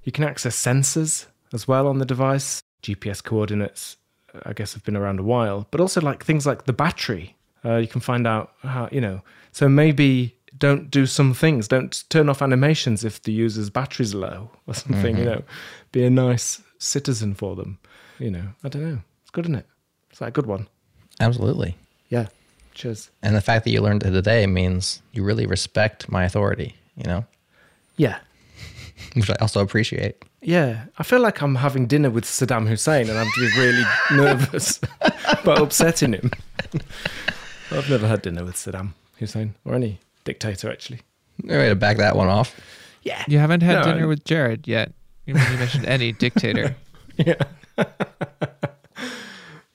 You 0.03 0.11
can 0.11 0.23
access 0.23 0.55
sensors 0.55 1.25
as 1.53 1.67
well 1.67 1.87
on 1.87 1.97
the 1.99 2.05
device. 2.05 2.61
GPS 2.81 3.21
coordinates, 3.23 3.97
I 4.45 4.53
guess, 4.53 4.73
have 4.73 4.83
been 4.85 4.95
around 4.95 5.19
a 5.19 5.23
while, 5.23 5.67
but 5.71 5.81
also 5.81 5.99
like 5.99 6.23
things 6.23 6.45
like 6.45 6.63
the 6.65 6.73
battery. 6.73 7.35
Uh, 7.65 7.75
you 7.75 7.87
can 7.87 7.99
find 7.99 8.25
out 8.25 8.53
how 8.61 8.87
you 8.91 9.01
know. 9.01 9.21
So 9.51 9.67
maybe 9.67 10.35
don't 10.57 10.89
do 10.89 11.05
some 11.05 11.33
things. 11.33 11.67
Don't 11.67 12.03
turn 12.09 12.29
off 12.29 12.41
animations 12.41 13.03
if 13.03 13.21
the 13.21 13.33
user's 13.33 13.69
battery's 13.69 14.13
low 14.13 14.49
or 14.67 14.73
something. 14.75 15.17
You 15.17 15.23
Mhm. 15.23 15.25
know, 15.25 15.43
be 15.91 16.05
a 16.05 16.09
nice 16.09 16.61
citizen 16.77 17.33
for 17.35 17.55
them. 17.57 17.79
You 18.17 18.31
know, 18.31 18.47
I 18.63 18.69
don't 18.69 18.83
know. 18.83 18.99
It's 19.23 19.31
good, 19.31 19.45
isn't 19.45 19.55
it? 19.55 19.65
It's 20.09 20.21
like 20.21 20.29
a 20.29 20.31
good 20.41 20.45
one. 20.45 20.67
Absolutely. 21.19 21.75
Yeah. 22.09 22.27
Cheers. 22.73 23.09
And 23.21 23.35
the 23.35 23.41
fact 23.41 23.65
that 23.65 23.71
you 23.71 23.81
learned 23.81 24.03
it 24.03 24.11
today 24.11 24.47
means 24.47 25.01
you 25.11 25.23
really 25.23 25.45
respect 25.45 26.09
my 26.09 26.23
authority, 26.23 26.77
you 26.95 27.03
know? 27.03 27.25
Yeah. 27.97 28.19
Which 29.15 29.29
I 29.29 29.35
also 29.41 29.61
appreciate. 29.61 30.23
Yeah, 30.41 30.85
I 30.97 31.03
feel 31.03 31.19
like 31.19 31.41
I'm 31.41 31.55
having 31.55 31.85
dinner 31.87 32.09
with 32.09 32.23
Saddam 32.25 32.67
Hussein 32.67 33.09
and 33.09 33.17
I'm 33.17 33.27
really 33.57 33.83
nervous 34.11 34.79
about 35.01 35.59
upsetting 35.61 36.13
him. 36.13 36.31
I've 37.71 37.89
never 37.89 38.07
had 38.07 38.21
dinner 38.21 38.43
with 38.45 38.55
Saddam 38.55 38.93
Hussein 39.17 39.55
or 39.65 39.75
any 39.75 39.99
dictator, 40.23 40.71
actually. 40.71 41.01
No 41.43 41.57
way 41.57 41.69
to 41.69 41.75
back 41.75 41.97
that 41.97 42.15
one 42.15 42.27
off. 42.27 42.59
Yeah. 43.03 43.23
You 43.27 43.37
haven't 43.39 43.61
had 43.61 43.75
No, 43.75 43.83
dinner 43.93 44.03
I- 44.05 44.07
with 44.07 44.23
Jerod 44.23 44.67
yet. 44.67 44.91
You 45.25 45.35
you 45.35 45.57
mentioned 45.57 45.85
any 45.85 46.11
dictator. 46.11 46.75
Yeah. 47.17 47.35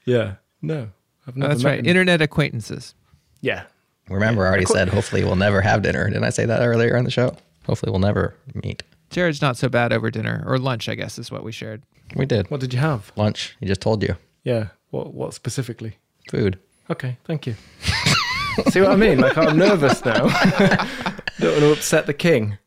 yeah. 0.04 0.34
No. 0.62 0.88
I've 1.26 1.36
Oh, 1.36 1.48
that's 1.48 1.64
right. 1.64 1.78
him. 1.78 1.86
Internet 1.86 2.20
acquaintances. 2.22 2.94
Yeah. 3.40 3.64
Remember, 4.08 4.44
I 4.44 4.48
already 4.48 4.64
Of 4.64 4.70
said 4.70 4.88
hopefully 4.88 5.24
we'll 5.24 5.36
never 5.36 5.60
have 5.60 5.82
dinner. 5.82 6.06
Didn't 6.08 6.24
I 6.24 6.30
say 6.30 6.44
that 6.46 6.60
earlier 6.62 6.96
in 6.96 7.04
the 7.04 7.10
show? 7.10 7.36
Hopefully 7.66 7.90
we'll 7.90 8.00
never 8.00 8.34
meet. 8.62 8.82
Jerod's 9.14 9.40
not 9.40 9.56
so 9.56 9.68
bad 9.68 9.92
over 9.92 10.10
dinner 10.10 10.42
or 10.44 10.58
lunch, 10.58 10.88
I 10.88 10.96
guess, 10.96 11.20
is 11.20 11.30
what 11.30 11.44
we 11.44 11.52
shared. 11.52 11.84
We 12.16 12.26
did. 12.26 12.50
What 12.50 12.58
did 12.58 12.74
you 12.74 12.80
have? 12.80 13.12
Lunch. 13.14 13.56
He 13.60 13.66
just 13.66 13.80
told 13.80 14.02
you. 14.02 14.16
Yeah. 14.42 14.68
What 14.90 15.14
What 15.14 15.34
specifically? 15.34 15.98
Food. 16.32 16.58
Okay. 16.90 17.16
Thank 17.24 17.46
you. 17.46 17.54
See 18.70 18.80
what 18.80 18.90
I 18.90 18.96
mean? 18.96 19.20
Like 19.20 19.38
I'm 19.38 19.56
nervous 19.56 20.04
now. 20.04 20.26
Don't 21.38 21.52
want 21.52 21.60
to 21.60 21.72
upset 21.72 22.06
the 22.06 22.14
king. 22.14 22.58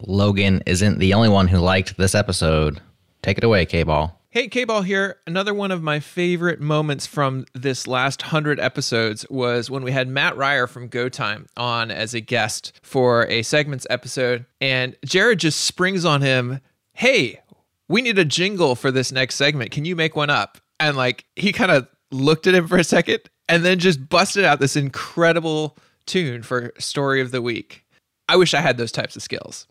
Logan 0.00 0.62
isn't 0.64 0.98
the 0.98 1.12
only 1.12 1.28
one 1.28 1.48
who 1.48 1.58
liked 1.58 1.98
this 1.98 2.14
episode. 2.14 2.80
Take 3.22 3.36
it 3.36 3.44
away, 3.44 3.66
K-Ball. 3.66 4.17
Hey, 4.38 4.46
K-Ball 4.46 4.82
here. 4.82 5.16
Another 5.26 5.52
one 5.52 5.72
of 5.72 5.82
my 5.82 5.98
favorite 5.98 6.60
moments 6.60 7.08
from 7.08 7.44
this 7.54 7.88
last 7.88 8.22
100 8.22 8.60
episodes 8.60 9.26
was 9.28 9.68
when 9.68 9.82
we 9.82 9.90
had 9.90 10.06
Mat 10.06 10.36
Ryer 10.36 10.68
from 10.68 10.86
Go 10.86 11.08
Time 11.08 11.46
on 11.56 11.90
as 11.90 12.14
a 12.14 12.20
guest 12.20 12.72
for 12.80 13.26
a 13.26 13.42
segments 13.42 13.84
episode. 13.90 14.46
And 14.60 14.96
Jerod 15.04 15.38
just 15.38 15.62
springs 15.62 16.04
on 16.04 16.22
him, 16.22 16.60
Hey, 16.92 17.40
we 17.88 18.00
need 18.00 18.16
a 18.16 18.24
jingle 18.24 18.76
for 18.76 18.92
this 18.92 19.10
next 19.10 19.34
segment. 19.34 19.72
Can 19.72 19.84
you 19.84 19.96
make 19.96 20.14
one 20.14 20.30
up? 20.30 20.58
And 20.78 20.96
like, 20.96 21.24
he 21.34 21.50
kind 21.50 21.72
of 21.72 21.88
looked 22.12 22.46
at 22.46 22.54
him 22.54 22.68
for 22.68 22.78
a 22.78 22.84
second 22.84 23.22
and 23.48 23.64
then 23.64 23.80
just 23.80 24.08
busted 24.08 24.44
out 24.44 24.60
this 24.60 24.76
incredible 24.76 25.76
tune 26.06 26.44
for 26.44 26.72
Story 26.78 27.20
of 27.20 27.32
the 27.32 27.42
Week. 27.42 27.84
I 28.28 28.36
wish 28.36 28.54
I 28.54 28.60
had 28.60 28.76
those 28.76 28.92
types 28.92 29.16
of 29.16 29.22
skills. 29.22 29.66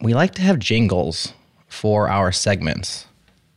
We 0.00 0.12
like 0.12 0.34
to 0.34 0.42
have 0.42 0.58
jingles 0.58 1.32
for 1.68 2.08
our 2.08 2.30
segments. 2.30 3.06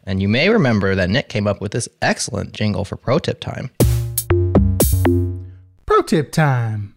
And 0.05 0.21
you 0.21 0.29
may 0.29 0.49
remember 0.49 0.95
that 0.95 1.09
Nick 1.09 1.27
came 1.27 1.47
up 1.47 1.59
with 1.59 1.73
this 1.73 1.89
excellent 2.01 2.53
jingle 2.53 2.85
for 2.85 2.95
Pro 2.95 3.19
Tip 3.19 3.41
Time. 3.41 3.69
Pro 5.85 6.01
tip 6.01 6.31
time. 6.31 6.95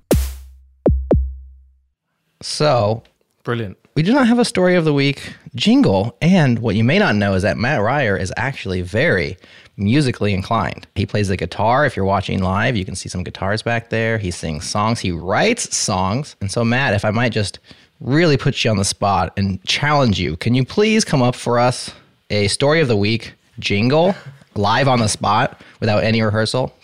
So, 2.40 3.02
brilliant. 3.42 3.78
We 3.96 4.02
do 4.02 4.12
not 4.12 4.28
have 4.28 4.38
a 4.38 4.44
story 4.44 4.76
of 4.76 4.84
the 4.84 4.92
week 4.92 5.34
jingle, 5.54 6.16
and 6.22 6.60
what 6.60 6.76
you 6.76 6.84
may 6.84 6.98
not 6.98 7.16
know 7.16 7.34
is 7.34 7.42
that 7.42 7.58
Mat 7.58 7.82
Ryer 7.82 8.16
is 8.16 8.32
actually 8.36 8.80
very 8.82 9.36
musically 9.76 10.32
inclined. 10.32 10.86
He 10.94 11.04
plays 11.04 11.28
the 11.28 11.36
guitar. 11.36 11.84
If 11.84 11.96
you're 11.96 12.04
watching 12.04 12.42
live, 12.42 12.76
you 12.76 12.84
can 12.84 12.94
see 12.94 13.08
some 13.08 13.24
guitars 13.24 13.62
back 13.62 13.90
there. 13.90 14.18
He 14.18 14.30
sings 14.30 14.66
songs, 14.66 15.00
he 15.00 15.10
writes 15.10 15.76
songs. 15.76 16.36
And 16.40 16.50
so, 16.50 16.64
Matt, 16.64 16.94
if 16.94 17.04
I 17.04 17.10
might 17.10 17.32
just 17.32 17.58
really 18.02 18.36
put 18.36 18.62
you 18.64 18.70
on 18.70 18.76
the 18.76 18.84
spot 18.84 19.32
and 19.36 19.62
challenge 19.64 20.18
you, 20.20 20.36
can 20.36 20.54
you 20.54 20.64
please 20.64 21.04
come 21.04 21.22
up 21.22 21.34
for 21.34 21.58
us 21.58 21.90
a 22.30 22.48
story 22.48 22.80
of 22.80 22.88
the 22.88 22.96
week 22.96 23.34
jingle 23.58 24.14
live 24.54 24.88
on 24.88 24.98
the 24.98 25.08
spot 25.08 25.60
without 25.80 26.02
any 26.04 26.20
rehearsal? 26.20 26.74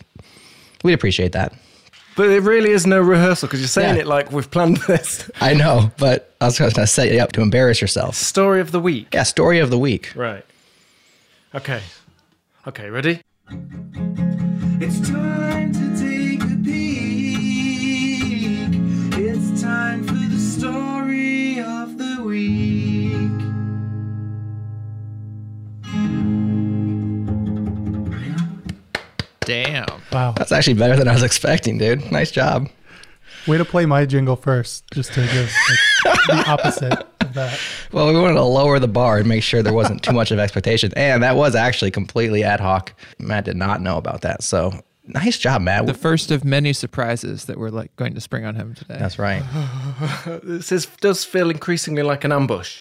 We'd 0.84 0.92
appreciate 0.94 1.32
that. 1.32 1.52
But 2.16 2.30
it 2.30 2.42
really 2.42 2.70
is 2.70 2.86
no 2.86 3.00
rehearsal 3.00 3.46
because 3.48 3.60
you're 3.60 3.68
saying 3.68 3.96
Yeah. 3.96 4.00
it 4.02 4.06
like 4.06 4.32
we've 4.32 4.50
planned 4.50 4.78
this. 4.88 5.30
I 5.40 5.54
know, 5.54 5.90
but 5.98 6.34
I 6.40 6.46
was 6.46 6.58
going 6.58 6.70
to 6.72 6.86
set 6.86 7.12
you 7.12 7.20
up 7.20 7.32
to 7.32 7.42
embarrass 7.42 7.80
yourself. 7.80 8.14
Story 8.16 8.60
of 8.60 8.72
the 8.72 8.80
week. 8.80 9.08
Yeah, 9.14 9.22
story 9.22 9.58
of 9.60 9.70
the 9.70 9.78
week. 9.78 10.12
Right. 10.16 10.44
Okay. 11.54 11.80
Okay, 12.66 12.90
ready? 12.90 13.20
It's 14.80 15.08
time 15.08 15.72
to 15.72 15.87
week. 22.48 23.48
Damn. 29.40 29.86
Wow. 30.12 30.32
That's 30.36 30.52
actually 30.52 30.74
better 30.74 30.96
than 30.96 31.08
I 31.08 31.14
was 31.14 31.22
expecting, 31.22 31.78
dude. 31.78 32.10
Nice 32.12 32.30
job. 32.30 32.68
Way 33.46 33.56
to 33.56 33.64
play 33.64 33.86
my 33.86 34.04
jingle 34.04 34.36
first, 34.36 34.84
just 34.92 35.14
to 35.14 35.22
give 35.22 35.50
like, 36.04 36.18
the 36.26 36.44
opposite 36.50 37.06
of 37.20 37.32
that. 37.32 37.58
Well, 37.92 38.12
we 38.12 38.20
wanted 38.20 38.34
to 38.34 38.42
lower 38.42 38.78
the 38.78 38.88
bar 38.88 39.18
and 39.18 39.26
make 39.26 39.42
sure 39.42 39.62
there 39.62 39.72
wasn't 39.72 40.02
too 40.02 40.12
much 40.12 40.30
of 40.30 40.38
expectation. 40.38 40.92
And 40.96 41.22
that 41.22 41.36
was 41.36 41.54
actually 41.54 41.90
completely 41.90 42.44
ad 42.44 42.60
hoc. 42.60 42.92
Matt 43.18 43.46
did 43.46 43.56
not 43.56 43.80
know 43.80 43.96
about 43.96 44.20
that. 44.20 44.42
So 44.42 44.82
nice 45.08 45.38
job, 45.38 45.62
Matt. 45.62 45.86
The 45.86 45.94
first 45.94 46.30
of 46.30 46.44
many 46.44 46.72
surprises 46.72 47.46
that 47.46 47.58
we're 47.58 47.70
like 47.70 47.94
going 47.96 48.14
to 48.14 48.20
spring 48.20 48.44
on 48.44 48.54
him 48.54 48.74
today. 48.74 48.96
That's 48.98 49.18
right. 49.18 49.42
this 50.42 50.72
is, 50.72 50.86
does 51.00 51.24
feel 51.24 51.50
increasingly 51.50 52.02
like 52.02 52.24
an 52.24 52.32
ambush. 52.32 52.80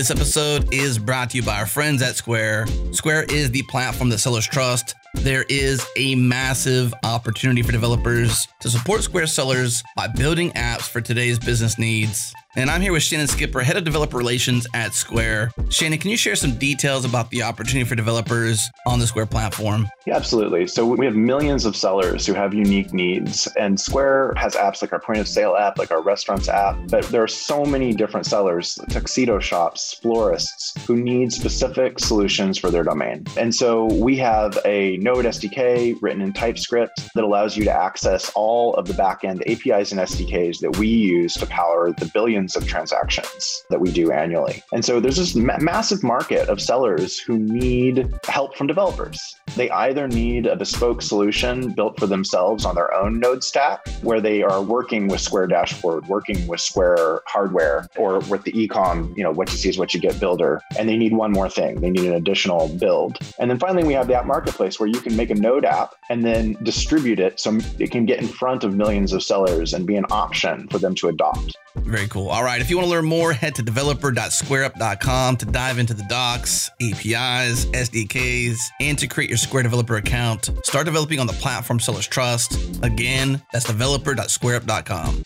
This 0.00 0.10
episode 0.10 0.72
is 0.72 0.98
brought 0.98 1.28
to 1.28 1.36
you 1.36 1.42
by 1.42 1.58
our 1.58 1.66
friends 1.66 2.00
at 2.00 2.16
Square. 2.16 2.68
Square 2.92 3.24
is 3.24 3.50
the 3.50 3.62
platform 3.64 4.08
that 4.08 4.16
sellers 4.16 4.46
trust. 4.46 4.94
There 5.12 5.44
is 5.50 5.86
a 5.94 6.14
massive 6.14 6.94
opportunity 7.04 7.60
for 7.60 7.70
developers 7.70 8.48
to 8.60 8.70
support 8.70 9.02
Square 9.02 9.26
sellers 9.26 9.84
by 9.96 10.08
building 10.08 10.52
apps 10.52 10.88
for 10.88 11.02
today's 11.02 11.38
business 11.38 11.78
needs. 11.78 12.32
And 12.56 12.68
I'm 12.68 12.80
here 12.80 12.92
with 12.92 13.04
Shannon 13.04 13.28
Skipper, 13.28 13.60
head 13.60 13.76
of 13.76 13.84
developer 13.84 14.16
relations 14.16 14.66
at 14.74 14.92
Square. 14.92 15.52
Shannon, 15.68 16.00
can 16.00 16.10
you 16.10 16.16
share 16.16 16.34
some 16.34 16.58
details 16.58 17.04
about 17.04 17.30
the 17.30 17.44
opportunity 17.44 17.88
for 17.88 17.94
developers 17.94 18.68
on 18.88 18.98
the 18.98 19.06
Square 19.06 19.26
platform? 19.26 19.88
Yeah, 20.04 20.16
absolutely. 20.16 20.66
So 20.66 20.84
we 20.84 21.06
have 21.06 21.14
millions 21.14 21.64
of 21.64 21.76
sellers 21.76 22.26
who 22.26 22.34
have 22.34 22.52
unique 22.52 22.92
needs, 22.92 23.46
and 23.56 23.78
Square 23.78 24.34
has 24.36 24.56
apps 24.56 24.82
like 24.82 24.92
our 24.92 24.98
point 24.98 25.20
of 25.20 25.28
sale 25.28 25.54
app, 25.54 25.78
like 25.78 25.92
our 25.92 26.02
restaurants 26.02 26.48
app. 26.48 26.76
But 26.88 27.04
there 27.06 27.22
are 27.22 27.28
so 27.28 27.64
many 27.64 27.92
different 27.92 28.26
sellers, 28.26 28.76
tuxedo 28.88 29.38
shops, 29.38 29.94
florists, 30.02 30.74
who 30.88 30.96
need 30.96 31.32
specific 31.32 32.00
solutions 32.00 32.58
for 32.58 32.72
their 32.72 32.82
domain. 32.82 33.26
And 33.36 33.54
so 33.54 33.84
we 33.84 34.16
have 34.16 34.58
a 34.64 34.96
Node 34.96 35.24
SDK 35.24 36.02
written 36.02 36.20
in 36.20 36.32
TypeScript 36.32 37.14
that 37.14 37.22
allows 37.22 37.56
you 37.56 37.62
to 37.62 37.72
access 37.72 38.32
all 38.34 38.74
of 38.74 38.88
the 38.88 38.94
backend 38.94 39.42
APIs 39.46 39.92
and 39.92 40.00
SDKs 40.00 40.58
that 40.58 40.78
we 40.78 40.88
use 40.88 41.34
to 41.34 41.46
power 41.46 41.92
the 41.92 42.06
billions 42.06 42.39
millions 42.40 42.56
of 42.56 42.66
transactions 42.66 43.64
that 43.68 43.80
we 43.80 43.92
do 43.92 44.10
annually. 44.10 44.62
And 44.72 44.82
so 44.82 44.98
there's 44.98 45.16
this 45.16 45.34
ma- 45.34 45.58
massive 45.58 46.02
market 46.02 46.48
of 46.48 46.60
sellers 46.60 47.18
who 47.18 47.38
need 47.38 48.08
help 48.24 48.56
from 48.56 48.66
developers. 48.66 49.20
They 49.56 49.68
either 49.70 50.08
need 50.08 50.46
a 50.46 50.56
bespoke 50.56 51.02
solution 51.02 51.72
built 51.72 51.98
for 51.98 52.06
themselves 52.06 52.64
on 52.64 52.76
their 52.76 52.94
own 52.94 53.20
node 53.20 53.44
stack, 53.44 53.86
where 54.02 54.20
they 54.20 54.42
are 54.42 54.62
working 54.62 55.08
with 55.08 55.20
Square 55.20 55.48
Dashboard, 55.48 56.06
working 56.06 56.46
with 56.46 56.60
Square 56.60 57.20
hardware, 57.26 57.86
or 57.96 58.20
with 58.20 58.44
the 58.44 58.52
ecom, 58.52 59.14
you 59.16 59.24
know, 59.24 59.32
what 59.32 59.50
you 59.50 59.58
see 59.58 59.68
is 59.68 59.76
what 59.76 59.92
you 59.92 60.00
get 60.00 60.18
builder. 60.18 60.60
And 60.78 60.88
they 60.88 60.96
need 60.96 61.12
one 61.12 61.32
more 61.32 61.50
thing. 61.50 61.80
They 61.80 61.90
need 61.90 62.06
an 62.06 62.14
additional 62.14 62.68
build. 62.68 63.18
And 63.38 63.50
then 63.50 63.58
finally, 63.58 63.84
we 63.84 63.92
have 63.94 64.06
the 64.06 64.14
app 64.14 64.26
marketplace 64.26 64.80
where 64.80 64.88
you 64.88 65.00
can 65.00 65.14
make 65.14 65.30
a 65.30 65.34
node 65.34 65.64
app 65.64 65.94
and 66.08 66.24
then 66.24 66.56
distribute 66.62 67.20
it 67.20 67.38
so 67.38 67.58
it 67.78 67.90
can 67.90 68.06
get 68.06 68.20
in 68.20 68.28
front 68.28 68.64
of 68.64 68.74
millions 68.74 69.12
of 69.12 69.22
sellers 69.22 69.74
and 69.74 69.86
be 69.86 69.96
an 69.96 70.06
option 70.10 70.68
for 70.68 70.78
them 70.78 70.94
to 70.94 71.08
adopt. 71.08 71.56
Very 71.76 72.08
cool. 72.08 72.28
All 72.28 72.42
right. 72.42 72.60
If 72.60 72.68
you 72.70 72.76
want 72.76 72.86
to 72.86 72.90
learn 72.90 73.04
more, 73.06 73.32
head 73.32 73.54
to 73.56 73.62
developer.squareup.com 73.62 75.36
to 75.36 75.46
dive 75.46 75.78
into 75.78 75.94
the 75.94 76.04
docs, 76.08 76.70
APIs, 76.80 77.66
SDKs, 77.66 78.58
and 78.80 78.98
to 78.98 79.06
create 79.06 79.30
your 79.30 79.38
Square 79.38 79.62
Developer 79.64 79.96
account. 79.96 80.50
Start 80.64 80.86
developing 80.86 81.20
on 81.20 81.26
the 81.26 81.32
platform 81.34 81.78
sellers 81.80 82.06
trust. 82.06 82.58
Again, 82.82 83.42
that's 83.52 83.66
developer.squareup.com. 83.66 85.24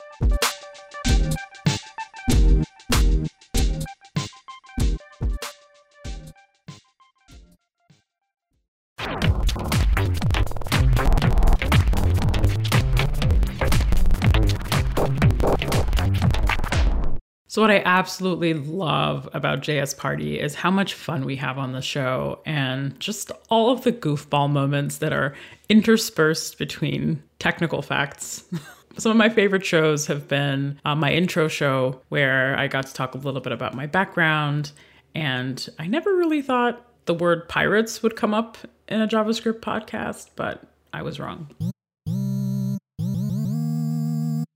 So, 17.55 17.63
what 17.63 17.71
I 17.71 17.83
absolutely 17.85 18.53
love 18.53 19.29
about 19.33 19.61
JS 19.61 19.97
Party 19.97 20.41
is 20.41 20.57
how 20.57 20.73
much 20.73 20.93
fun 20.95 21.25
we 21.25 21.37
have 21.37 21.57
on 21.57 21.71
the 21.71 21.81
show 21.81 22.41
and 22.45 22.99
just 22.99 23.31
all 23.49 23.71
of 23.71 23.85
the 23.85 23.93
goofball 23.93 24.51
moments 24.51 24.97
that 24.97 25.13
are 25.13 25.37
interspersed 25.69 26.59
between 26.59 27.23
technical 27.39 27.81
facts. 27.81 28.43
Some 28.99 29.13
of 29.13 29.17
my 29.17 29.29
favorite 29.29 29.65
shows 29.65 30.09
have 30.09 30.27
been 30.27 30.81
uh, 30.85 30.97
my 30.97 31.13
intro 31.13 31.47
show, 31.47 32.01
where 32.09 32.59
I 32.59 32.67
got 32.67 32.89
to 32.89 32.93
talk 32.93 33.15
a 33.15 33.19
little 33.19 33.41
bit 33.41 33.53
about 33.53 33.73
my 33.73 33.87
background. 33.87 34.73
And 35.15 35.65
I 35.79 35.87
never 35.87 36.13
really 36.13 36.43
thought 36.43 36.85
the 37.05 37.15
word 37.15 37.49
pirates 37.49 38.03
would 38.03 38.17
come 38.17 38.35
up 38.35 38.59
in 38.89 39.01
a 39.01 39.07
JavaScript 39.07 39.61
podcast, 39.61 40.31
but 40.35 40.65
I 40.93 41.03
was 41.03 41.21
wrong. 41.21 41.55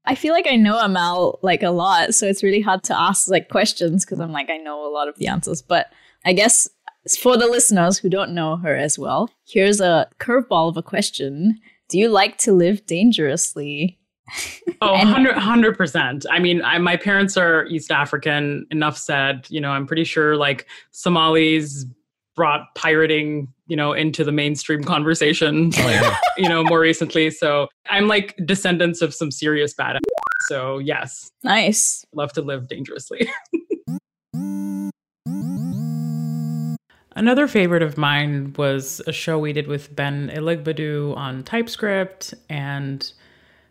I 0.08 0.14
feel 0.14 0.32
like 0.32 0.46
I 0.48 0.56
know 0.56 0.78
Amal 0.78 1.38
like 1.42 1.62
a 1.62 1.70
lot, 1.70 2.14
so 2.14 2.26
it's 2.26 2.42
really 2.42 2.62
hard 2.62 2.82
to 2.84 2.98
ask 2.98 3.28
like 3.28 3.50
questions 3.50 4.06
because 4.06 4.20
I'm 4.20 4.32
like 4.32 4.48
I 4.48 4.56
know 4.56 4.86
a 4.86 4.90
lot 4.90 5.06
of 5.06 5.16
the 5.16 5.26
answers. 5.26 5.60
But 5.60 5.92
I 6.24 6.32
guess 6.32 6.66
for 7.20 7.36
the 7.36 7.46
listeners 7.46 7.98
who 7.98 8.08
don't 8.08 8.34
know 8.34 8.56
her 8.56 8.74
as 8.74 8.98
well, 8.98 9.30
here's 9.46 9.82
a 9.82 10.08
curveball 10.18 10.70
of 10.70 10.78
a 10.78 10.82
question: 10.82 11.60
Do 11.90 11.98
you 11.98 12.08
like 12.08 12.38
to 12.38 12.52
live 12.52 12.84
dangerously? 12.86 13.98
Oh, 14.80 14.92
100 14.92 15.76
percent. 15.76 16.24
I 16.30 16.38
mean, 16.38 16.62
I, 16.62 16.78
my 16.78 16.96
parents 16.96 17.36
are 17.36 17.66
East 17.66 17.90
African. 17.90 18.64
Enough 18.70 18.96
said. 18.96 19.46
You 19.50 19.60
know, 19.60 19.70
I'm 19.70 19.88
pretty 19.88 20.04
sure 20.04 20.36
like 20.36 20.68
Somalis 20.92 21.84
brought 22.36 22.72
pirating, 22.76 23.52
you 23.68 23.76
know, 23.76 23.92
into 23.92 24.24
the 24.24 24.32
mainstream 24.32 24.82
conversation. 24.82 25.70
Oh, 25.80 26.16
you 26.38 26.48
know, 26.48 26.64
more 26.64 26.80
recently. 26.80 27.30
So 27.30 27.68
I'm 27.88 28.08
like 28.08 28.34
descendants 28.44 29.00
of 29.00 29.14
some 29.14 29.30
serious 29.30 29.74
bad. 29.74 29.98
So 30.48 30.78
yes, 30.78 31.30
nice. 31.42 32.04
Love 32.12 32.32
to 32.34 32.42
live 32.42 32.68
dangerously. 32.68 33.28
Another 37.18 37.48
favorite 37.48 37.82
of 37.82 37.98
mine 37.98 38.54
was 38.56 39.00
a 39.06 39.12
show 39.12 39.38
we 39.38 39.52
did 39.52 39.66
with 39.66 39.94
Ben 39.96 40.30
Ilegbodu 40.32 41.16
on 41.16 41.42
TypeScript, 41.42 42.34
and 42.48 43.12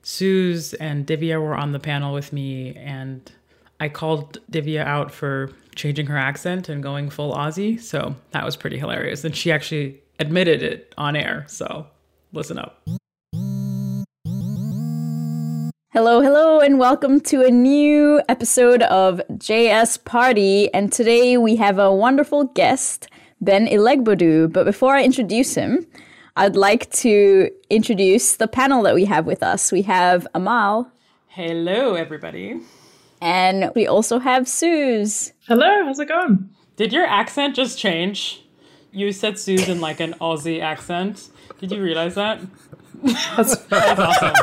Suze 0.02 0.74
and 0.74 1.08
Divya 1.08 1.41
were 1.41 1.56
on 1.56 1.72
the 1.72 1.80
panel 1.80 2.14
with 2.14 2.34
me, 2.34 2.76
and 2.76 3.32
I 3.80 3.90
called 3.90 4.40
Divya 4.52 4.84
out 4.84 5.12
for 5.12 5.52
changing 5.76 6.08
her 6.08 6.18
accent 6.18 6.68
and 6.68 6.82
going 6.82 7.12
full 7.12 7.32
Aussie. 7.36 7.80
So 7.80 8.16
that 8.32 8.44
was 8.44 8.56
pretty 8.56 8.80
hilarious. 8.80 9.24
And 9.24 9.36
she 9.36 9.52
actually 9.52 10.02
admitted 10.18 10.64
it 10.64 10.96
on 10.98 11.16
air. 11.16 11.46
So 11.48 11.86
listen 12.34 12.58
up. 12.58 12.82
Hello, 15.94 16.22
hello, 16.22 16.60
and 16.60 16.80
welcome 16.80 17.20
to 17.22 17.44
a 17.44 17.52
new 17.52 18.22
episode 18.28 18.82
of 18.84 19.22
JS 19.34 20.04
Party. 20.06 20.74
And 20.74 20.92
today 20.92 21.38
we 21.38 21.56
have 21.58 21.78
a 21.78 21.94
wonderful 21.94 22.46
guest, 22.46 23.08
Ben 23.42 23.68
Ilegbodu. 23.68 24.52
But 24.52 24.64
before 24.64 24.96
I 24.96 25.04
introduce 25.04 25.54
him, 25.54 25.86
I'd 26.36 26.56
like 26.56 26.90
to 26.94 27.52
introduce 27.70 28.38
the 28.38 28.48
panel 28.48 28.82
that 28.84 28.96
we 28.96 29.06
have 29.06 29.28
with 29.28 29.44
us. 29.44 29.72
We 29.72 29.84
have 29.84 30.28
Amal. 30.34 30.92
Hello, 31.28 31.94
everybody. 31.94 32.60
And 33.22 33.72
we 33.76 33.88
also 33.88 34.20
have 34.20 34.47
Suze. 34.47 35.34
Hello, 35.47 35.86
how's 35.86 35.99
it 35.99 36.07
going? 36.07 36.49
Did 36.76 36.93
your 36.93 37.05
accent 37.05 37.55
just 37.55 37.78
change? 37.80 38.43
You 38.91 39.11
said 39.11 39.39
Suze 39.39 39.68
in 39.68 39.82
like 39.82 39.99
an 39.99 40.13
Aussie 40.22 40.61
accent. 40.61 41.30
Did 41.59 41.72
you 41.72 41.82
realize 41.82 42.15
that? 42.15 42.39
That's, 43.36 43.55
that's 43.70 43.99
awesome. 43.99 44.34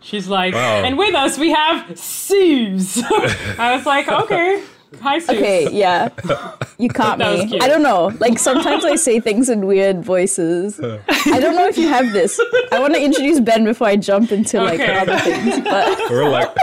She's 0.00 0.28
like, 0.28 0.54
Wow. 0.54 0.82
and 0.84 0.96
with 0.98 1.14
us 1.14 1.38
we 1.38 1.50
have 1.52 1.98
Suze. 1.98 3.02
I 3.58 3.74
was 3.76 3.86
like, 3.86 4.08
okay. 4.08 4.64
Hi, 5.00 5.18
Suze. 5.18 5.30
Okay, 5.30 5.70
yeah. 5.70 6.08
You 6.78 6.88
caught 6.90 7.18
That 7.18 7.30
was 7.32 7.40
me. 7.44 7.48
cute. 7.50 7.62
I 7.62 7.68
don't 7.68 7.82
know. 7.82 8.10
Like 8.20 8.38
sometimes 8.38 8.84
I 8.84 8.96
say 8.96 9.20
things 9.20 9.48
in 9.48 9.66
weird 9.66 10.02
voices. 10.04 10.78
I 10.80 11.40
don't 11.40 11.54
know 11.56 11.66
if 11.66 11.78
you 11.78 11.88
have 11.88 12.12
this. 12.12 12.38
I 12.72 12.78
want 12.78 12.94
to 12.94 13.02
introduce 13.02 13.40
Ben 13.40 13.64
before 13.64 13.86
I 13.86 13.96
jump 13.96 14.32
into 14.32 14.58
like 14.62 14.80
Okay. 14.80 14.98
other 14.98 15.18
things. 15.20 15.60
But 15.64 15.98
We're 16.10 16.28
like 16.28 16.54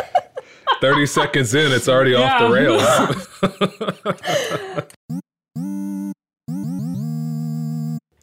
30 0.81 1.05
seconds 1.05 1.53
in, 1.53 1.71
it's 1.71 1.87
already 1.87 2.15
off 2.15 2.39
the 2.39 2.49
rails. 2.49 2.83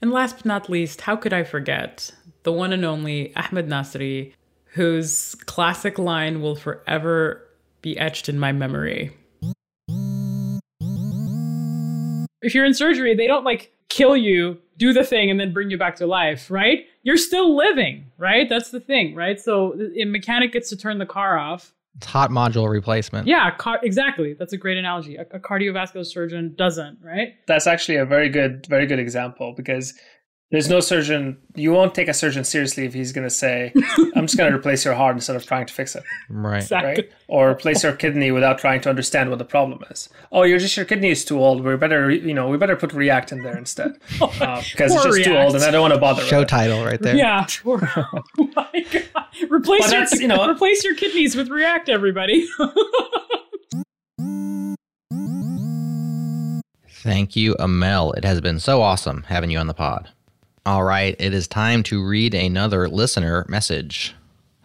And 0.02 0.12
last 0.12 0.36
but 0.36 0.44
not 0.44 0.68
least, 0.68 1.00
how 1.00 1.16
could 1.16 1.32
I 1.32 1.42
forget 1.42 2.12
the 2.46 2.52
one 2.52 2.72
and 2.72 2.84
only 2.84 3.34
Ahmad 3.34 3.66
Nassri, 3.66 4.32
whose 4.66 5.34
classic 5.46 5.98
line 5.98 6.40
will 6.40 6.54
forever 6.54 7.44
be 7.82 7.98
etched 7.98 8.28
in 8.28 8.38
my 8.38 8.52
memory. 8.52 9.10
If 12.40 12.54
you're 12.54 12.64
in 12.64 12.74
surgery, 12.74 13.16
they 13.16 13.26
don't 13.26 13.44
like 13.44 13.72
kill 13.88 14.16
you, 14.16 14.58
do 14.76 14.92
the 14.92 15.02
thing, 15.02 15.28
and 15.28 15.40
then 15.40 15.52
bring 15.52 15.70
you 15.70 15.76
back 15.76 15.96
to 15.96 16.06
life, 16.06 16.48
right? 16.48 16.86
You're 17.02 17.16
still 17.16 17.56
living, 17.56 18.12
right? 18.16 18.48
That's 18.48 18.70
the 18.70 18.78
thing, 18.78 19.16
right? 19.16 19.40
So 19.40 19.76
a 19.98 20.04
mechanic 20.04 20.52
gets 20.52 20.68
to 20.68 20.76
turn 20.76 20.98
the 20.98 21.06
car 21.06 21.36
off. 21.36 21.72
It's 21.96 22.06
hot 22.06 22.30
module 22.30 22.68
replacement. 22.70 23.26
Yeah, 23.26 23.50
car- 23.56 23.80
exactly. 23.82 24.34
That's 24.34 24.52
a 24.52 24.56
great 24.58 24.76
analogy. 24.78 25.16
A, 25.16 25.22
a 25.32 25.40
cardiovascular 25.40 26.04
surgeon 26.04 26.54
doesn't, 26.56 26.98
right? 27.02 27.34
That's 27.46 27.66
actually 27.66 27.96
a 27.96 28.04
very 28.04 28.28
good, 28.28 28.66
very 28.68 28.86
good 28.86 28.98
example 28.98 29.54
because 29.56 29.94
there's 30.52 30.68
no 30.68 30.78
surgeon. 30.78 31.38
You 31.56 31.72
won't 31.72 31.92
take 31.94 32.06
a 32.06 32.14
surgeon 32.14 32.44
seriously 32.44 32.84
if 32.84 32.94
he's 32.94 33.12
going 33.12 33.26
to 33.26 33.30
say, 33.34 33.72
"I'm 34.14 34.26
just 34.26 34.36
going 34.36 34.48
to 34.52 34.56
replace 34.56 34.84
your 34.84 34.94
heart 34.94 35.16
instead 35.16 35.34
of 35.34 35.44
trying 35.44 35.66
to 35.66 35.72
fix 35.74 35.96
it." 35.96 36.04
Right. 36.30 36.58
Exactly. 36.62 36.88
Right? 37.04 37.12
Or 37.28 37.50
replace 37.50 37.82
your 37.82 37.94
kidney 37.94 38.30
without 38.30 38.58
trying 38.58 38.80
to 38.82 38.88
understand 38.90 39.30
what 39.30 39.38
the 39.40 39.44
problem 39.44 39.80
is. 39.90 40.08
Oh, 40.30 40.44
you're 40.44 40.60
just 40.60 40.76
your 40.76 40.86
kidney 40.86 41.10
is 41.10 41.24
too 41.24 41.40
old. 41.40 41.64
We 41.64 41.74
better, 41.76 42.10
you 42.12 42.32
know, 42.32 42.48
we 42.48 42.58
better 42.58 42.76
put 42.76 42.92
React 42.92 43.32
in 43.32 43.42
there 43.42 43.56
instead 43.58 43.92
uh, 44.20 44.62
because 44.70 44.94
it's 44.94 45.02
Poor 45.02 45.12
just 45.16 45.24
too 45.24 45.36
old, 45.36 45.54
and 45.56 45.64
I 45.64 45.70
don't 45.72 45.80
want 45.80 45.94
to 45.94 46.00
bother. 46.00 46.20
with 46.22 46.28
Show 46.28 46.42
it. 46.42 46.48
title 46.48 46.84
right 46.84 47.00
there. 47.02 47.16
Yeah. 47.16 47.46
Poor- 47.64 47.90
oh 47.96 48.50
my 48.54 48.86
God. 48.92 49.25
Replace 49.50 49.92
your 49.92 50.04
you 50.20 50.28
know- 50.28 50.48
replace 50.50 50.84
your 50.84 50.94
kidneys 50.94 51.36
with 51.36 51.48
React, 51.48 51.88
everybody. 51.88 52.46
Thank 56.88 57.36
you, 57.36 57.54
Amal. 57.58 58.12
It 58.12 58.24
has 58.24 58.40
been 58.40 58.58
so 58.58 58.82
awesome 58.82 59.24
having 59.28 59.50
you 59.50 59.58
on 59.58 59.66
the 59.68 59.74
pod. 59.74 60.10
All 60.64 60.82
right, 60.82 61.14
it 61.20 61.32
is 61.32 61.46
time 61.46 61.82
to 61.84 62.04
read 62.04 62.34
another 62.34 62.88
listener 62.88 63.44
message. 63.48 64.14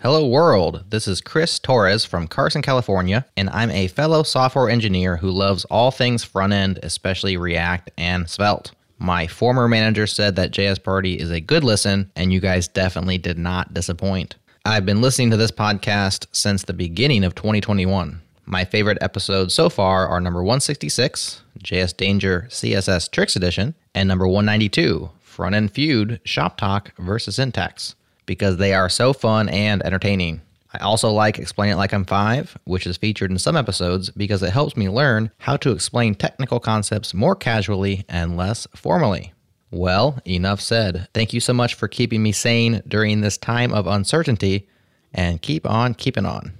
Hello, 0.02 0.28
world. 0.28 0.84
This 0.90 1.08
is 1.08 1.22
Chris 1.22 1.60
Torres 1.60 2.04
from 2.04 2.28
Carson, 2.28 2.64
California, 2.64 3.24
and 3.38 3.52
I'm 3.52 3.70
a 3.70 3.88
fellow 3.88 4.24
software 4.24 4.68
engineer 4.70 5.18
who 5.18 5.30
loves 5.30 5.64
all 5.66 5.92
things 5.92 6.24
front 6.24 6.54
end, 6.54 6.80
especially 6.82 7.38
React 7.38 7.92
and 8.00 8.28
Svelte. 8.28 8.72
My 8.98 9.28
former 9.28 9.68
manager 9.68 10.08
said 10.08 10.36
that 10.38 10.52
JS 10.52 10.84
Party 10.84 11.20
is 11.20 11.30
a 11.30 11.40
good 11.40 11.64
listen, 11.64 12.12
and 12.16 12.34
you 12.34 12.40
guys 12.40 12.68
definitely 12.68 13.20
did 13.20 13.38
not 13.38 13.74
disappoint. 13.76 14.36
I've 14.64 14.86
been 14.86 15.02
listening 15.02 15.32
to 15.32 15.38
this 15.38 15.50
podcast 15.50 16.28
since 16.32 16.62
the 16.62 16.74
beginning 16.74 17.24
of 17.24 17.34
2021. 17.34 18.22
My 18.46 18.64
favorite 18.64 19.00
episodes 19.02 19.56
so 19.56 19.70
far 19.70 20.08
are 20.08 20.22
number 20.22 20.44
166, 20.44 21.42
JS 21.64 21.98
Danger 21.98 22.46
CSS 22.48 23.10
Tricks 23.10 23.36
Edition, 23.36 23.74
and 23.96 24.08
number 24.08 24.28
192, 24.28 25.10
Front 25.20 25.56
End 25.56 25.72
Feud 25.72 26.22
Shop 26.26 26.58
Talk 26.58 26.96
versus 27.00 27.38
Syntax, 27.38 27.96
because 28.28 28.58
they 28.58 28.76
are 28.76 28.88
so 28.88 29.14
fun 29.14 29.50
and 29.50 29.84
entertaining. 29.84 30.42
I 30.72 30.78
also 30.78 31.10
like 31.10 31.40
Explain 31.40 31.72
It 31.72 31.78
Like 31.78 31.92
I'm 31.92 32.06
Five, 32.06 32.56
which 32.66 32.86
is 32.86 32.98
featured 32.98 33.32
in 33.32 33.40
some 33.40 33.58
episodes 33.58 34.12
because 34.12 34.44
it 34.44 34.54
helps 34.54 34.78
me 34.78 34.88
learn 34.90 35.32
how 35.40 35.58
to 35.58 35.72
explain 35.72 36.14
technical 36.14 36.60
concepts 36.60 37.16
more 37.16 37.36
casually 37.36 38.06
and 38.08 38.38
less 38.38 38.68
formally. 38.76 39.34
Well, 39.72 40.20
enough 40.28 40.60
said. 40.60 41.08
Thank 41.14 41.34
you 41.34 41.40
so 41.40 41.54
much 41.54 41.76
for 41.76 41.88
keeping 41.88 42.22
me 42.22 42.34
sane 42.34 42.84
during 42.88 43.22
this 43.22 43.38
time 43.38 43.74
of 43.74 43.88
uncertainty, 43.88 44.68
and 45.14 45.42
keep 45.42 45.66
on 45.66 45.94
keeping 45.94 46.26
on. 46.26 46.54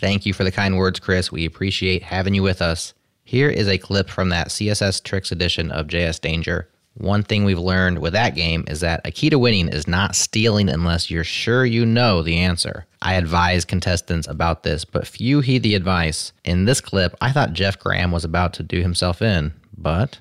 Thank 0.00 0.26
you 0.26 0.34
for 0.34 0.44
the 0.44 0.52
kind 0.52 0.76
words, 0.76 1.00
Chris. 1.00 1.32
We 1.32 1.46
appreciate 1.46 2.02
having 2.02 2.34
you 2.34 2.42
with 2.42 2.60
us. 2.60 2.92
Here 3.24 3.48
is 3.48 3.66
a 3.66 3.78
clip 3.78 4.08
from 4.10 4.28
that 4.28 4.48
CSS 4.48 5.02
Tricks 5.02 5.32
edition 5.32 5.70
of 5.70 5.86
JS 5.86 6.20
Danger. 6.20 6.68
One 6.94 7.22
thing 7.22 7.44
we've 7.44 7.58
learned 7.58 8.00
with 8.00 8.12
that 8.12 8.34
game 8.34 8.64
is 8.66 8.80
that 8.80 9.00
a 9.06 9.10
key 9.10 9.30
to 9.30 9.38
winning 9.38 9.68
is 9.68 9.86
not 9.86 10.16
stealing 10.16 10.68
unless 10.68 11.10
you're 11.10 11.24
sure 11.24 11.64
you 11.64 11.86
know 11.86 12.22
the 12.22 12.38
answer. 12.38 12.86
I 13.00 13.14
advise 13.14 13.64
contestants 13.64 14.26
about 14.26 14.64
this, 14.64 14.84
but 14.84 15.06
few 15.06 15.40
heed 15.40 15.62
the 15.62 15.76
advice. 15.76 16.32
In 16.44 16.64
this 16.64 16.80
clip, 16.80 17.14
I 17.20 17.30
thought 17.30 17.52
Jeff 17.52 17.78
Graham 17.78 18.10
was 18.10 18.24
about 18.24 18.52
to 18.54 18.62
do 18.62 18.82
himself 18.82 19.22
in, 19.22 19.52
but 19.76 20.18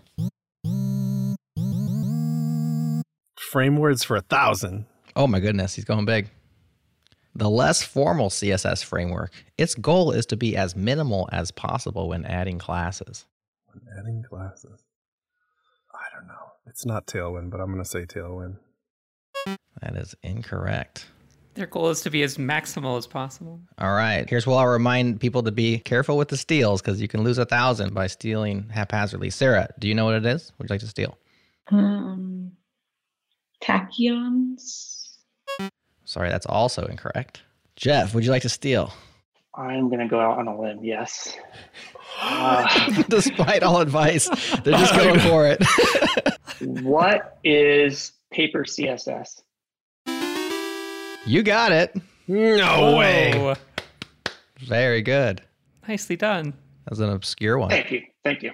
Frame 3.58 3.78
words 3.78 4.04
for 4.04 4.16
a 4.16 4.22
thousand. 4.22 4.86
Oh 5.16 5.26
my 5.26 5.40
goodness, 5.40 5.74
he's 5.74 5.84
going 5.84 6.06
big. 6.06 6.30
The 7.34 7.50
less 7.50 7.82
formal 7.82 8.30
CSS 8.30 8.86
framework, 8.86 9.34
its 9.58 9.74
goal 9.74 10.12
is 10.12 10.28
to 10.28 10.38
be 10.38 10.56
as 10.56 10.76
minimal 10.76 11.28
as 11.32 11.50
possible 11.50 12.10
when 12.10 12.24
adding 12.24 12.60
classes. 12.60 13.26
When 13.66 13.82
adding 13.98 14.22
classes. 14.22 14.84
I 15.92 16.16
don't 16.16 16.28
know. 16.28 16.52
It's 16.68 16.86
not 16.86 17.08
Tailwind, 17.08 17.50
but 17.50 17.60
I'm 17.60 17.72
going 17.72 17.84
to 17.84 17.90
say 17.90 18.06
Tailwind. 18.06 18.58
That 19.82 19.96
is 19.96 20.14
incorrect. 20.22 21.08
Their 21.56 21.66
goal 21.66 21.90
is 21.90 22.02
to 22.02 22.12
be 22.12 22.22
as 22.22 22.38
maximal 22.38 23.00
as 23.00 23.08
possible. 23.08 23.60
All 23.80 23.96
right. 23.96 24.30
Here's 24.30 24.46
where 24.46 24.58
I'll 24.58 24.68
remind 24.68 25.20
people 25.20 25.42
to 25.42 25.52
be 25.52 25.80
careful 25.80 26.16
with 26.16 26.28
the 26.28 26.38
steals 26.38 26.80
because 26.84 27.02
you 27.02 27.08
can 27.08 27.24
lose 27.24 27.40
a 27.40 27.46
thousand 27.46 27.96
by 27.96 28.06
stealing 28.06 28.70
haphazardly. 28.70 29.32
Sarah, 29.32 29.68
do 29.80 29.88
you 29.88 29.96
know 29.96 30.06
what 30.06 30.14
it 30.14 30.28
is? 30.28 30.54
Would 30.60 30.70
you 30.70 30.74
like 30.76 30.82
to 30.82 30.88
steal? 30.88 31.18
Um, 31.72 32.52
tachyons. 33.64 35.18
Sorry, 36.06 36.30
that's 36.30 36.46
also 36.46 36.86
incorrect. 36.86 37.42
Jeff, 37.76 38.16
would 38.16 38.24
you 38.24 38.32
like 38.32 38.42
to 38.44 38.50
steal? 38.50 38.94
I'm 39.54 39.90
gonna 39.90 40.08
go 40.08 40.20
out 40.20 40.38
on 40.38 40.48
a 40.48 40.60
limb. 40.60 40.84
Yes. 40.84 41.36
Uh, 42.22 43.04
Despite 43.10 43.64
all 43.64 43.82
advice, 43.82 44.30
they're 44.64 44.78
just 44.78 44.94
going 44.94 45.20
for 45.20 45.48
it. 45.48 45.64
what 46.84 47.40
is 47.44 48.14
paper 48.32 48.64
CSS? 48.64 49.42
You 51.26 51.44
got 51.44 51.72
it. 51.72 51.96
No 52.28 52.98
way. 52.98 53.56
Very 54.60 55.02
good. 55.02 55.42
Nicely 55.88 56.16
done. 56.16 56.54
That 56.86 56.92
was 56.92 57.00
an 57.00 57.10
obscure 57.10 57.58
one. 57.58 57.70
Thank 57.70 57.92
you. 57.92 58.04
Thank 58.24 58.44
you. 58.44 58.52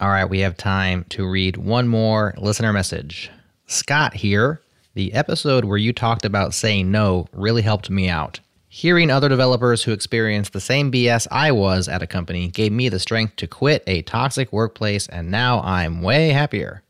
All 0.00 0.10
right, 0.10 0.30
we 0.30 0.38
have 0.40 0.56
time 0.56 1.04
to 1.08 1.28
read 1.28 1.56
one 1.56 1.88
more 1.88 2.32
listener 2.38 2.72
message. 2.72 3.32
Scott 3.66 4.14
here. 4.14 4.60
The 4.94 5.12
episode 5.12 5.64
where 5.64 5.76
you 5.76 5.92
talked 5.92 6.24
about 6.24 6.54
saying 6.54 6.92
no 6.92 7.26
really 7.32 7.62
helped 7.62 7.90
me 7.90 8.08
out. 8.08 8.38
Hearing 8.68 9.10
other 9.10 9.28
developers 9.28 9.82
who 9.82 9.90
experienced 9.90 10.52
the 10.52 10.60
same 10.60 10.92
BS 10.92 11.26
I 11.32 11.50
was 11.50 11.88
at 11.88 12.00
a 12.00 12.06
company 12.06 12.46
gave 12.46 12.70
me 12.70 12.88
the 12.88 13.00
strength 13.00 13.34
to 13.36 13.48
quit 13.48 13.82
a 13.88 14.02
toxic 14.02 14.52
workplace, 14.52 15.08
and 15.08 15.32
now 15.32 15.60
I'm 15.62 16.00
way 16.00 16.28
happier. 16.28 16.84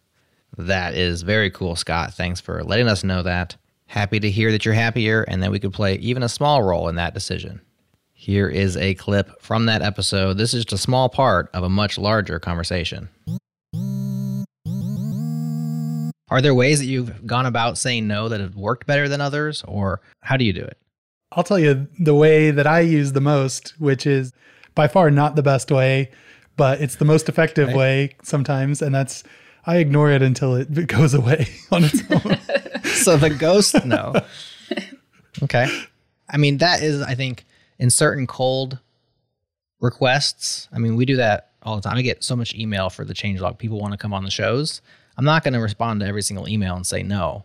That 0.58 0.92
is 0.92 1.22
very 1.22 1.50
cool, 1.50 1.76
Scott. 1.76 2.12
Thanks 2.12 2.42
for 2.42 2.62
letting 2.62 2.88
us 2.88 3.04
know 3.04 3.22
that. 3.22 3.56
Happy 3.86 4.20
to 4.20 4.30
hear 4.30 4.52
that 4.52 4.66
you're 4.66 4.74
happier 4.74 5.22
and 5.22 5.42
that 5.42 5.50
we 5.50 5.60
could 5.60 5.72
play 5.72 5.94
even 5.94 6.22
a 6.22 6.28
small 6.28 6.62
role 6.62 6.88
in 6.88 6.96
that 6.96 7.14
decision. 7.14 7.62
Here 8.20 8.48
is 8.48 8.76
a 8.76 8.94
clip 8.94 9.40
from 9.40 9.66
that 9.66 9.80
episode. 9.80 10.34
This 10.38 10.52
is 10.52 10.64
just 10.64 10.72
a 10.72 10.78
small 10.82 11.08
part 11.08 11.48
of 11.54 11.62
a 11.62 11.68
much 11.68 11.96
larger 11.98 12.40
conversation. 12.40 13.08
Are 16.30 16.42
there 16.42 16.52
ways 16.54 16.80
that 16.80 16.86
you've 16.86 17.24
gone 17.26 17.46
about 17.46 17.78
saying 17.78 18.08
no 18.08 18.28
that 18.28 18.40
have 18.40 18.56
worked 18.56 18.88
better 18.88 19.08
than 19.08 19.20
others, 19.20 19.62
or 19.68 20.00
how 20.22 20.36
do 20.36 20.44
you 20.44 20.52
do 20.52 20.62
it? 20.62 20.76
I'll 21.32 21.44
tell 21.44 21.60
you 21.60 21.86
the 22.00 22.14
way 22.14 22.50
that 22.50 22.66
I 22.66 22.80
use 22.80 23.12
the 23.12 23.20
most, 23.20 23.74
which 23.78 24.04
is 24.04 24.32
by 24.74 24.88
far 24.88 25.10
not 25.12 25.36
the 25.36 25.42
best 25.42 25.70
way, 25.70 26.10
but 26.56 26.80
it's 26.80 26.96
the 26.96 27.04
most 27.04 27.28
effective 27.28 27.68
Right. 27.68 27.76
way 27.76 28.16
sometimes. 28.22 28.82
And 28.82 28.92
that's 28.94 29.22
I 29.64 29.76
ignore 29.76 30.10
it 30.10 30.22
until 30.22 30.56
it 30.56 30.86
goes 30.88 31.14
away 31.14 31.46
on 31.70 31.84
its 31.84 32.02
own. 32.10 32.36
so 32.84 33.16
the 33.16 33.30
ghost 33.30 33.84
no. 33.86 34.12
Okay. 35.42 35.68
I 36.28 36.36
mean, 36.36 36.58
that 36.58 36.82
is, 36.82 37.00
I 37.00 37.14
think, 37.14 37.44
in 37.78 37.90
certain 37.90 38.26
cold 38.26 38.78
requests. 39.80 40.68
I 40.72 40.78
mean, 40.78 40.96
we 40.96 41.04
do 41.04 41.16
that 41.16 41.50
all 41.62 41.76
the 41.76 41.82
time. 41.82 41.96
I 41.96 42.02
get 42.02 42.24
so 42.24 42.36
much 42.36 42.54
email 42.54 42.90
for 42.90 43.04
the 43.04 43.14
changelog. 43.14 43.58
People 43.58 43.80
want 43.80 43.92
to 43.92 43.98
come 43.98 44.12
on 44.12 44.24
the 44.24 44.30
shows. 44.30 44.80
I'm 45.16 45.24
not 45.24 45.42
going 45.44 45.54
to 45.54 45.60
respond 45.60 46.00
to 46.00 46.06
every 46.06 46.22
single 46.22 46.48
email 46.48 46.76
and 46.76 46.86
say 46.86 47.02
no. 47.02 47.44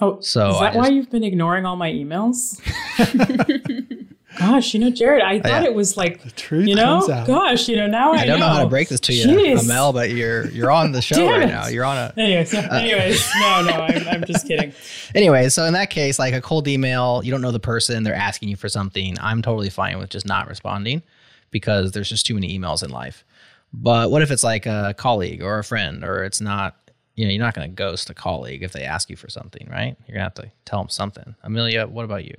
Oh, 0.00 0.20
So 0.20 0.50
is 0.50 0.56
I 0.56 0.70
that 0.70 0.76
why 0.76 0.88
you've 0.88 1.10
been 1.10 1.24
ignoring 1.24 1.66
all 1.66 1.76
my 1.76 1.90
emails? 1.90 2.60
Gosh, 4.38 4.74
you 4.74 4.80
know, 4.80 4.90
Jerod, 4.90 5.22
I 5.22 5.40
thought 5.40 5.62
Yeah. 5.62 5.68
it 5.68 5.74
was 5.74 5.96
like 5.96 6.22
the 6.22 6.30
truth 6.30 6.68
You 6.68 6.76
know, 6.76 7.00
comes 7.00 7.10
out. 7.10 7.26
gosh, 7.26 7.68
you 7.68 7.76
know, 7.76 7.88
now 7.88 8.12
I, 8.12 8.18
I 8.18 8.26
don't 8.26 8.38
know. 8.40 8.46
how 8.48 8.62
to 8.62 8.68
break 8.68 8.88
this 8.88 9.00
to 9.00 9.12
you, 9.12 9.26
Jeez. 9.26 9.64
Amal, 9.64 9.92
but 9.92 10.10
you're 10.10 10.46
you're 10.50 10.70
on 10.70 10.92
the 10.92 11.02
show 11.10 11.26
right 11.28 11.48
now. 11.48 11.66
You're 11.66 11.84
on 11.84 11.96
a. 11.98 12.12
Anyways, 12.16 12.52
no, 12.52 12.60
Uh, 12.60 12.74
anyways, 12.78 13.28
no, 13.40 13.62
no, 13.62 13.72
I'm, 13.72 14.08
I'm 14.08 14.24
just 14.24 14.46
kidding. 14.46 14.72
Anyway, 15.14 15.48
so 15.48 15.64
in 15.64 15.72
that 15.72 15.90
case, 15.90 16.18
like 16.18 16.32
a 16.32 16.40
cold 16.40 16.68
email, 16.68 17.22
you 17.24 17.30
don't 17.32 17.42
know 17.42 17.50
the 17.50 17.58
person, 17.60 18.04
they're 18.04 18.14
asking 18.14 18.48
you 18.50 18.56
for 18.56 18.68
something. 18.68 19.16
I'm 19.20 19.42
totally 19.42 19.70
fine 19.70 19.98
with 19.98 20.10
just 20.10 20.26
not 20.26 20.46
responding 20.48 21.02
because 21.50 21.90
there's 21.92 22.08
just 22.08 22.24
too 22.24 22.34
many 22.34 22.56
emails 22.56 22.84
in 22.84 22.90
life. 22.90 23.24
But 23.72 24.10
what 24.12 24.22
if 24.22 24.30
it's 24.30 24.44
like 24.44 24.64
a 24.66 24.94
colleague 24.96 25.42
or 25.42 25.58
a 25.58 25.64
friend, 25.64 26.04
or 26.04 26.22
it's 26.24 26.40
not, 26.40 26.76
you 27.16 27.24
know, 27.24 27.32
you're 27.32 27.42
not 27.44 27.54
going 27.54 27.68
to 27.68 27.74
ghost 27.74 28.08
a 28.10 28.14
colleague 28.14 28.62
if 28.62 28.72
they 28.72 28.84
ask 28.84 29.10
you 29.10 29.16
for 29.16 29.28
something, 29.28 29.68
right? 29.70 29.96
You're 30.06 30.14
going 30.18 30.18
to 30.18 30.22
have 30.22 30.34
to 30.34 30.50
tell 30.64 30.80
them 30.80 30.88
something. 30.88 31.34
Amelia, 31.42 31.86
what 31.88 32.04
about 32.04 32.24
you? 32.24 32.34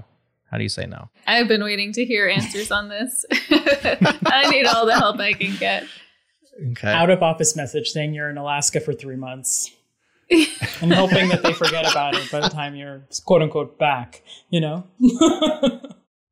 How 0.52 0.58
do 0.58 0.64
you 0.64 0.70
say 0.70 0.86
no? 0.86 1.10
I've 1.26 1.48
been 1.48 1.64
waiting 1.64 1.94
to 1.94 2.06
hear 2.06 2.28
answers 2.28 2.72
on 2.72 2.90
this. 2.90 3.26
I 3.32 4.48
need 4.52 4.66
all 4.66 4.86
the 4.86 4.94
help 4.94 5.20
I 5.20 5.34
can 5.34 5.56
get. 5.56 5.86
Okay. 6.72 6.92
Out 6.92 7.10
of 7.10 7.24
office 7.24 7.56
message 7.56 7.90
saying 7.90 8.14
you're 8.14 8.30
in 8.30 8.38
Alaska 8.38 8.82
for 8.82 8.94
three 8.94 9.16
months. 9.16 9.72
I'm 10.82 10.92
hoping 10.92 11.30
that 11.30 11.42
they 11.44 11.54
forget 11.54 11.90
about 11.90 12.16
it 12.16 12.30
by 12.32 12.42
the 12.42 12.50
time 12.50 12.76
you're 12.76 13.06
quote 13.26 13.42
unquote 13.42 13.80
back, 13.80 14.24
you 14.50 14.62
know? 14.62 14.84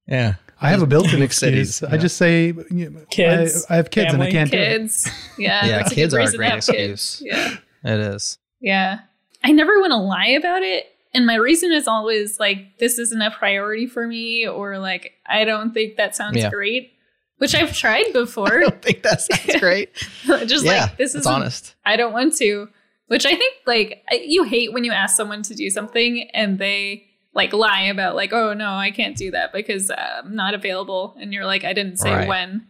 Yeah. 0.09 0.35
I 0.61 0.71
have 0.71 0.81
a 0.81 0.87
built-in 0.87 1.21
excuse. 1.21 1.75
cities, 1.75 1.83
I 1.83 1.97
just 1.97 2.17
say 2.17 2.47
you 2.47 2.89
know, 2.89 3.05
Kids, 3.11 3.65
I, 3.69 3.75
I 3.75 3.77
have 3.77 3.91
kids 3.91 4.13
and 4.13 4.21
I 4.21 4.29
can't 4.29 4.51
do 4.51 4.57
it. 4.57 4.79
Kids. 4.79 5.09
Yeah. 5.37 5.65
yeah, 5.65 5.77
that's 5.77 5.91
a 5.91 5.95
kids 5.95 6.13
are 6.13 6.19
a 6.19 6.31
great 6.31 6.53
excuse. 6.53 6.75
kids. 6.75 7.23
Yeah. 7.23 7.93
It 7.93 7.99
is. 7.99 8.39
Yeah. 8.59 8.99
I 9.43 9.51
never 9.51 9.79
want 9.79 9.91
to 9.91 9.97
lie 9.97 10.29
about 10.29 10.63
it. 10.63 10.87
And 11.13 11.25
my 11.25 11.35
reason 11.35 11.71
is 11.71 11.87
always 11.87 12.39
like, 12.39 12.77
this 12.77 12.99
isn't 12.99 13.21
a 13.21 13.31
priority 13.31 13.87
for 13.87 14.05
me, 14.05 14.47
or 14.47 14.77
like, 14.77 15.13
I 15.25 15.43
don't 15.43 15.73
think 15.73 15.97
that 15.97 16.15
sounds 16.15 16.37
Yeah. 16.37 16.49
great, 16.51 16.91
which 17.39 17.55
I've 17.55 17.75
tried 17.75 18.05
before. 18.13 18.53
I 18.53 18.59
don't 18.59 18.81
think 18.81 19.01
that 19.03 19.21
sounds 19.21 19.59
great. 19.59 19.89
Just 20.45 20.65
Yeah, 20.65 20.83
like, 20.83 20.97
this 20.97 21.15
is 21.15 21.25
honest. 21.25 21.73
I 21.85 21.95
don't 21.95 22.13
want 22.13 22.35
to, 22.37 22.69
which 23.07 23.25
I 23.25 23.33
think 23.35 23.55
like 23.65 24.03
you 24.23 24.43
hate 24.43 24.71
when 24.71 24.83
you 24.83 24.91
ask 24.91 25.17
someone 25.17 25.41
to 25.43 25.55
do 25.55 25.69
something 25.71 26.29
and 26.33 26.59
they 26.59 27.05
like 27.33 27.53
lie 27.53 27.83
about 27.83 28.15
like, 28.15 28.31
oh 28.33 28.53
no, 28.53 28.69
I 28.73 28.91
can't 28.91 29.17
do 29.17 29.31
that 29.31 29.51
because 29.51 29.89
uh, 29.89 30.21
I'm 30.23 30.35
not 30.35 30.53
available. 30.53 31.15
And 31.19 31.33
you're 31.33 31.45
like, 31.45 31.63
I 31.63 31.73
didn't 31.73 31.97
say 31.97 32.13
Right. 32.13 32.27
when. 32.27 32.67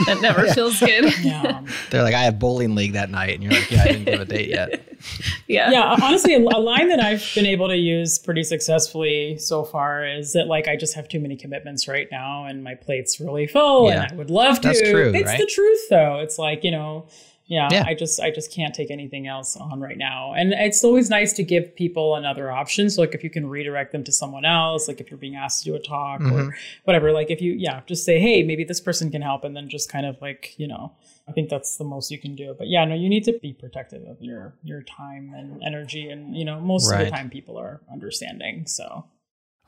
that 0.06 0.20
never 0.20 0.46
Yeah. 0.46 0.54
feels 0.54 0.80
good. 0.80 1.04
They're 1.90 2.02
like, 2.02 2.14
I 2.14 2.22
have 2.22 2.38
bowling 2.38 2.74
league 2.74 2.92
that 2.94 3.10
night. 3.10 3.34
And 3.34 3.42
you're 3.42 3.52
like, 3.52 3.70
yeah, 3.70 3.82
I 3.82 3.86
didn't 3.88 4.04
give 4.04 4.20
a 4.20 4.24
date 4.24 4.48
yet. 4.48 4.88
Yeah. 5.46 5.70
Yeah. 5.70 5.96
Honestly, 6.02 6.32
a, 6.32 6.38
a 6.38 6.58
line 6.58 6.88
that 6.88 6.98
I've 6.98 7.30
been 7.34 7.44
able 7.44 7.68
to 7.68 7.76
use 7.76 8.18
pretty 8.18 8.42
successfully 8.42 9.36
so 9.38 9.62
far 9.62 10.06
is 10.06 10.32
that 10.32 10.46
like 10.46 10.66
I 10.66 10.76
just 10.76 10.94
have 10.94 11.08
too 11.08 11.20
many 11.20 11.36
commitments 11.36 11.86
right 11.86 12.08
now 12.10 12.46
and 12.46 12.64
my 12.64 12.74
plate's 12.74 13.20
really 13.20 13.46
full 13.46 13.88
Yeah. 13.90 14.04
and 14.04 14.12
I 14.12 14.16
would 14.16 14.30
love 14.30 14.62
to. 14.62 14.68
That's 14.68 14.80
true, 14.80 15.12
It's 15.14 15.26
right? 15.26 15.38
the 15.38 15.44
truth 15.46 15.80
though. 15.90 16.20
It's 16.20 16.38
like, 16.38 16.64
you 16.64 16.70
know, 16.70 17.06
yeah, 17.46 17.68
Yeah. 17.70 17.84
I 17.86 17.94
just 17.94 18.20
I 18.20 18.30
just 18.30 18.50
can't 18.52 18.74
take 18.74 18.90
anything 18.90 19.26
else 19.26 19.56
on 19.56 19.80
right 19.80 19.98
now. 19.98 20.32
And 20.32 20.52
it's 20.52 20.82
always 20.82 21.10
nice 21.10 21.32
to 21.34 21.42
give 21.42 21.76
people 21.76 22.14
another 22.16 22.50
option. 22.50 22.88
So 22.88 23.02
like 23.02 23.14
if 23.14 23.22
you 23.22 23.30
can 23.30 23.46
redirect 23.48 23.92
them 23.92 24.02
to 24.04 24.12
someone 24.12 24.44
else, 24.44 24.88
like 24.88 25.00
if 25.00 25.10
you're 25.10 25.18
being 25.18 25.36
asked 25.36 25.62
to 25.64 25.70
do 25.70 25.74
a 25.76 25.78
talk 25.78 26.20
Mhm. 26.20 26.32
or 26.48 26.56
whatever, 26.84 27.12
like 27.12 27.30
if 27.30 27.40
you 27.42 27.52
yeah, 27.52 27.82
just 27.86 28.04
say, 28.04 28.18
hey, 28.18 28.42
maybe 28.42 28.64
this 28.64 28.80
person 28.80 29.10
can 29.10 29.20
help 29.22 29.44
and 29.44 29.54
then 29.54 29.68
just 29.68 29.90
kind 29.90 30.06
of 30.06 30.16
like, 30.22 30.54
you 30.58 30.66
know, 30.66 30.92
I 31.28 31.32
think 31.32 31.50
that's 31.50 31.76
the 31.76 31.84
most 31.84 32.10
you 32.10 32.18
can 32.18 32.34
do. 32.34 32.54
But 32.56 32.68
yeah, 32.68 32.84
no, 32.86 32.94
you 32.94 33.08
need 33.08 33.24
to 33.24 33.38
be 33.42 33.52
protective 33.52 34.02
of 34.08 34.16
your 34.20 34.54
your 34.62 34.82
time 34.82 35.32
and 35.36 35.62
energy 35.62 36.08
and 36.08 36.36
you 36.36 36.44
know, 36.44 36.60
most 36.60 36.90
of 36.90 36.98
the 36.98 37.10
time 37.10 37.28
people 37.30 37.58
are 37.58 37.80
understanding. 37.92 38.66
So 38.66 39.04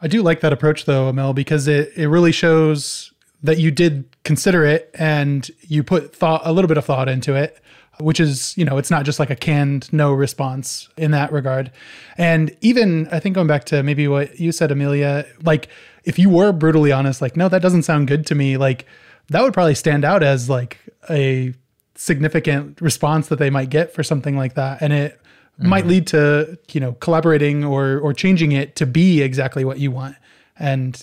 I 0.00 0.08
do 0.08 0.22
like 0.22 0.40
that 0.40 0.52
approach 0.52 0.84
though, 0.86 1.08
Amal, 1.08 1.34
because 1.34 1.68
it, 1.68 1.90
it 1.96 2.08
really 2.08 2.32
shows 2.32 3.12
that 3.42 3.58
you 3.58 3.70
did 3.70 4.04
consider 4.24 4.64
it 4.64 4.90
and 4.94 5.50
you 5.62 5.82
put 5.82 6.14
thought 6.14 6.42
a 6.44 6.52
little 6.52 6.68
bit 6.68 6.78
of 6.78 6.84
thought 6.84 7.08
into 7.08 7.34
it 7.34 7.60
which 7.98 8.20
is 8.20 8.56
you 8.58 8.64
know 8.64 8.76
it's 8.76 8.90
not 8.90 9.04
just 9.04 9.18
like 9.18 9.30
a 9.30 9.36
canned 9.36 9.90
no 9.92 10.12
response 10.12 10.88
in 10.98 11.12
that 11.12 11.32
regard. 11.32 11.70
And 12.18 12.54
even 12.60 13.08
i 13.08 13.18
think 13.18 13.34
going 13.34 13.46
back 13.46 13.64
to 13.64 13.82
maybe 13.82 14.08
what 14.08 14.38
you 14.38 14.52
said 14.52 14.70
amelia 14.70 15.26
like 15.42 15.68
if 16.04 16.18
you 16.18 16.28
were 16.28 16.52
brutally 16.52 16.92
honest 16.92 17.22
like 17.22 17.36
no 17.36 17.48
that 17.48 17.62
doesn't 17.62 17.82
sound 17.82 18.08
good 18.08 18.26
to 18.26 18.34
me 18.34 18.56
like 18.56 18.86
that 19.28 19.42
would 19.42 19.54
probably 19.54 19.74
stand 19.74 20.04
out 20.04 20.22
as 20.22 20.48
like 20.48 20.78
a 21.10 21.54
significant 21.96 22.80
response 22.80 23.28
that 23.28 23.38
they 23.38 23.50
might 23.50 23.70
get 23.70 23.92
for 23.92 24.02
something 24.02 24.36
like 24.36 24.54
that. 24.54 24.82
And 24.82 24.92
it 24.92 25.20
might 25.58 25.80
mm-hmm. 25.80 25.88
lead 25.88 26.06
to 26.08 26.58
you 26.70 26.80
know 26.80 26.92
collaborating 26.92 27.64
or 27.64 27.98
or 27.98 28.12
changing 28.12 28.52
it 28.52 28.76
to 28.76 28.86
be 28.86 29.22
exactly 29.22 29.64
what 29.64 29.78
you 29.78 29.90
want. 29.90 30.16
And 30.58 31.02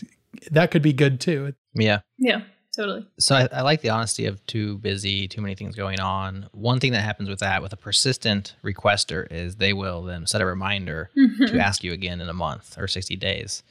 that 0.51 0.71
could 0.71 0.81
be 0.81 0.93
good 0.93 1.19
too 1.21 1.53
Yeah. 1.73 1.99
Yeah, 2.17 2.41
totally. 2.75 3.05
So 3.19 3.36
I, 3.36 3.47
I 3.51 3.61
like 3.61 3.81
the 3.81 3.89
honesty 3.89 4.25
of 4.25 4.45
too 4.45 4.77
busy, 4.79 5.27
too 5.27 5.41
many 5.41 5.55
things 5.55 5.75
going 5.75 5.99
on. 5.99 6.47
One 6.53 6.79
thing 6.79 6.91
that 6.93 7.01
happens 7.03 7.29
with 7.29 7.39
that, 7.39 7.61
with 7.61 7.73
a 7.73 7.77
persistent 7.77 8.55
requester, 8.63 9.27
is 9.31 9.55
they 9.55 9.73
will 9.73 10.03
then 10.03 10.25
set 10.27 10.41
a 10.41 10.45
reminder 10.45 11.09
Mhm. 11.17 11.47
to 11.47 11.59
ask 11.59 11.84
you 11.84 11.93
again 11.93 12.21
in 12.21 12.29
a 12.29 12.34
month 12.34 12.77
or 12.77 12.88
60 12.88 13.15
days. 13.15 13.63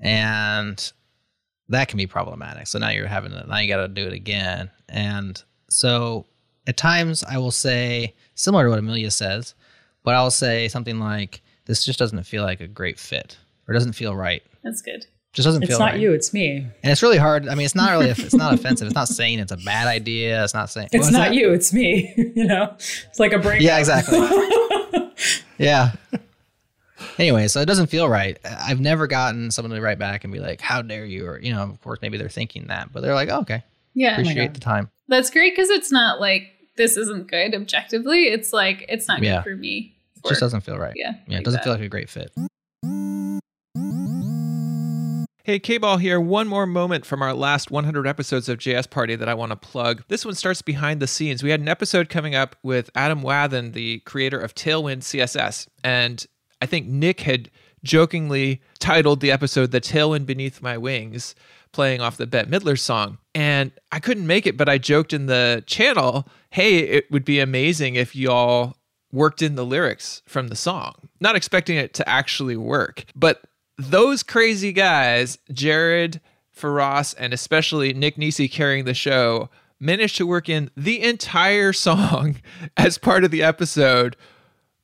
And 0.00 0.92
that 1.68 1.88
can 1.88 1.96
be 1.96 2.06
problematic. 2.06 2.66
So 2.66 2.78
now 2.78 2.90
you're 2.90 3.06
having 3.06 3.30
to, 3.32 3.46
now 3.46 3.58
you 3.58 3.68
got 3.68 3.78
to 3.82 3.88
do 3.88 4.06
it 4.06 4.12
again. 4.12 4.70
And 4.88 5.40
so 5.70 6.26
at 6.66 6.76
times 6.76 7.24
I 7.24 7.38
will 7.38 7.50
say, 7.52 8.14
similar 8.34 8.64
to 8.64 8.70
what 8.70 8.78
Amelia 8.78 9.10
says, 9.10 9.54
but 10.04 10.14
I'll 10.14 10.30
say 10.30 10.68
something 10.68 10.98
like, 10.98 11.42
this 11.66 11.84
just 11.84 11.98
doesn't 11.98 12.22
feel 12.24 12.42
like 12.42 12.60
a 12.60 12.66
great 12.66 12.98
fit 12.98 13.38
or 13.68 13.74
doesn't 13.74 13.92
feel 13.92 14.16
right. 14.16 14.42
That's 14.64 14.82
good. 14.82 15.06
Just 15.32 15.46
doesn't 15.46 15.62
It's 15.62 15.70
feel 15.70 15.78
not 15.78 15.92
right. 15.92 16.00
you, 16.00 16.12
it's 16.12 16.34
me. 16.34 16.58
And 16.82 16.92
it's 16.92 17.02
really 17.02 17.16
hard. 17.16 17.48
I 17.48 17.54
mean, 17.54 17.64
it's 17.64 17.74
not 17.74 17.90
really, 17.92 18.10
it's 18.10 18.34
not 18.34 18.52
offensive. 18.52 18.86
It's 18.86 18.94
not 18.94 19.08
saying 19.08 19.38
it's 19.38 19.50
a 19.52 19.56
bad 19.56 19.86
idea. 19.86 20.44
It's 20.44 20.52
not 20.52 20.68
saying, 20.68 20.88
It's 20.92 21.10
not 21.10 21.28
that? 21.30 21.34
you, 21.34 21.52
it's 21.52 21.72
me. 21.72 22.12
you 22.36 22.44
know, 22.44 22.74
it's 22.74 23.18
like 23.18 23.32
a 23.32 23.38
break. 23.38 23.62
Yeah, 23.62 23.78
exactly. 23.78 24.18
yeah. 25.58 25.92
Anyway, 27.18 27.48
so 27.48 27.60
it 27.60 27.66
doesn't 27.66 27.86
feel 27.88 28.08
right. 28.08 28.38
I've 28.44 28.80
never 28.80 29.06
gotten 29.06 29.50
someone 29.50 29.70
to 29.74 29.80
write 29.80 29.98
back 29.98 30.24
and 30.24 30.32
be 30.32 30.38
like, 30.38 30.60
"How 30.60 30.82
dare 30.82 31.04
you?" 31.04 31.26
Or 31.26 31.38
you 31.40 31.52
know, 31.52 31.62
of 31.62 31.80
course, 31.82 31.98
maybe 32.02 32.16
they're 32.18 32.28
thinking 32.28 32.66
that, 32.68 32.92
but 32.92 33.02
they're 33.02 33.14
like, 33.14 33.28
oh, 33.28 33.40
"Okay, 33.40 33.62
Yeah. 33.94 34.10
Oh 34.16 34.20
appreciate 34.20 34.54
the 34.54 34.60
time." 34.60 34.90
That's 35.08 35.28
great 35.30 35.52
because 35.54 35.68
it's 35.70 35.90
not 35.92 36.20
like 36.20 36.44
this 36.76 36.96
isn't 36.96 37.28
good 37.28 37.54
objectively. 37.54 38.24
It's 38.24 38.52
like 38.52 38.86
it's 38.88 39.08
not 39.08 39.22
Yeah. 39.22 39.36
good 39.42 39.50
for 39.50 39.56
me. 39.56 39.94
It 40.24 40.28
just 40.28 40.40
doesn't 40.40 40.60
feel 40.62 40.78
right. 40.78 40.92
Yeah, 40.96 41.12
yeah, 41.26 41.32
like 41.34 41.40
it 41.40 41.44
doesn't 41.44 41.58
that. 41.58 41.64
feel 41.64 41.72
like 41.74 41.82
a 41.82 41.88
great 41.88 42.08
fit. 42.08 42.32
Hey, 45.44 45.58
K-Ball 45.58 45.96
here. 45.96 46.20
One 46.20 46.46
more 46.46 46.66
moment 46.66 47.04
from 47.04 47.20
our 47.20 47.34
last 47.34 47.68
100 47.68 48.06
episodes 48.06 48.48
of 48.48 48.58
JS 48.58 48.88
Party 48.88 49.16
that 49.16 49.28
I 49.28 49.34
want 49.34 49.50
to 49.50 49.56
plug. 49.56 50.04
This 50.06 50.24
one 50.24 50.36
starts 50.36 50.62
behind 50.62 51.00
the 51.00 51.08
scenes. 51.08 51.42
We 51.42 51.50
had 51.50 51.58
an 51.58 51.66
episode 51.66 52.08
coming 52.08 52.36
up 52.36 52.54
with 52.62 52.90
Adam 52.94 53.22
Wathan, 53.22 53.72
the 53.72 53.98
creator 54.00 54.38
of 54.38 54.54
Tailwind 54.54 54.98
CSS. 54.98 55.66
And 55.82 56.24
I 56.60 56.66
think 56.66 56.86
Nick 56.86 57.22
had 57.22 57.50
jokingly 57.82 58.62
titled 58.78 59.18
the 59.18 59.32
episode 59.32 59.72
The 59.72 59.80
Tailwind 59.80 60.26
Beneath 60.26 60.62
My 60.62 60.78
Wings, 60.78 61.34
playing 61.72 62.00
off 62.00 62.18
the 62.18 62.26
Bette 62.28 62.48
Midler 62.48 62.78
song. 62.78 63.18
And 63.34 63.72
I 63.90 63.98
couldn't 63.98 64.28
make 64.28 64.46
it, 64.46 64.56
but 64.56 64.68
I 64.68 64.78
joked 64.78 65.12
in 65.12 65.26
the 65.26 65.64
channel, 65.66 66.28
hey, 66.50 66.78
it 66.78 67.10
would 67.10 67.24
be 67.24 67.40
amazing 67.40 67.96
if 67.96 68.14
y'all 68.14 68.76
worked 69.10 69.42
in 69.42 69.56
the 69.56 69.66
lyrics 69.66 70.22
from 70.24 70.48
the 70.48 70.56
song, 70.56 71.08
not 71.18 71.34
expecting 71.34 71.78
it 71.78 71.94
to 71.94 72.08
actually 72.08 72.56
work. 72.56 73.06
But 73.16 73.42
those 73.90 74.22
crazy 74.22 74.72
guys, 74.72 75.38
Jerod, 75.50 76.20
Faraz, 76.56 77.14
and 77.18 77.32
especially 77.32 77.92
Nick 77.92 78.18
Nisi 78.18 78.48
carrying 78.48 78.84
the 78.84 78.94
show, 78.94 79.48
managed 79.80 80.16
to 80.18 80.26
work 80.26 80.48
in 80.48 80.70
the 80.76 81.02
entire 81.02 81.72
song 81.72 82.36
as 82.76 82.98
part 82.98 83.24
of 83.24 83.30
the 83.30 83.42
episode. 83.42 84.16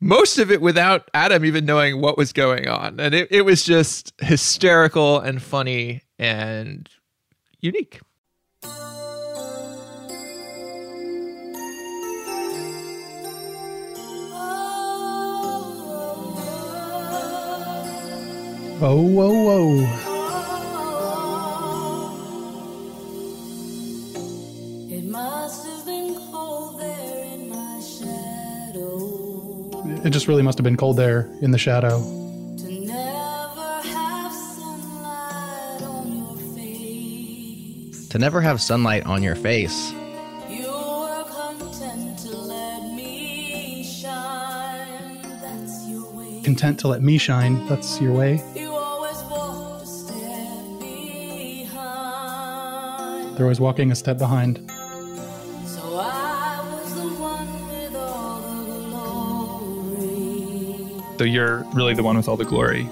Most 0.01 0.39
of 0.39 0.51
it 0.51 0.61
without 0.61 1.11
Adam 1.13 1.45
even 1.45 1.65
knowing 1.65 2.01
what 2.01 2.17
was 2.17 2.33
going 2.33 2.69
on. 2.69 3.01
And 3.01 3.15
it, 3.15 3.29
it 3.31 3.43
was 3.43 3.65
just 3.65 4.13
hysterical 4.21 5.19
and 5.19 5.43
funny 5.43 6.03
and 6.19 6.89
unique. 7.61 8.01
Whoa 18.79 19.01
whoa 19.01 19.33
whoa 19.45 19.81
It 24.89 25.05
must 25.05 25.66
have 25.66 25.85
been 25.85 26.14
cold 26.31 26.81
there 26.81 27.24
in 27.24 27.49
my 27.49 27.81
shadow 27.81 29.18
it 30.05 30.11
just 30.11 30.29
really 30.29 30.43
must 30.43 30.59
have 30.59 30.64
been 30.64 30.76
cold 30.76 30.97
there 30.97 31.29
in 31.41 31.51
the 31.51 31.59
shadow 31.59 31.99
to 32.59 32.70
never 32.87 33.81
have 33.83 34.33
sunlight 34.33 35.83
on 35.83 36.16
your 36.16 36.37
face. 36.55 38.09
To 38.09 38.18
never 38.18 38.41
have 38.41 38.61
sunlight 38.61 39.07
on 39.07 39.24
your 39.24 39.35
face. 39.35 39.93
You 40.49 40.70
were 40.70 41.24
content 41.24 42.18
to 42.20 42.37
let 46.89 47.03
me 47.03 47.18
shine. 47.18 47.66
That's 47.66 48.01
your 48.01 48.12
way. 48.12 48.41
Behind. 53.39 53.39
they're 53.39 53.47
always 53.47 53.61
walking 53.61 53.93
a 53.93 53.95
step 53.95 54.18
behind 54.18 54.59
So 55.66 55.80
I 55.97 56.61
was 56.72 56.95
the 56.95 57.09
one 57.20 57.68
with 57.68 57.95
all 57.97 58.41
the 58.64 58.80
glory. 58.91 61.03
So 61.18 61.24
you're 61.24 61.64
really 61.74 61.95
the 61.95 62.03
one 62.03 62.16
with 62.16 62.28
all 62.28 62.36
the 62.36 62.45
glory. 62.45 62.89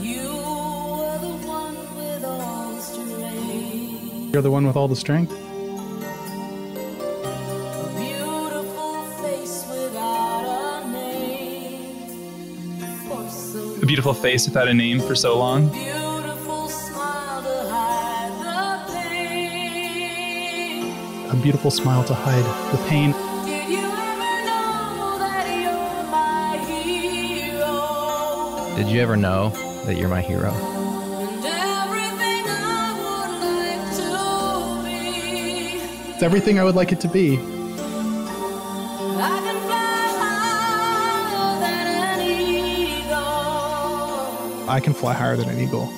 You 0.00 0.32
were 0.32 1.18
the 1.18 1.36
one 1.46 1.76
with 1.96 2.24
all 2.24 2.72
the 2.72 2.80
strength. 2.80 4.32
you're 4.32 4.42
the 4.42 4.50
one 4.50 4.66
with 4.66 4.76
all 4.76 4.88
the 4.88 4.96
strength 4.96 5.32
Beautiful 7.96 9.04
face 9.22 9.64
without 9.70 10.82
a 10.82 10.90
name. 10.90 12.78
For 13.08 13.28
so 13.30 13.82
A 13.82 13.86
beautiful 13.86 14.14
face 14.14 14.46
without 14.46 14.68
a 14.68 14.74
name 14.74 15.00
for 15.00 15.14
so 15.14 15.38
long. 15.38 15.70
Beautiful 21.44 21.70
smile 21.70 22.02
to 22.02 22.14
hide 22.14 22.42
the 22.72 22.78
pain 22.88 23.12
Did 23.44 23.68
you 23.68 23.84
ever 23.84 24.32
know 24.46 25.18
that 25.18 25.46
you're 25.62 26.04
my 26.08 26.56
hero? 26.64 27.76
Did 28.76 28.88
you 28.88 29.02
ever 29.02 29.14
know 29.14 29.50
that 29.84 29.98
you're 29.98 30.08
my 30.08 30.22
hero? 30.22 30.54
And 30.54 31.44
everything 31.44 32.48
I 32.48 32.94
would 33.04 33.34
like 33.44 33.84
to 33.98 34.82
be. 34.86 36.12
it's 36.14 36.22
everything 36.22 36.58
i 36.58 36.64
would 36.64 36.76
like 36.76 36.92
it 36.92 37.00
to 37.00 37.08
be 37.08 37.38
I 44.66 44.80
can 44.80 44.94
fly 44.94 45.12
higher 45.12 45.36
than 45.36 45.50
an 45.50 45.60
eagle. 45.60 45.92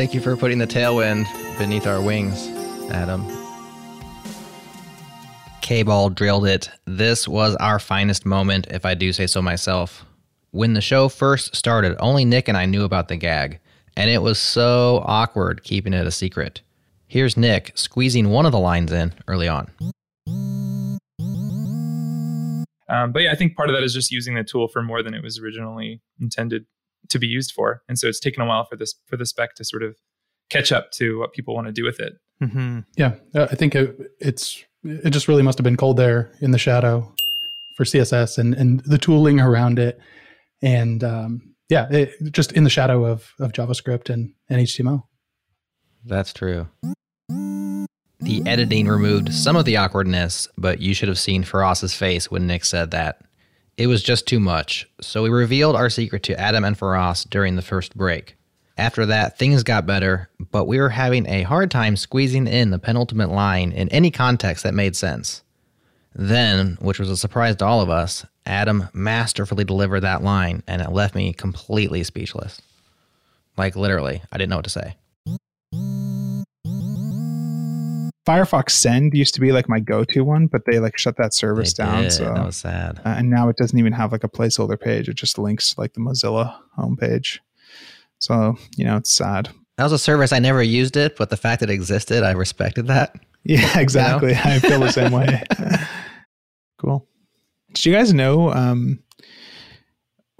Thank 0.00 0.14
you 0.14 0.22
for 0.22 0.34
putting 0.34 0.56
the 0.56 0.66
tailwind 0.66 1.26
beneath 1.58 1.86
our 1.86 2.00
wings, 2.00 2.48
Adam. 2.90 3.22
K 5.60 5.82
Ball 5.82 6.08
drilled 6.08 6.46
it. 6.46 6.70
This 6.86 7.28
was 7.28 7.54
our 7.56 7.78
finest 7.78 8.24
moment, 8.24 8.66
if 8.70 8.86
I 8.86 8.94
do 8.94 9.12
say 9.12 9.26
so 9.26 9.42
myself. 9.42 10.06
When 10.52 10.72
the 10.72 10.80
show 10.80 11.10
first 11.10 11.54
started, 11.54 11.98
only 12.00 12.24
Nick 12.24 12.48
and 12.48 12.56
I 12.56 12.64
knew 12.64 12.84
about 12.84 13.08
the 13.08 13.16
gag, 13.16 13.60
and 13.94 14.08
it 14.08 14.22
was 14.22 14.38
so 14.38 15.02
awkward 15.04 15.64
keeping 15.64 15.92
it 15.92 16.06
a 16.06 16.10
secret. 16.10 16.62
Here's 17.06 17.36
Nick 17.36 17.72
squeezing 17.74 18.30
one 18.30 18.46
of 18.46 18.52
the 18.52 18.58
lines 18.58 18.92
in 18.92 19.12
early 19.28 19.48
on. 19.48 19.70
Um, 22.88 23.12
but 23.12 23.20
yeah, 23.20 23.32
I 23.32 23.34
think 23.34 23.54
part 23.54 23.68
of 23.68 23.74
that 23.74 23.82
is 23.82 23.92
just 23.92 24.10
using 24.10 24.34
the 24.34 24.44
tool 24.44 24.66
for 24.66 24.82
more 24.82 25.02
than 25.02 25.12
it 25.12 25.22
was 25.22 25.38
originally 25.38 26.00
intended 26.18 26.64
to 27.08 27.18
be 27.18 27.26
used 27.26 27.52
for, 27.52 27.82
and 27.88 27.98
so 27.98 28.08
it's 28.08 28.20
taken 28.20 28.42
a 28.42 28.46
while 28.46 28.64
for 28.64 28.76
this 28.76 28.94
for 29.06 29.16
the 29.16 29.26
spec 29.26 29.54
to 29.56 29.64
sort 29.64 29.82
of 29.82 29.96
catch 30.50 30.72
up 30.72 30.90
to 30.92 31.18
what 31.18 31.32
people 31.32 31.54
want 31.54 31.66
to 31.66 31.72
do 31.72 31.84
with 31.84 32.00
it. 32.00 32.14
Mm-hmm. 32.42 32.80
Yeah, 32.96 33.14
uh, 33.34 33.48
I 33.50 33.54
think 33.54 33.74
it, 33.74 33.96
it's 34.18 34.64
it 34.84 35.10
just 35.10 35.28
really 35.28 35.42
must 35.42 35.58
have 35.58 35.64
been 35.64 35.76
cold 35.76 35.96
there 35.96 36.32
in 36.40 36.50
the 36.50 36.58
shadow 36.58 37.14
for 37.76 37.84
CSS 37.84 38.38
and 38.38 38.54
and 38.54 38.80
the 38.80 38.98
tooling 38.98 39.40
around 39.40 39.78
it, 39.78 39.98
and 40.62 41.02
um, 41.04 41.54
yeah, 41.68 41.88
it, 41.90 42.14
just 42.32 42.52
in 42.52 42.64
the 42.64 42.70
shadow 42.70 43.04
of 43.04 43.32
of 43.38 43.52
JavaScript 43.52 44.10
and 44.10 44.34
and 44.48 44.60
HTML. 44.60 45.04
That's 46.04 46.32
true. 46.32 46.68
The 47.28 48.42
editing 48.44 48.86
removed 48.86 49.32
some 49.32 49.56
of 49.56 49.64
the 49.64 49.78
awkwardness, 49.78 50.46
but 50.58 50.80
you 50.80 50.92
should 50.92 51.08
have 51.08 51.18
seen 51.18 51.42
Faraz's 51.42 51.94
face 51.94 52.30
when 52.30 52.46
Nick 52.46 52.64
said 52.64 52.90
that. 52.90 53.22
It 53.80 53.86
was 53.86 54.02
just 54.02 54.26
too 54.26 54.40
much, 54.40 54.86
so 55.00 55.22
we 55.22 55.30
revealed 55.30 55.74
our 55.74 55.88
secret 55.88 56.22
to 56.24 56.38
Adam 56.38 56.64
and 56.64 56.78
Faraz 56.78 57.26
during 57.26 57.56
the 57.56 57.62
first 57.62 57.96
break. 57.96 58.36
After 58.76 59.06
that, 59.06 59.38
things 59.38 59.62
got 59.62 59.86
better, 59.86 60.28
but 60.38 60.66
we 60.66 60.78
were 60.78 60.90
having 60.90 61.26
a 61.26 61.44
hard 61.44 61.70
time 61.70 61.96
squeezing 61.96 62.46
in 62.46 62.68
the 62.72 62.78
penultimate 62.78 63.30
line 63.30 63.72
in 63.72 63.88
any 63.88 64.10
context 64.10 64.64
that 64.64 64.74
made 64.74 64.96
sense. 64.96 65.42
Then, 66.14 66.76
which 66.82 66.98
was 66.98 67.08
a 67.08 67.16
surprise 67.16 67.56
to 67.56 67.64
all 67.64 67.80
of 67.80 67.88
us, 67.88 68.26
Adam 68.44 68.88
masterfully 68.92 69.64
delivered 69.64 70.00
that 70.00 70.22
line, 70.22 70.62
and 70.66 70.82
it 70.82 70.92
left 70.92 71.14
me 71.14 71.32
completely 71.32 72.04
speechless. 72.04 72.60
Like, 73.56 73.76
literally, 73.76 74.20
I 74.30 74.36
didn't 74.36 74.50
know 74.50 74.56
what 74.56 74.64
to 74.66 74.70
say. 74.70 74.96
Firefox 78.30 78.70
Send 78.70 79.12
used 79.14 79.34
to 79.34 79.40
be 79.40 79.50
like 79.50 79.68
my 79.68 79.80
go-to 79.80 80.22
one, 80.22 80.46
but 80.46 80.62
they 80.64 80.78
like 80.78 80.96
shut 80.98 81.16
that 81.16 81.34
service 81.34 81.72
They 81.74 81.84
down. 81.84 82.02
did. 82.04 82.12
So 82.12 82.24
That 82.32 82.46
was 82.46 82.56
sad. 82.56 83.00
Uh, 83.04 83.14
and 83.18 83.28
now 83.28 83.48
it 83.48 83.56
doesn't 83.56 83.78
even 83.78 83.92
have 83.92 84.12
like 84.12 84.22
a 84.24 84.28
placeholder 84.28 84.78
page. 84.80 85.08
It 85.08 85.14
just 85.16 85.36
links 85.38 85.74
to 85.74 85.80
like 85.80 85.94
the 85.94 86.00
Mozilla 86.00 86.56
homepage. 86.78 87.40
So 88.18 88.56
you 88.76 88.84
know 88.84 88.96
it's 88.96 89.10
sad. 89.10 89.48
That 89.76 89.84
was 89.84 89.92
a 89.92 89.98
service 89.98 90.32
I 90.32 90.38
never 90.38 90.62
used 90.62 90.96
it, 90.96 91.16
but 91.16 91.30
the 91.30 91.36
fact 91.36 91.60
that 91.60 91.70
it 91.70 91.72
existed, 91.72 92.22
I 92.22 92.32
respected 92.32 92.86
that. 92.88 93.14
Yeah, 93.42 93.78
exactly. 93.78 94.34
I 94.34 94.58
feel 94.58 94.80
the 94.80 94.92
same 94.92 95.12
way. 95.12 95.42
cool. 96.78 97.08
Did 97.72 97.86
you 97.86 97.92
guys 97.94 98.12
know 98.12 98.52
um, 98.52 99.02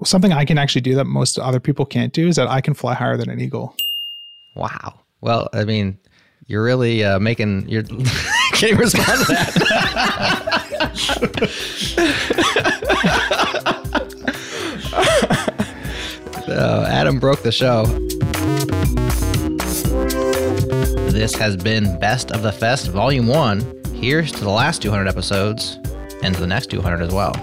something 0.03 0.31
I 0.31 0.45
can 0.45 0.59
actually 0.59 0.81
do 0.81 0.93
that 0.93 1.05
most 1.05 1.39
other 1.39 1.59
people 1.59 1.83
can't 1.83 2.13
do 2.13 2.27
is 2.27 2.35
that 2.35 2.47
I 2.47 2.61
can 2.61 2.75
fly 2.75 2.93
higher 2.93 3.17
than 3.17 3.31
an 3.31 3.39
eagle. 3.41 3.75
Wow. 4.55 4.99
Well, 5.19 5.49
I 5.51 5.63
mean, 5.65 5.97
you're 6.51 6.63
really 6.63 7.01
uh, 7.01 7.17
making 7.17 7.67
you're 7.69 7.83
can't 8.51 8.63
even 8.63 8.79
respond 8.79 9.25
to 9.25 9.31
that. 9.31 9.53
so 16.45 16.85
Adam 16.89 17.19
broke 17.19 17.41
the 17.41 17.53
show. 17.53 17.85
This 21.09 21.33
has 21.35 21.55
been 21.55 21.97
Best 21.99 22.31
of 22.31 22.41
the 22.41 22.51
Fest 22.51 22.89
Volume 22.89 23.27
1. 23.27 23.83
Here's 23.93 24.33
to 24.33 24.43
the 24.43 24.49
last 24.49 24.81
200 24.81 25.07
episodes 25.07 25.79
and 26.21 26.35
to 26.35 26.41
the 26.41 26.47
next 26.47 26.69
200 26.69 27.01
as 27.01 27.13
well. 27.13 27.33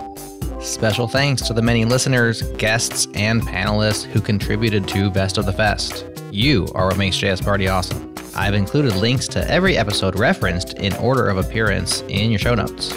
Special 0.61 1.09
thanks 1.09 1.41
to 1.43 1.55
the 1.55 1.63
many 1.63 1.87
listeners, 1.87 2.43
guests, 2.59 3.07
and 3.15 3.41
panelists 3.41 4.05
who 4.05 4.21
contributed 4.21 4.87
to 4.89 5.11
Best 5.11 5.39
of 5.39 5.47
the 5.47 5.53
Fest. 5.53 6.05
You 6.31 6.69
are 6.75 6.89
what 6.89 6.99
makes 6.99 7.17
JS 7.17 7.43
Party 7.43 7.69
awesome. 7.69 8.08
I've 8.39 8.55
included 8.55 8.95
links 8.95 9.27
to 9.29 9.51
every 9.51 9.77
episode 9.77 10.17
referenced 10.17 10.75
in 10.75 10.95
order 10.95 11.29
of 11.29 11.39
appearance 11.39 12.03
in 12.03 12.31
your 12.31 12.39
show 12.39 12.55
notes. 12.55 12.93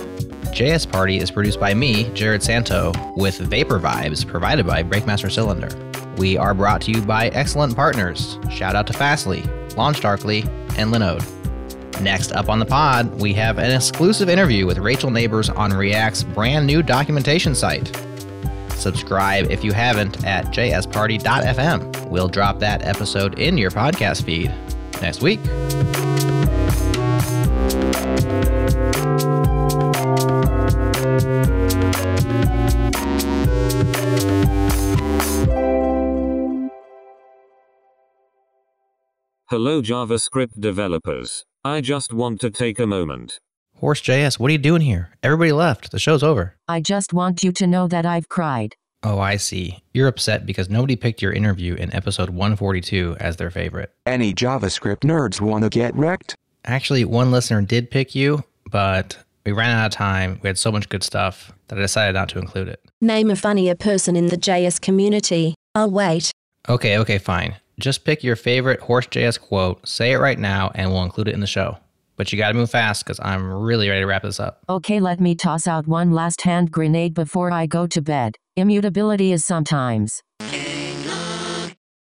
JS 0.54 0.90
Party 0.90 1.18
is 1.18 1.32
produced 1.32 1.60
by 1.60 1.74
me, 1.74 2.06
Jerod 2.12 2.44
Santo, 2.44 2.94
with 3.18 3.40
Vapor 3.40 3.80
Vibes 3.80 4.26
provided 4.26 4.68
by 4.68 4.84
Breakmaster 4.84 5.32
Cylinder. 5.32 5.70
We 6.18 6.38
are 6.38 6.54
brought 6.54 6.82
to 6.82 6.92
you 6.92 7.02
by 7.02 7.30
excellent 7.30 7.76
partners. 7.76 8.38
Shout 8.52 8.76
out 8.76 8.86
to 8.88 8.94
Fastly, 8.94 9.42
LaunchDarkly, 9.70 10.46
and 10.78 10.94
Linode. 10.94 11.26
Next 12.02 12.34
up 12.34 12.48
on 12.48 12.60
the 12.60 12.66
pod, 12.66 13.20
we 13.20 13.34
have 13.34 13.58
an 13.58 13.72
exclusive 13.72 14.30
interview 14.30 14.68
with 14.68 14.78
Rachel 14.78 15.10
Nabors 15.10 15.50
on 15.50 15.74
React's 15.74 16.22
brand 16.22 16.68
new 16.68 16.84
documentation 16.84 17.56
site. 17.56 17.92
Subscribe 18.76 19.50
if 19.50 19.64
you 19.64 19.74
haven't 19.74 20.24
at 20.24 20.46
jsparty.fm. 20.46 22.10
We'll 22.10 22.28
drop 22.28 22.60
that 22.60 22.86
episode 22.86 23.40
in 23.40 23.58
your 23.58 23.72
podcast 23.72 24.24
feed 24.24 24.54
next 25.02 25.22
week. 25.22 25.40
Hello 39.50 39.82
JavaScript 39.82 40.62
developers. 40.62 41.44
I 41.66 41.82
just 41.82 42.14
want 42.14 42.40
to 42.40 42.50
take 42.50 42.80
a 42.80 42.88
moment. 42.88 43.40
Horse 43.76 44.02
JS, 44.02 44.40
what 44.40 44.48
are 44.50 44.54
you 44.54 44.58
doing 44.58 44.82
here? 44.82 45.12
Everybody 45.22 45.52
left. 45.52 45.92
The 45.92 46.00
show's 46.00 46.24
over. 46.24 46.56
I 46.68 46.80
just 46.80 47.12
want 47.12 47.44
you 47.44 47.52
to 47.52 47.68
know 47.68 47.88
that 47.90 48.06
I've 48.06 48.30
cried. 48.30 48.76
Oh, 49.04 49.20
I 49.20 49.38
see. 49.38 49.82
You're 49.94 50.08
upset 50.08 50.46
because 50.46 50.70
nobody 50.70 50.96
picked 50.96 51.22
your 51.22 51.34
interview 51.34 51.74
in 51.74 51.94
episode 51.94 52.30
142 52.30 53.18
as 53.20 53.38
their 53.38 53.50
favorite. 53.50 53.92
Any 54.06 54.34
JavaScript 54.34 55.00
nerds 55.00 55.42
want 55.42 55.64
to 55.64 55.70
get 55.70 55.96
wrecked? 55.96 56.36
Actually, 56.66 57.04
one 57.06 57.32
listener 57.32 57.62
did 57.64 57.90
pick 57.90 58.14
you, 58.14 58.44
but 58.70 59.18
we 59.44 59.52
ran 59.52 59.76
out 59.76 59.88
of 59.88 59.92
time. 59.92 60.40
We 60.44 60.48
had 60.48 60.60
so 60.60 60.72
much 60.72 60.88
good 60.88 61.04
stuff 61.04 61.52
that 61.68 61.80
I 61.80 61.82
decided 61.82 62.14
not 62.14 62.30
to 62.30 62.40
include 62.40 62.68
it. 62.68 62.80
Name 63.02 63.32
a 63.32 63.36
funnier 63.36 63.74
person 63.74 64.16
in 64.16 64.28
the 64.28 64.38
JS 64.38 64.80
community. 64.80 65.56
I'll 65.74 65.90
wait. 65.90 66.32
Okay, 66.70 67.00
okay, 67.00 67.18
fine. 67.18 67.56
Just 67.80 68.06
pick 68.06 68.24
your 68.24 68.36
favorite 68.36 68.82
Horse 68.82 69.08
JS 69.08 69.40
quote, 69.40 69.88
say 69.88 70.12
it 70.12 70.18
right 70.18 70.38
now, 70.38 70.72
and 70.76 70.92
we'll 70.92 71.04
include 71.04 71.28
it 71.28 71.34
in 71.34 71.40
the 71.40 71.48
show. 71.48 71.78
But 72.18 72.32
you 72.32 72.38
gotta 72.38 72.54
move 72.54 72.70
fast 72.70 73.04
because 73.04 73.20
I'm 73.24 73.52
really 73.52 73.90
ready 73.90 74.02
to 74.02 74.06
wrap 74.06 74.22
this 74.22 74.40
up. 74.40 74.62
Okay, 74.70 75.00
let 75.00 75.20
me 75.20 75.34
toss 75.34 75.66
out 75.68 75.88
one 75.88 76.12
last 76.12 76.42
hand 76.42 76.70
grenade 76.72 77.16
before 77.16 77.52
I 77.52 77.66
go 77.66 77.88
to 77.88 78.00
bed. 78.00 78.36
Immutability 78.58 79.32
is 79.32 79.46
sometimes. 79.46 80.22